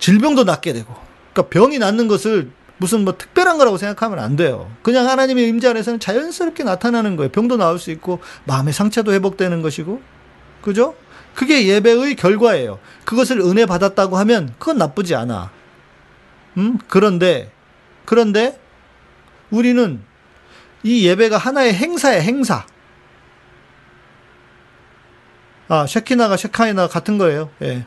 질병도 0.00 0.44
낫게 0.44 0.72
되고 0.72 0.92
그러니까 1.32 1.50
병이 1.50 1.78
낫는 1.78 2.08
것을 2.08 2.50
무슨 2.78 3.04
뭐 3.04 3.16
특별한 3.16 3.58
거라고 3.58 3.76
생각하면 3.76 4.18
안 4.18 4.36
돼요. 4.36 4.70
그냥 4.82 5.08
하나님의 5.08 5.48
임재 5.48 5.68
안에서는 5.68 6.00
자연스럽게 6.00 6.64
나타나는 6.64 7.16
거예요. 7.16 7.30
병도 7.30 7.56
나을 7.56 7.78
수 7.78 7.90
있고 7.92 8.18
마음의 8.44 8.72
상처도 8.72 9.12
회복되는 9.12 9.62
것이고 9.62 10.02
그죠? 10.62 10.94
그게 11.34 11.68
예배의 11.68 12.16
결과예요. 12.16 12.80
그것을 13.04 13.38
은혜 13.40 13.66
받았다고 13.66 14.16
하면 14.18 14.52
그건 14.58 14.78
나쁘지 14.78 15.14
않아. 15.14 15.52
음? 16.56 16.78
그런데 16.88 17.52
그런데 18.04 18.58
우리는 19.50 20.02
이 20.82 21.06
예배가 21.06 21.36
하나의 21.36 21.74
행사의 21.74 22.22
행사. 22.22 22.66
아, 25.68 25.86
셰키나가 25.86 26.36
셰카이나 26.36 26.88
같은 26.88 27.18
거예요. 27.18 27.50
예. 27.62 27.86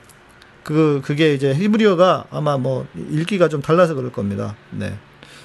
그, 0.63 1.01
그게 1.03 1.33
이제 1.33 1.53
히브리어가 1.53 2.25
아마 2.31 2.57
뭐 2.57 2.87
읽기가 2.95 3.49
좀 3.49 3.61
달라서 3.61 3.95
그럴 3.95 4.11
겁니다. 4.11 4.55
네. 4.71 4.97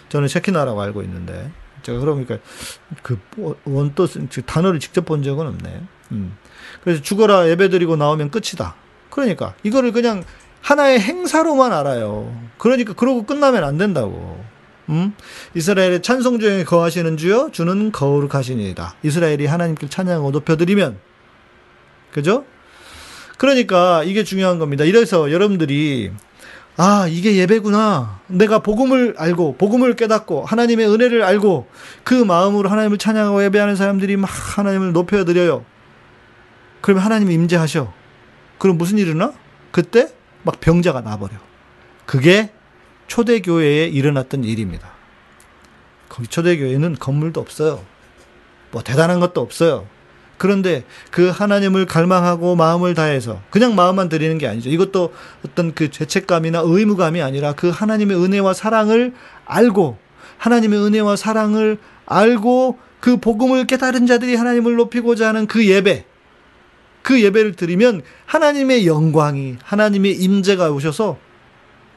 저는 0.09 0.29
셰키나라고 0.29 0.81
알고 0.81 1.03
있는데. 1.03 1.51
제가 1.83 1.99
그러니까 2.01 2.39
그 3.03 3.19
원뜻, 3.65 4.11
단어를 4.47 4.79
직접 4.79 5.05
본 5.05 5.23
적은 5.23 5.47
없네. 5.47 5.83
음. 6.13 6.37
그래서 6.83 7.03
죽어라 7.03 7.49
예배 7.49 7.71
드리고 7.71 7.97
나오면 7.97 8.31
끝이다. 8.31 8.75
그러니까 9.11 9.55
이거를 9.63 9.93
그냥 9.93 10.25
하나의 10.61 11.01
행사로만 11.01 11.73
알아요. 11.73 12.35
그러니까 12.59 12.93
그러고 12.93 13.25
끝나면 13.25 13.65
안 13.65 13.79
된다고. 13.79 14.45
음? 14.89 15.15
이스라엘의 15.55 16.03
찬송 16.03 16.41
중에 16.41 16.65
거하시는 16.65 17.17
주여 17.17 17.51
주는 17.53 17.93
거룩하시니이다. 17.93 18.95
이스라엘이 19.03 19.47
하나님께 19.47 19.89
찬양을 19.89 20.33
높여드리면 20.33 20.99
그죠? 22.13 22.45
그러니까 23.37 24.03
이게 24.05 24.25
중요한 24.25 24.59
겁니다. 24.59 24.85
이래서 24.85 25.31
여러분들이 25.31 26.11
아, 26.81 27.09
이게 27.09 27.35
예배구나. 27.35 28.21
내가 28.29 28.61
복음을 28.61 29.17
알고, 29.19 29.57
복음을 29.59 29.97
깨닫고, 29.97 30.45
하나님의 30.45 30.89
은혜를 30.89 31.25
알고, 31.25 31.67
그 32.05 32.15
마음으로 32.15 32.69
하나님을 32.69 32.99
찬양하고 32.99 33.43
예배하는 33.47 33.75
사람들이 33.75 34.17
막 34.17 34.31
하나님을 34.31 34.93
높여드려요. 34.93 35.65
그러면 36.81 37.05
하나님이 37.05 37.35
임재하셔. 37.35 37.93
그럼 38.59 38.79
무슨 38.79 38.97
일이 38.99 39.11
일어나? 39.11 39.33
그때 39.73 40.09
막 40.45 40.61
병자가 40.61 41.01
나버려. 41.01 41.33
그게 42.07 42.53
초대교회에 43.09 43.89
일어났던 43.89 44.45
일입니다. 44.45 44.91
거기 46.09 46.29
초대교회는 46.29 46.97
건물도 46.99 47.41
없어요. 47.41 47.85
뭐 48.71 48.83
대단한 48.83 49.21
것도 49.21 49.41
없어요. 49.41 49.87
그런데 50.37 50.85
그 51.11 51.29
하나님을 51.29 51.87
갈망하고 51.87 52.55
마음을 52.55 52.95
다해서 52.95 53.43
그냥 53.51 53.75
마음만 53.75 54.09
드리는 54.09 54.39
게 54.39 54.47
아니죠. 54.47 54.71
이것도 54.71 55.13
어떤 55.45 55.75
그 55.75 55.91
죄책감이나 55.91 56.63
의무감이 56.65 57.21
아니라 57.21 57.55
그 57.55 57.71
하나님의 57.71 58.17
은혜와 58.17 58.55
사랑을 58.55 59.15
알고 59.45 59.99
하나님의 60.39 60.79
은혜와 60.79 61.17
사랑을 61.17 61.79
알고 62.07 62.79
그 63.01 63.17
복음을 63.17 63.67
깨달은 63.67 64.07
자들이 64.07 64.37
하나님을 64.37 64.77
높이고자 64.77 65.29
하는 65.29 65.47
그 65.47 65.67
예배 65.67 66.05
그 67.03 67.21
예배를 67.23 67.55
드리면 67.55 68.03
하나님의 68.27 68.87
영광이 68.87 69.57
하나님의 69.63 70.15
임재가 70.15 70.71
오셔서 70.71 71.19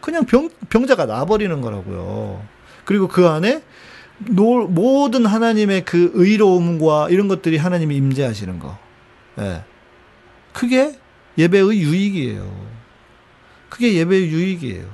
그냥 0.02 0.26
병, 0.26 0.50
병자가 0.70 1.06
나버리는 1.06 1.62
거라고요. 1.62 2.44
그리고 2.86 3.08
그 3.08 3.28
안에 3.28 3.64
노, 4.30 4.68
모든 4.68 5.26
하나님의 5.26 5.86
그 5.86 6.12
의로움과 6.14 7.10
이런 7.10 7.28
것들이 7.28 7.58
하나님이 7.58 7.96
임재하시는 7.96 8.60
거. 8.60 8.78
예. 9.40 9.64
그게 10.54 10.96
예배의 11.38 11.82
유익이에요. 11.82 12.72
그게 13.70 13.94
예배의 13.96 14.30
유익이에요. 14.30 14.86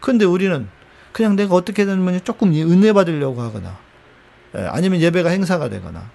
그런데 0.00 0.24
우리는 0.24 0.68
그냥 1.12 1.36
내가 1.36 1.54
어떻게든 1.54 2.24
조금 2.24 2.52
은혜 2.52 2.92
받으려고 2.92 3.40
하거나, 3.40 3.78
예. 4.56 4.62
아니면 4.62 5.00
예배가 5.00 5.30
행사가 5.30 5.68
되거나, 5.68 6.10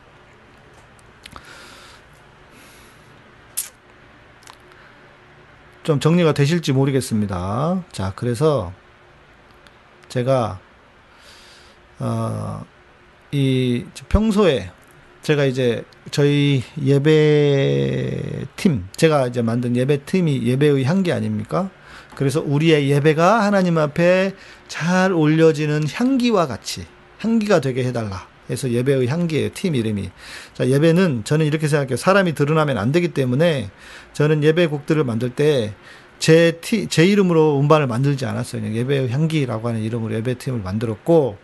좀 5.84 6.00
정리가 6.00 6.34
되실지 6.34 6.74
모르겠습니다. 6.74 7.84
자, 7.92 8.14
그래서 8.16 8.74
제가 10.08 10.60
어, 12.00 12.66
이 13.32 13.86
평소에 14.08 14.72
제가 15.22 15.46
이제 15.46 15.84
저희 16.12 16.64
예배 16.82 18.46
팀, 18.56 18.88
제가 18.96 19.28
이제 19.28 19.42
만든 19.42 19.76
예배 19.76 20.06
팀이 20.06 20.44
예배의 20.44 20.86
향기 20.86 21.12
아닙니까? 21.12 21.70
그래서 22.16 22.42
우리의 22.42 22.90
예배가 22.90 23.42
하나님 23.44 23.78
앞에 23.78 24.34
잘 24.68 25.12
올려지는 25.12 25.84
향기와 25.92 26.48
같이 26.48 26.86
향기가 27.20 27.60
되게 27.60 27.84
해달라. 27.84 28.29
해서 28.50 28.70
예배의 28.70 29.08
향기예요. 29.08 29.50
팀 29.54 29.76
이름이. 29.76 30.10
자, 30.54 30.68
예배는 30.68 31.24
저는 31.24 31.46
이렇게 31.46 31.68
생각해요. 31.68 31.98
사람이 31.98 32.34
드러나면 32.34 32.78
안 32.78 32.92
되기 32.92 33.10
때문에 33.10 33.70
저는 34.14 34.44
예배 34.44 34.68
곡들을 34.68 35.04
만들 35.04 35.30
때 35.30 35.74
제, 36.20 36.60
티, 36.62 36.88
제 36.88 37.06
이름으로 37.06 37.60
음반을 37.60 37.88
만들지 37.88 38.26
않았어요. 38.26 38.62
그냥 38.62 38.76
예배의 38.76 39.10
향기라고 39.10 39.70
하는 39.70 39.82
이름으로 39.82 40.14
예배팀을 40.16 40.60
만들었고, 40.60 41.38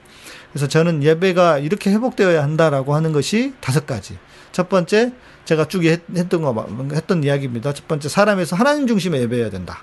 그래서 0.51 0.67
저는 0.67 1.01
예배가 1.03 1.59
이렇게 1.59 1.91
회복되어야 1.91 2.43
한다라고 2.43 2.93
하는 2.93 3.13
것이 3.13 3.53
다섯 3.61 3.85
가지. 3.85 4.17
첫 4.51 4.67
번째 4.67 5.13
제가 5.45 5.67
쭉 5.67 5.83
했- 5.85 6.01
했던 6.15 6.41
거 6.41 6.67
했던 6.93 7.23
이야기입니다. 7.23 7.73
첫 7.73 7.87
번째 7.87 8.09
사람에서 8.09 8.55
하나님 8.55 8.87
중심의 8.87 9.21
예배해야 9.23 9.49
된다. 9.49 9.81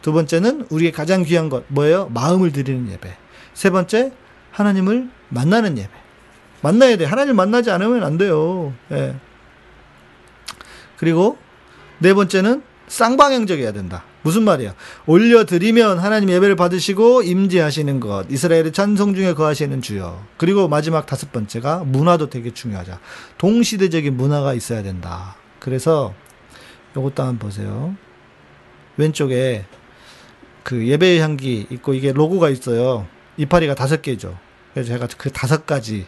두 0.00 0.12
번째는 0.12 0.66
우리의 0.70 0.92
가장 0.92 1.22
귀한 1.22 1.48
것 1.48 1.64
뭐예요? 1.68 2.08
마음을 2.14 2.52
드리는 2.52 2.90
예배. 2.92 3.16
세 3.54 3.70
번째 3.70 4.12
하나님을 4.52 5.08
만나는 5.28 5.76
예배. 5.78 5.90
만나야 6.66 6.96
돼. 6.96 7.04
하나님 7.04 7.36
만나지 7.36 7.70
않으면 7.70 8.02
안 8.02 8.18
돼요. 8.18 8.74
예. 8.90 9.14
그리고 10.96 11.38
네 12.00 12.12
번째는 12.12 12.62
쌍방향적이어야 12.88 13.70
된다. 13.70 14.02
무슨 14.22 14.42
말이야? 14.42 14.74
올려드리면 15.06 16.00
하나님 16.00 16.28
예배를 16.30 16.56
받으시고 16.56 17.22
임재하시는 17.22 18.00
것. 18.00 18.26
이스라엘의 18.28 18.72
찬송 18.72 19.14
중에 19.14 19.34
거하시는 19.34 19.80
주여. 19.80 20.24
그리고 20.38 20.66
마지막 20.66 21.06
다섯 21.06 21.30
번째가 21.30 21.84
문화도 21.84 22.30
되게 22.30 22.52
중요하자. 22.52 22.98
동시대적인 23.38 24.16
문화가 24.16 24.52
있어야 24.52 24.82
된다. 24.82 25.36
그래서 25.60 26.14
요것도 26.96 27.22
한번 27.22 27.38
보세요. 27.38 27.94
왼쪽에 28.96 29.66
그 30.64 30.88
예배의 30.88 31.20
향기 31.20 31.68
있고 31.70 31.94
이게 31.94 32.12
로고가 32.12 32.48
있어요. 32.50 33.06
이파리가 33.36 33.76
다섯 33.76 34.02
개죠. 34.02 34.36
그래서 34.74 34.92
제가 34.92 35.06
그 35.16 35.30
다섯 35.30 35.64
가지 35.64 36.06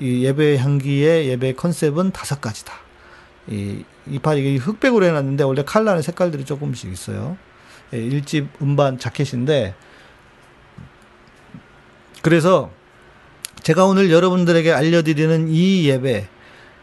이 0.00 0.24
예배의 0.24 0.58
향기의 0.58 1.28
예배 1.28 1.52
컨셉은 1.54 2.12
다섯 2.12 2.40
가지다. 2.40 2.72
이 3.48 3.84
이파리 4.08 4.56
흑백으로 4.56 5.04
해놨는데 5.04 5.44
원래 5.44 5.62
칼라는 5.62 6.00
색깔들이 6.00 6.44
조금씩 6.44 6.90
있어요. 6.90 7.36
예, 7.92 7.98
일집 7.98 8.48
음반 8.62 8.98
자켓인데 8.98 9.74
그래서 12.22 12.70
제가 13.62 13.84
오늘 13.84 14.10
여러분들에게 14.10 14.72
알려드리는 14.72 15.48
이 15.48 15.86
예배 15.86 16.28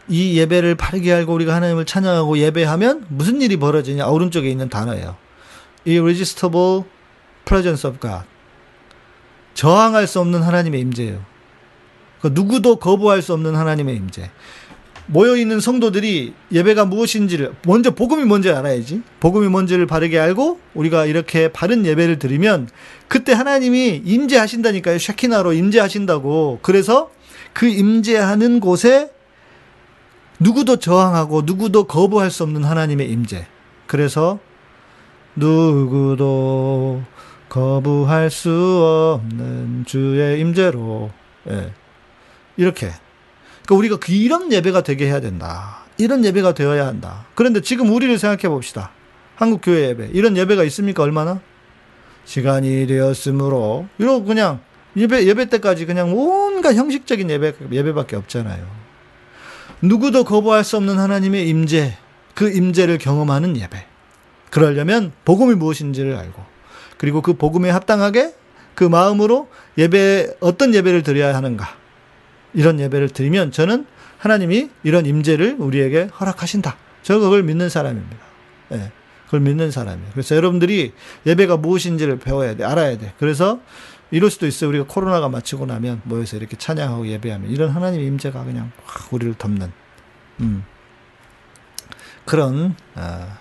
이 0.08 0.38
예배를 0.38 0.76
바르게 0.76 1.12
알고 1.12 1.34
우리가 1.34 1.54
하나님을 1.54 1.84
찬양하고 1.84 2.38
예배하면 2.38 3.06
무슨 3.08 3.42
일이 3.42 3.56
벌어지냐 3.56 4.06
오른쪽에 4.06 4.48
있는 4.48 4.68
단어예요. 4.68 5.16
Irresistible 5.86 6.84
Presence 7.44 7.88
of 7.88 7.98
God 8.00 8.24
저항할 9.54 10.06
수 10.06 10.20
없는 10.20 10.42
하나님의 10.42 10.80
임재예요. 10.80 11.37
그 12.20 12.30
누구도 12.32 12.76
거부할 12.76 13.22
수 13.22 13.32
없는 13.32 13.54
하나님의 13.54 13.96
임재. 13.96 14.30
모여 15.10 15.36
있는 15.36 15.58
성도들이 15.58 16.34
예배가 16.52 16.84
무엇인지를 16.84 17.54
먼저 17.64 17.92
복음이 17.94 18.24
뭔지 18.24 18.50
알아야지. 18.50 19.02
복음이 19.20 19.48
뭔지를 19.48 19.86
바르게 19.86 20.18
알고 20.18 20.60
우리가 20.74 21.06
이렇게 21.06 21.48
바른 21.48 21.86
예배를 21.86 22.18
드리면 22.18 22.68
그때 23.08 23.32
하나님이 23.32 24.02
임재하신다니까요. 24.04 24.98
샤키나로 24.98 25.54
임재하신다고. 25.54 26.58
그래서 26.60 27.10
그 27.54 27.66
임재하는 27.66 28.60
곳에 28.60 29.10
누구도 30.40 30.76
저항하고 30.76 31.42
누구도 31.42 31.84
거부할 31.84 32.30
수 32.30 32.42
없는 32.42 32.64
하나님의 32.64 33.10
임재. 33.10 33.46
그래서 33.86 34.38
누구도 35.36 37.02
거부할 37.48 38.30
수 38.30 39.20
없는 39.22 39.84
주의 39.86 40.38
임재로 40.40 41.10
예. 41.50 41.72
이렇게 42.58 42.92
그러니까 43.64 43.74
우리가 43.74 43.96
그 43.96 44.12
이런 44.12 44.52
예배가 44.52 44.82
되게 44.82 45.06
해야 45.06 45.20
된다. 45.20 45.78
이런 45.96 46.24
예배가 46.24 46.52
되어야 46.52 46.86
한다. 46.86 47.26
그런데 47.34 47.60
지금 47.62 47.90
우리를 47.90 48.18
생각해 48.18 48.48
봅시다. 48.52 48.90
한국 49.36 49.60
교회 49.62 49.88
예배 49.88 50.10
이런 50.12 50.36
예배가 50.36 50.64
있습니까? 50.64 51.02
얼마나 51.02 51.40
시간이 52.24 52.86
되었으므로 52.86 53.86
이러고 53.98 54.24
그냥 54.24 54.60
예배 54.96 55.26
예배 55.26 55.46
때까지 55.46 55.86
그냥 55.86 56.12
온갖 56.12 56.74
형식적인 56.74 57.30
예배 57.30 57.54
예배밖에 57.72 58.16
없잖아요. 58.16 58.66
누구도 59.80 60.24
거부할 60.24 60.64
수 60.64 60.76
없는 60.76 60.98
하나님의 60.98 61.48
임재 61.48 61.96
그 62.34 62.50
임재를 62.50 62.98
경험하는 62.98 63.56
예배. 63.56 63.86
그러려면 64.50 65.12
복음이 65.24 65.54
무엇인지를 65.54 66.16
알고 66.16 66.42
그리고 66.96 67.22
그 67.22 67.34
복음에 67.34 67.70
합당하게 67.70 68.34
그 68.74 68.84
마음으로 68.84 69.48
예배 69.76 70.36
어떤 70.40 70.74
예배를 70.74 71.02
드려야 71.02 71.34
하는가 71.36 71.77
이런 72.54 72.80
예배를 72.80 73.10
드리면 73.10 73.52
저는 73.52 73.86
하나님이 74.18 74.70
이런 74.82 75.06
임재를 75.06 75.56
우리에게 75.58 76.08
허락하신다. 76.20 76.76
저 77.02 77.18
그걸 77.18 77.42
믿는 77.42 77.68
사람입니다. 77.68 78.16
예. 78.72 78.92
그걸 79.26 79.40
믿는 79.40 79.70
사람이에요. 79.70 80.10
그래서 80.12 80.34
여러분들이 80.36 80.92
예배가 81.26 81.58
무엇인지를 81.58 82.18
배워야 82.18 82.56
돼, 82.56 82.64
알아야 82.64 82.96
돼. 82.96 83.12
그래서 83.18 83.60
이럴 84.10 84.30
수도 84.30 84.46
있어요. 84.46 84.70
우리가 84.70 84.86
코로나가 84.88 85.28
마치고 85.28 85.66
나면 85.66 86.00
모여서 86.04 86.36
이렇게 86.36 86.56
찬양하고 86.56 87.06
예배하면 87.06 87.50
이런 87.50 87.70
하나님의 87.70 88.06
임재가 88.06 88.44
그냥 88.44 88.72
확 88.84 89.12
우리를 89.12 89.34
덮는 89.34 89.70
음. 90.40 90.64
그런 92.24 92.74
아, 92.94 93.38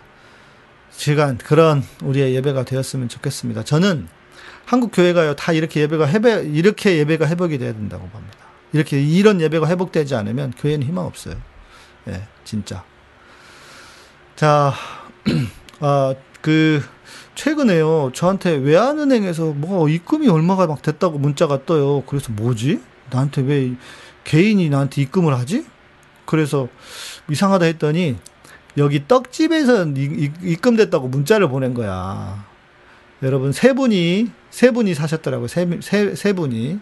시간 0.91 1.37
그런 1.37 1.83
우리의 2.03 2.35
예배가 2.35 2.65
되었으면 2.65 3.07
좋겠습니다. 3.07 3.63
저는 3.63 4.07
한국 4.65 4.91
교회가요 4.91 5.35
다 5.35 5.53
이렇게 5.53 5.81
예배가 5.81 6.09
회배 6.09 6.47
이렇게 6.47 6.97
예배가 6.97 7.27
회복이 7.27 7.57
돼야 7.57 7.71
된다고 7.71 8.07
봅니다. 8.09 8.36
이렇게 8.73 9.01
이런 9.01 9.41
예배가 9.41 9.67
회복되지 9.67 10.15
않으면 10.15 10.51
교회는 10.57 10.85
희망 10.85 11.05
없어요. 11.05 11.35
예, 12.07 12.27
진짜. 12.43 12.83
자, 14.35 14.73
아, 15.79 16.15
그 16.41 16.81
최근에요. 17.35 18.11
저한테 18.13 18.55
외환은행에서 18.55 19.53
뭐 19.53 19.89
입금이 19.89 20.27
얼마가 20.27 20.67
막 20.67 20.81
됐다고 20.81 21.19
문자가 21.19 21.65
떠요. 21.65 22.03
그래서 22.05 22.31
뭐지? 22.31 22.81
나한테 23.11 23.41
왜 23.41 23.73
개인이 24.23 24.69
나한테 24.69 25.01
입금을 25.03 25.37
하지? 25.37 25.65
그래서 26.25 26.67
이상하다 27.29 27.65
했더니 27.65 28.17
여기 28.77 29.07
떡집에서 29.07 29.85
입금됐다고 30.43 31.07
문자를 31.07 31.47
보낸 31.49 31.73
거야. 31.73 32.45
여러분 33.23 33.51
세 33.51 33.73
분이 33.73 34.31
세 34.49 34.71
분이 34.71 34.93
사셨더라고요. 34.93 35.47
세, 35.47 35.67
세, 35.81 36.15
세 36.15 36.33
분이 36.33 36.79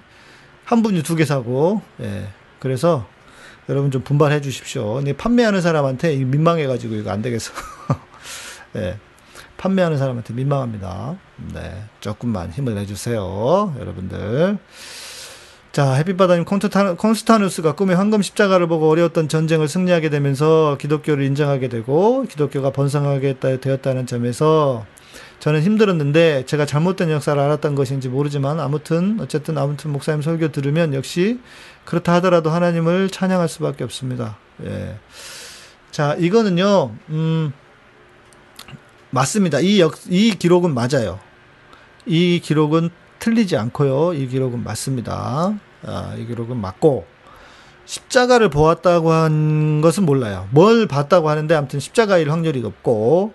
한 0.65 0.81
분이 0.83 1.03
두 1.03 1.15
개 1.15 1.25
사고 1.25 1.81
예. 2.01 2.27
그래서 2.59 3.07
여러분 3.69 3.91
좀 3.91 4.03
분발해 4.03 4.41
주십시오. 4.41 5.01
판매하는 5.17 5.61
사람한테 5.61 6.15
민망해 6.17 6.67
가지고 6.67 6.95
이거 6.95 7.11
안 7.11 7.21
되겠어. 7.21 7.53
예. 8.77 8.97
판매하는 9.57 9.97
사람한테 9.97 10.33
민망합니다. 10.33 11.15
네. 11.53 11.83
조금만 12.01 12.51
힘을 12.51 12.75
내 12.75 12.85
주세요. 12.85 13.73
여러분들. 13.79 14.57
자, 15.71 15.93
햇빛바다님 15.93 16.45
콘스타누스가 16.45 17.73
꿈의 17.75 17.95
황금 17.95 18.21
십자가를 18.21 18.67
보고 18.67 18.89
어려웠던 18.89 19.27
전쟁을 19.27 19.67
승리하게 19.67 20.09
되면서 20.09 20.77
기독교를 20.79 21.23
인정하게 21.25 21.67
되고 21.67 22.23
기독교가 22.29 22.71
번성하게 22.71 23.39
되었다는 23.39 24.05
점에서 24.05 24.85
저는 25.39 25.61
힘들었는데 25.61 26.45
제가 26.45 26.65
잘못된 26.65 27.11
역사를 27.11 27.39
알았던 27.39 27.75
것인지 27.75 28.09
모르지만 28.09 28.59
아무튼 28.59 29.17
어쨌든 29.19 29.57
아무튼 29.57 29.91
목사님 29.91 30.21
설교 30.21 30.51
들으면 30.51 30.93
역시 30.93 31.39
그렇다 31.83 32.13
하더라도 32.15 32.49
하나님을 32.49 33.09
찬양할 33.09 33.47
수밖에 33.47 33.83
없습니다. 33.83 34.37
예. 34.63 34.97
자, 35.91 36.15
이거는요. 36.15 36.95
음 37.09 37.53
맞습니다. 39.11 39.59
이 39.59 39.79
역, 39.79 39.95
이 40.09 40.31
기록은 40.31 40.73
맞아요. 40.73 41.19
이 42.05 42.39
기록은 42.43 42.89
틀리지 43.19 43.55
않고요. 43.57 44.13
이 44.13 44.27
기록은 44.27 44.63
맞습니다. 44.63 45.57
아, 45.83 46.15
이 46.17 46.25
기록은 46.25 46.57
맞고 46.57 47.05
십자가를 47.85 48.49
보았다고 48.49 49.11
한 49.11 49.81
것은 49.81 50.05
몰라요. 50.05 50.47
뭘 50.51 50.87
봤다고 50.87 51.29
하는데 51.29 51.53
아무튼 51.55 51.79
십자가일 51.79 52.31
확률이 52.31 52.61
높고 52.61 53.33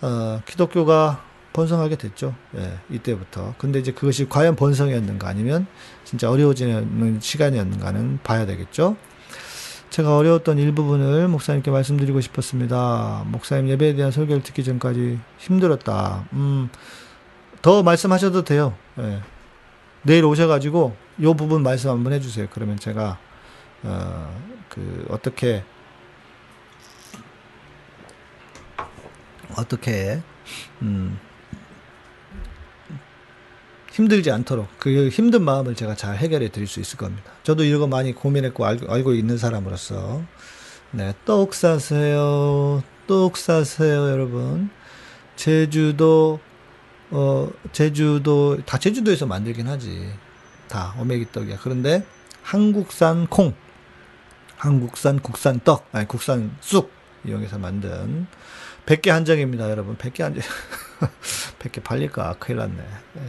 어, 0.00 0.40
기독교가 0.46 1.24
번성하게 1.52 1.96
됐죠. 1.96 2.34
예, 2.56 2.78
이때부터. 2.90 3.54
근데 3.58 3.78
이제 3.80 3.92
그것이 3.92 4.28
과연 4.28 4.54
번성이었는가 4.54 5.28
아니면 5.28 5.66
진짜 6.04 6.30
어려워지는 6.30 7.18
시간이었는가는 7.20 8.20
봐야 8.22 8.46
되겠죠. 8.46 8.96
제가 9.90 10.16
어려웠던 10.16 10.58
일부분을 10.58 11.28
목사님께 11.28 11.70
말씀드리고 11.70 12.20
싶었습니다. 12.20 13.24
목사님 13.26 13.68
예배에 13.70 13.94
대한 13.94 14.12
설교를 14.12 14.42
듣기 14.42 14.62
전까지 14.62 15.18
힘들었다. 15.38 16.28
음, 16.34 16.68
더 17.62 17.82
말씀하셔도 17.82 18.44
돼요. 18.44 18.74
예. 18.98 19.20
내일 20.02 20.24
오셔가지고 20.24 20.94
요 21.22 21.34
부분 21.34 21.62
말씀 21.62 21.90
한번 21.90 22.12
해주세요. 22.12 22.46
그러면 22.50 22.78
제가 22.78 23.18
어, 23.82 24.40
그 24.68 25.06
어떻게 25.08 25.64
어떻게 29.56 30.20
음, 30.82 31.18
힘들지 33.92 34.30
않도록 34.30 34.68
그 34.78 35.08
힘든 35.08 35.42
마음을 35.42 35.74
제가 35.74 35.94
잘 35.94 36.16
해결해 36.16 36.50
드릴 36.50 36.66
수 36.66 36.80
있을 36.80 36.98
겁니다. 36.98 37.32
저도 37.42 37.64
이거 37.64 37.86
많이 37.86 38.12
고민했고 38.12 38.64
알고, 38.64 38.92
알고 38.92 39.14
있는 39.14 39.38
사람으로서 39.38 40.22
네, 40.92 41.14
떡 41.24 41.54
사세요. 41.54 42.82
떡 43.06 43.36
사세요, 43.36 44.08
여러분. 44.08 44.70
제주도 45.36 46.40
어 47.10 47.50
제주도 47.72 48.58
다 48.64 48.78
제주도에서 48.78 49.26
만들긴 49.26 49.66
하지. 49.68 50.10
다 50.68 50.94
오메기 51.00 51.32
떡이야. 51.32 51.58
그런데 51.62 52.04
한국산 52.42 53.26
콩 53.26 53.54
한국산 54.56 55.20
국산 55.20 55.60
떡, 55.60 55.86
아니 55.92 56.06
국산 56.06 56.56
쑥 56.60 56.90
이용해서 57.24 57.58
만든 57.58 58.26
100개 58.88 59.10
한정입니다, 59.10 59.70
여러분. 59.70 59.98
100개 59.98 60.22
한정. 60.22 60.42
100개 61.58 61.84
팔릴까? 61.84 62.36
큰일 62.38 62.60
났네. 62.60 62.76
네. 63.12 63.22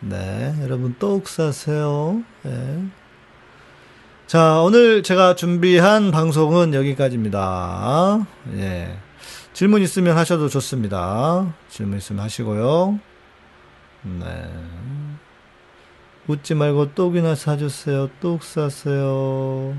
네, 0.00 0.54
여러분 0.62 0.96
떡 0.98 1.28
사세요. 1.28 2.22
네. 2.42 2.84
자, 4.26 4.62
오늘 4.62 5.02
제가 5.02 5.34
준비한 5.34 6.10
방송은 6.10 6.72
여기까지입니다. 6.72 8.26
예. 8.54 8.98
질문 9.52 9.82
있으면 9.82 10.16
하셔도 10.16 10.48
좋습니다. 10.48 11.54
질문 11.68 11.98
있으면 11.98 12.24
하시고요. 12.24 12.98
네. 14.02 14.50
웃지 16.26 16.54
말고 16.54 16.94
떡이나 16.94 17.34
사주세요. 17.34 18.08
떡 18.20 18.42
사세요. 18.44 19.76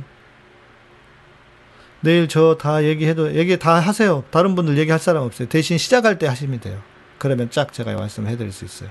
내일 2.02 2.28
저 2.28 2.56
다 2.58 2.84
얘기해도, 2.84 3.36
얘기 3.36 3.58
다 3.60 3.80
하세요. 3.80 4.24
다른 4.32 4.56
분들 4.56 4.78
얘기할 4.78 5.00
사람 5.00 5.24
없어요. 5.24 5.50
대신 5.50 5.78
시작할 5.78 6.18
때 6.18 6.28
하시면 6.28 6.60
돼요. 6.62 6.82
그러면 7.18 7.50
쫙 7.52 7.74
제가 7.74 7.94
말씀해 7.94 8.38
드릴 8.38 8.52
수 8.52 8.64
있어요. 8.66 8.90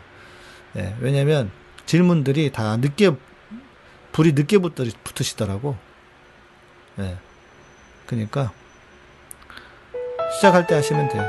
예, 0.76 0.94
왜냐면 1.00 1.50
질문들이 1.86 2.52
다 2.52 2.76
늦게, 2.76 3.12
불이 4.12 4.32
늦게 4.32 4.58
붙으, 4.58 4.84
시더라고 5.22 5.76
예. 6.98 7.16
그니까, 8.06 8.52
시작할 10.36 10.66
때 10.66 10.74
하시면 10.74 11.08
돼요. 11.08 11.24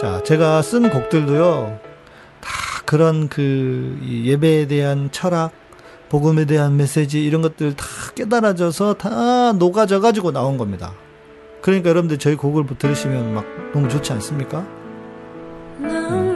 자, 0.00 0.22
제가 0.22 0.60
쓴 0.62 0.90
곡들도요, 0.90 1.80
다 2.40 2.50
그런 2.84 3.28
그 3.28 3.98
예배에 4.02 4.66
대한 4.66 5.10
철학, 5.10 5.52
복음에 6.08 6.44
대한 6.44 6.76
메시지 6.76 7.24
이런 7.24 7.42
것들 7.42 7.76
다 7.76 7.84
깨달아져서 8.14 8.94
다 8.94 9.52
녹아져 9.52 10.00
가지고 10.00 10.32
나온 10.32 10.56
겁니다. 10.56 10.92
그러니까 11.60 11.90
여러분들 11.90 12.18
저희 12.18 12.34
곡을 12.34 12.64
들으시면 12.78 13.34
막 13.34 13.44
너무 13.72 13.88
좋지 13.88 14.12
않습니까? 14.12 14.60
음. 15.80 16.28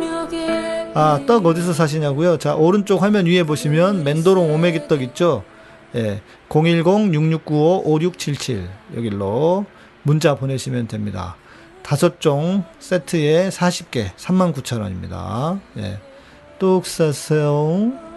아, 0.95 1.21
떡 1.27 1.47
어디서 1.47 1.73
사시냐고요? 1.73 2.37
자, 2.37 2.55
오른쪽 2.55 3.03
화면 3.03 3.25
위에 3.27 3.45
보시면 3.45 4.05
맨도롱 4.05 4.53
오메기 4.53 4.89
떡 4.89 5.01
있죠? 5.03 5.43
예. 5.95 6.21
010-6695-5677 6.51 8.69
여기로 8.97 9.65
문자 10.03 10.35
보내시면 10.35 10.89
됩니다. 10.89 11.37
다섯 11.83 12.21
종 12.21 12.65
세트에 12.79 13.49
40개 13.49 14.11
39,000원입니다. 14.17 15.61
예. 15.79 15.99
뚝 16.59 16.85
사세요. 16.85 18.12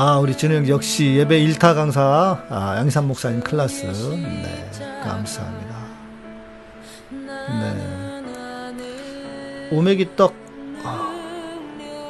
아, 0.00 0.20
우리 0.20 0.36
진영 0.36 0.68
역시 0.68 1.16
예배 1.16 1.40
1타 1.40 1.74
강사 1.74 2.40
아, 2.48 2.76
양산 2.76 3.08
목사님 3.08 3.40
클라스. 3.40 3.86
네. 3.86 4.70
감사합니다. 5.02 5.74
네. 7.50 8.76
오메기 9.72 10.14
떡 10.14 10.36
아, 10.84 11.12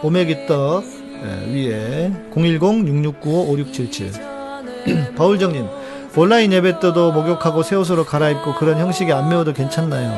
오메기 0.02 0.46
떡 0.46 0.84
네, 0.84 1.46
위에 1.50 2.12
010-6695-5677 2.34 5.16
바울정님 5.16 5.66
온라인 6.14 6.52
예배 6.52 6.80
때도 6.80 7.12
목욕하고 7.12 7.62
새 7.62 7.74
옷으로 7.74 8.04
갈아입고 8.04 8.56
그런 8.56 8.78
형식에 8.78 9.14
안 9.14 9.30
매워도 9.30 9.54
괜찮나요? 9.54 10.12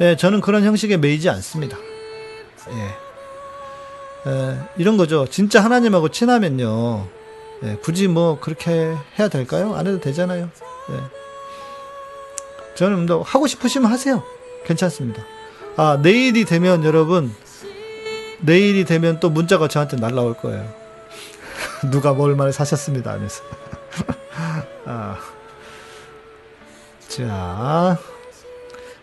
예, 0.00 0.16
저는 0.16 0.40
그런 0.40 0.64
형식에 0.64 0.96
매이지 0.96 1.30
않습니다. 1.30 1.78
예. 2.70 3.03
예, 4.26 4.58
이런 4.76 4.96
거죠. 4.96 5.26
진짜 5.26 5.62
하나님하고 5.62 6.08
친하면요. 6.08 7.06
예, 7.64 7.76
굳이 7.82 8.08
뭐 8.08 8.38
그렇게 8.40 8.94
해야 9.18 9.28
될까요? 9.28 9.74
안 9.74 9.86
해도 9.86 10.00
되잖아요. 10.00 10.48
예. 10.90 11.00
저는 12.74 13.06
뭐 13.06 13.22
하고 13.22 13.46
싶으시면 13.46 13.90
하세요. 13.90 14.22
괜찮습니다. 14.66 15.22
아, 15.76 15.98
내일이 16.02 16.44
되면 16.44 16.84
여러분, 16.84 17.34
내일이 18.40 18.84
되면 18.84 19.20
또 19.20 19.30
문자가 19.30 19.68
저한테 19.68 19.96
날라올 19.96 20.34
거예요. 20.34 20.72
누가 21.90 22.12
뭘 22.12 22.34
말을 22.34 22.52
사셨습니다. 22.52 23.12
하면서. 23.12 23.42
아. 24.86 25.18
자. 27.08 27.98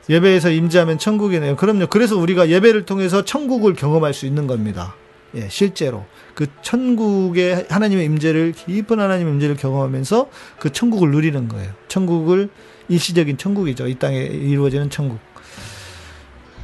예배에서 0.10 0.50
임재하면 0.50 0.98
천국이네요. 0.98 1.56
그럼요. 1.56 1.88
그래서 1.88 2.18
우리가 2.18 2.50
예배를 2.50 2.86
통해서 2.86 3.24
천국을 3.24 3.74
경험할 3.76 4.14
수 4.14 4.26
있는 4.26 4.48
겁니다. 4.48 4.96
예, 5.36 5.48
실제로. 5.50 6.06
그 6.34 6.48
천국의 6.62 7.68
하나님의 7.70 8.06
임재를, 8.06 8.54
깊은 8.54 9.00
하나님의 9.00 9.34
임재를 9.34 9.56
경험하면서 9.56 10.30
그 10.60 10.72
천국을 10.72 11.12
누리는 11.12 11.48
거예요. 11.48 11.72
천국을, 11.88 12.50
일시적인 12.90 13.38
천국이죠. 13.38 13.88
이 13.88 13.96
땅에 13.96 14.18
이루어지는 14.18 14.90
천국. 14.90 15.20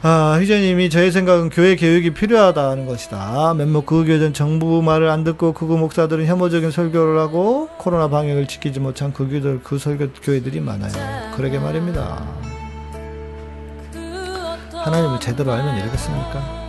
아, 0.03 0.37
휘재님이 0.39 0.89
저의 0.91 1.11
생각은 1.11 1.49
교회 1.49 1.75
교육이 1.75 2.13
필요하다는 2.13 2.85
것이다. 2.85 3.55
몇몇 3.55 3.85
그 3.85 4.05
교회는 4.05 4.33
정부 4.33 4.81
말을 4.83 5.09
안 5.09 5.23
듣고 5.23 5.53
그거 5.53 5.75
목사들은 5.75 6.27
혐오적인 6.27 6.69
설교를 6.69 7.19
하고 7.19 7.69
코로나 7.77 8.07
방역을 8.07 8.47
지키지 8.47 8.79
못한 8.79 9.11
그 9.11 9.27
교들 9.27 9.61
그 9.63 9.79
설교 9.79 10.13
교회들이 10.21 10.59
많아요. 10.59 11.35
그러게 11.35 11.57
말입니다. 11.57 12.25
하나님을 14.71 15.19
제대로 15.19 15.51
알면 15.51 15.77
이러겠습니까? 15.79 16.66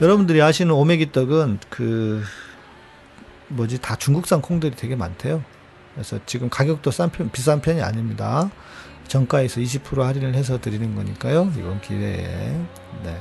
여러분들이 0.00 0.42
아시는 0.42 0.72
오메기 0.72 1.12
떡은 1.12 1.58
그 1.70 2.22
뭐지 3.48 3.80
다 3.80 3.96
중국산 3.96 4.42
콩들이 4.42 4.76
되게 4.76 4.94
많대요. 4.94 5.42
그래서 5.94 6.18
지금 6.26 6.50
가격도 6.50 6.90
싼 6.90 7.10
편, 7.10 7.30
비싼 7.30 7.60
편이 7.60 7.80
아닙니다. 7.80 8.50
정가에서 9.08 9.60
20% 9.60 10.02
할인을 10.02 10.34
해서 10.34 10.60
드리는 10.60 10.94
거니까요. 10.94 11.52
이번 11.56 11.80
기회에. 11.80 12.26
네. 13.04 13.16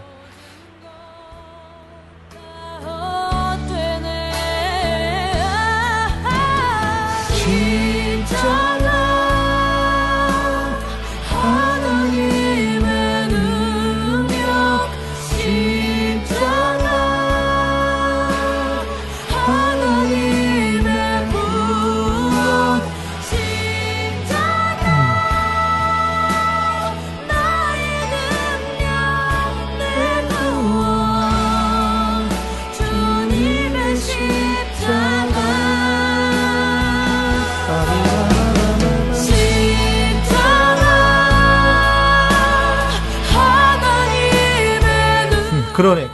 그 7.46 7.85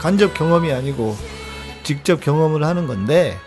간접 0.02 0.34
경험이 0.34 0.74
아니고 0.74 1.16
직접 1.84 2.22
경험을 2.22 2.64
하는 2.64 2.88
건데 2.88 3.38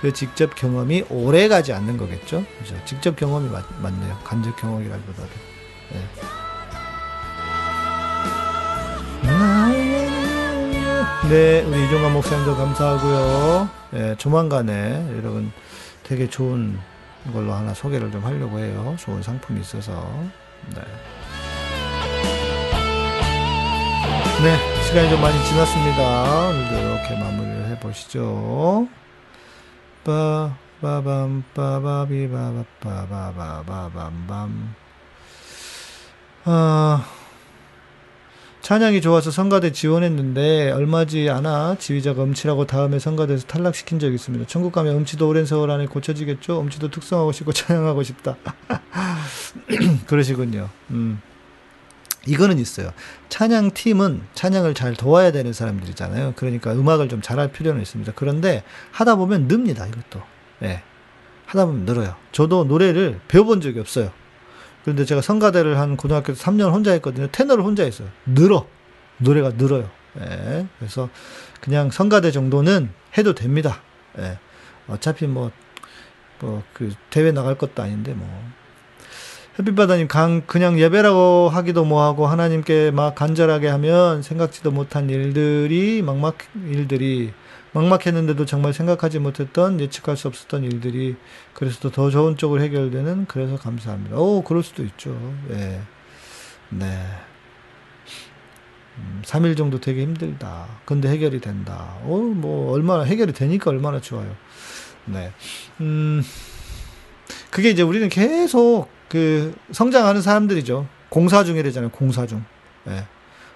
그 0.00 0.10
직접 0.14 0.54
경험이 0.54 1.04
오래 1.10 1.48
가지 1.48 1.74
않는 1.74 1.98
거겠죠. 1.98 2.46
그죠? 2.58 2.76
직접 2.86 3.14
경험이 3.14 3.50
맞, 3.50 3.62
맞네요. 3.82 4.16
간접 4.24 4.56
경험이라기보다도. 4.56 5.28
네. 5.92 6.00
네, 11.28 11.60
우리 11.60 11.84
이종관 11.84 12.14
목사님도 12.14 12.56
감사하고요. 12.56 13.68
네, 13.90 14.14
조만간에 14.16 15.14
여러분 15.14 15.52
되게 16.04 16.26
좋은 16.30 16.78
걸로 17.34 17.52
하나 17.52 17.74
소개를 17.74 18.10
좀 18.10 18.24
하려고 18.24 18.58
해요. 18.58 18.96
좋은 18.98 19.22
상품이 19.22 19.60
있어서. 19.60 20.10
네. 20.74 20.80
네, 24.42 24.56
시간이 24.88 25.10
좀 25.10 25.20
많이 25.20 25.44
지났습니다. 25.44 26.50
이렇게 26.50 27.14
마무리를 27.14 27.66
해보시죠. 27.72 28.88
빠, 30.02 30.56
빠밤, 30.80 31.44
빠바비, 31.52 32.26
바바, 32.30 32.64
빠바바바밤밤. 32.80 34.74
아, 36.46 37.06
찬양이 38.62 39.02
좋아서 39.02 39.30
성가대 39.30 39.72
지원했는데 39.72 40.70
얼마지 40.70 41.28
않아 41.28 41.76
지휘자가 41.78 42.22
음치라고 42.22 42.64
다음에 42.66 42.98
성가대에서 42.98 43.46
탈락시킨 43.46 43.98
적이 43.98 44.14
있습니다. 44.14 44.46
천국 44.46 44.72
가면 44.72 44.96
음치도 44.96 45.28
오랜 45.28 45.44
세월 45.44 45.70
안에 45.70 45.84
고쳐지겠죠? 45.84 46.62
음치도 46.62 46.90
특성하고 46.90 47.32
싶고 47.32 47.52
찬양하고 47.52 48.02
싶다. 48.04 48.36
그러시군요. 50.08 50.70
음. 50.92 51.20
이거는 52.26 52.58
있어요. 52.58 52.92
찬양 53.28 53.72
팀은 53.72 54.22
찬양을 54.34 54.74
잘 54.74 54.94
도와야 54.94 55.32
되는 55.32 55.52
사람들이잖아요. 55.52 56.34
그러니까 56.36 56.72
음악을 56.72 57.08
좀 57.08 57.22
잘할 57.22 57.52
필요는 57.52 57.80
있습니다. 57.82 58.12
그런데 58.14 58.64
하다 58.92 59.16
보면 59.16 59.48
늡니다. 59.48 59.86
이것도. 59.86 60.22
예. 60.62 60.82
하다 61.46 61.66
보면 61.66 61.84
늘어요. 61.84 62.16
저도 62.32 62.64
노래를 62.64 63.20
배워본 63.28 63.60
적이 63.60 63.80
없어요. 63.80 64.12
그런데 64.82 65.04
제가 65.04 65.20
성가대를 65.20 65.78
한 65.78 65.96
고등학교 65.96 66.32
때 66.32 66.38
3년 66.38 66.72
혼자 66.72 66.92
했거든요. 66.92 67.28
테너를 67.30 67.64
혼자 67.64 67.84
했어요. 67.84 68.08
늘어. 68.26 68.66
노래가 69.18 69.52
늘어요. 69.56 69.90
예. 70.20 70.66
그래서 70.78 71.08
그냥 71.60 71.90
성가대 71.90 72.30
정도는 72.30 72.90
해도 73.16 73.34
됩니다. 73.34 73.80
예. 74.18 74.38
어차피 74.86 75.26
뭐, 75.26 75.50
뭐, 76.40 76.62
그, 76.72 76.92
대회 77.10 77.32
나갈 77.32 77.56
것도 77.56 77.82
아닌데, 77.82 78.14
뭐. 78.14 78.26
햇빛바다님, 79.58 80.06
강, 80.06 80.42
그냥 80.46 80.78
예배라고 80.78 81.48
하기도 81.48 81.84
뭐하고, 81.84 82.28
하나님께 82.28 82.92
막 82.92 83.16
간절하게 83.16 83.66
하면 83.66 84.22
생각지도 84.22 84.70
못한 84.70 85.10
일들이, 85.10 86.00
막막, 86.00 86.38
일들이, 86.70 87.32
막막했는데도 87.72 88.46
정말 88.46 88.72
생각하지 88.72 89.18
못했던, 89.18 89.80
예측할 89.80 90.16
수 90.16 90.28
없었던 90.28 90.62
일들이, 90.62 91.16
그래서 91.54 91.90
더 91.90 92.08
좋은 92.08 92.36
쪽으로 92.36 92.62
해결되는, 92.62 93.26
그래서 93.26 93.56
감사합니다. 93.56 94.16
오, 94.16 94.44
그럴 94.44 94.62
수도 94.62 94.84
있죠. 94.84 95.18
예. 95.50 95.80
네. 96.70 96.86
음, 98.98 99.22
3일 99.24 99.56
정도 99.56 99.80
되게 99.80 100.02
힘들다. 100.02 100.68
근데 100.84 101.08
해결이 101.08 101.40
된다. 101.40 101.96
어, 102.04 102.16
뭐, 102.16 102.72
얼마나, 102.72 103.02
해결이 103.02 103.32
되니까 103.32 103.70
얼마나 103.70 104.00
좋아요. 104.00 104.36
네. 105.06 105.32
음, 105.80 106.22
그게 107.50 107.70
이제 107.70 107.82
우리는 107.82 108.08
계속 108.08 108.97
그 109.08 109.54
성장하는 109.72 110.22
사람들이죠. 110.22 110.86
공사 111.08 111.44
중이래잖아요. 111.44 111.90
공사 111.90 112.26
중. 112.26 112.44
예. 112.88 113.06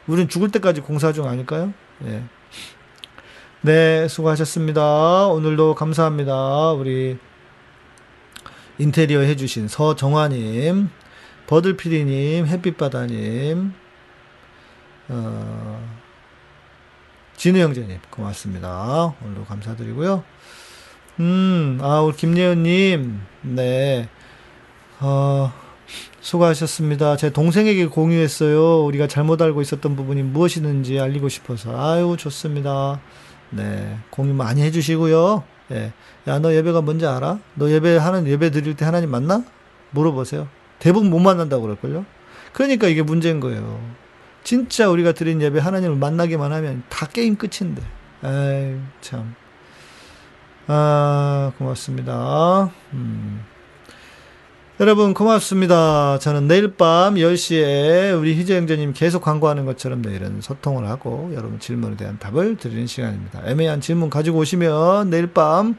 우린 0.07 0.29
죽을 0.29 0.51
때까지 0.51 0.81
공사 0.81 1.13
중 1.13 1.29
아닐까요? 1.29 1.73
예. 2.05 2.23
네, 3.61 4.09
수고하셨습니다. 4.09 5.29
오늘도 5.29 5.75
감사합니다. 5.75 6.73
우리 6.73 7.19
인테리어 8.79 9.21
해주신 9.21 9.69
서정화님, 9.69 10.89
버들피디님, 11.47 12.47
햇빛바다님, 12.47 13.73
어, 15.09 15.89
진우 17.37 17.59
형제님, 17.59 18.01
고맙습니다. 18.11 19.15
오늘도 19.23 19.45
감사드리고요. 19.45 20.25
음, 21.21 21.79
아, 21.83 22.01
우리 22.01 22.17
김예은님, 22.17 23.21
네. 23.43 24.09
어, 25.05 25.53
수고하셨습니다. 26.21 27.17
제 27.17 27.31
동생에게 27.31 27.87
공유했어요. 27.87 28.85
우리가 28.85 29.09
잘못 29.09 29.43
알고 29.43 29.61
있었던 29.61 29.97
부분이 29.97 30.23
무엇이든지 30.23 31.01
알리고 31.01 31.29
싶어서. 31.29 31.77
아유, 31.77 32.17
좋습니다. 32.17 33.01
네. 33.51 33.99
공유 34.11 34.33
많이 34.33 34.63
해주시고요. 34.63 35.43
예. 35.73 35.93
야, 36.29 36.39
너 36.39 36.55
예배가 36.55 36.83
뭔지 36.83 37.07
알아? 37.07 37.41
너 37.55 37.69
예배 37.69 37.97
하는, 37.97 38.29
예배 38.29 38.51
드릴 38.51 38.77
때 38.77 38.85
하나님 38.85 39.11
만나? 39.11 39.45
물어보세요. 39.91 40.47
대부분 40.79 41.11
못 41.11 41.19
만난다고 41.19 41.63
그럴걸요? 41.63 42.05
그러니까 42.53 42.87
이게 42.87 43.03
문제인 43.03 43.41
거예요. 43.41 43.81
진짜 44.45 44.89
우리가 44.89 45.13
드린 45.13 45.43
예배 45.43 45.59
하나님을 45.59 45.97
만나기만 45.97 46.53
하면 46.53 46.85
다 46.89 47.07
게임 47.07 47.37
끝인데. 47.37 47.83
에이, 48.25 48.79
참. 49.01 49.35
아, 50.69 51.53
고맙습니다. 51.59 52.71
음. 52.93 53.52
여러분 54.83 55.15
고맙습니다. 55.15 56.19
저는 56.19 56.49
내일 56.49 56.75
밤 56.75 57.15
10시에 57.15 58.19
우리 58.19 58.37
희재 58.37 58.57
형제님 58.57 58.93
계속 58.93 59.23
광고하는 59.23 59.65
것처럼 59.65 60.03
내일은 60.03 60.41
소통을 60.41 60.89
하고 60.89 61.31
여러분 61.35 61.59
질문에 61.61 61.97
대한 61.97 62.19
답을 62.19 62.57
드리는 62.57 62.87
시간입니다. 62.87 63.43
애매한 63.47 63.81
질문 63.81 64.11
가지고 64.11 64.41
오시면 64.41 65.09
내일 65.09 65.29
밤 65.29 65.77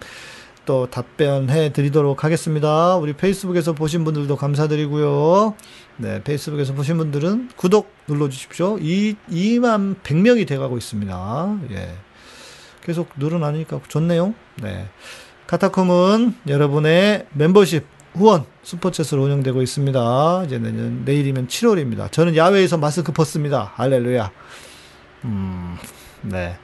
또 0.66 0.90
답변해 0.90 1.74
드리도록 1.74 2.24
하겠습니다. 2.24 2.96
우리 2.96 3.14
페이스북에서 3.14 3.74
보신 3.74 4.04
분들도 4.04 4.36
감사드리고요. 4.36 5.56
네, 5.98 6.24
페이스북에서 6.24 6.74
보신 6.74 6.98
분들은 6.98 7.50
구독 7.56 7.94
눌러 8.08 8.30
주십시오. 8.30 8.78
2, 8.80 9.16
2만 9.30 9.96
100명이 10.04 10.48
돼 10.48 10.58
가고 10.58 10.78
있습니다. 10.78 11.60
예. 11.72 11.96
계속 12.82 13.10
늘어나니까 13.18 13.82
좋네요. 13.88 14.34
네. 14.62 14.88
카타콤은 15.48 16.36
여러분의 16.48 17.28
멤버십 17.34 17.86
후원 18.14 18.46
슈퍼챗으로 18.64 19.24
운영되고 19.24 19.62
있습니다. 19.62 20.44
이제 20.46 20.60
내년 20.60 21.04
내일이면 21.04 21.48
7월입니다. 21.48 22.12
저는 22.12 22.36
야외에서 22.36 22.78
마스크 22.78 23.12
벗습니다. 23.12 23.72
할렐루야. 23.76 24.32
음, 25.26 25.78
네. 26.22 26.58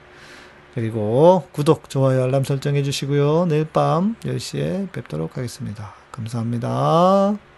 그리고 0.76 1.48
구독, 1.52 1.90
좋아요, 1.90 2.24
알람 2.24 2.44
설정해 2.44 2.84
주시고요. 2.84 3.48
내일 3.48 3.66
밤 3.66 4.16
10시에 4.22 4.92
뵙도록 4.92 5.38
하겠습니다. 5.38 5.94
감사합니다. 6.12 7.49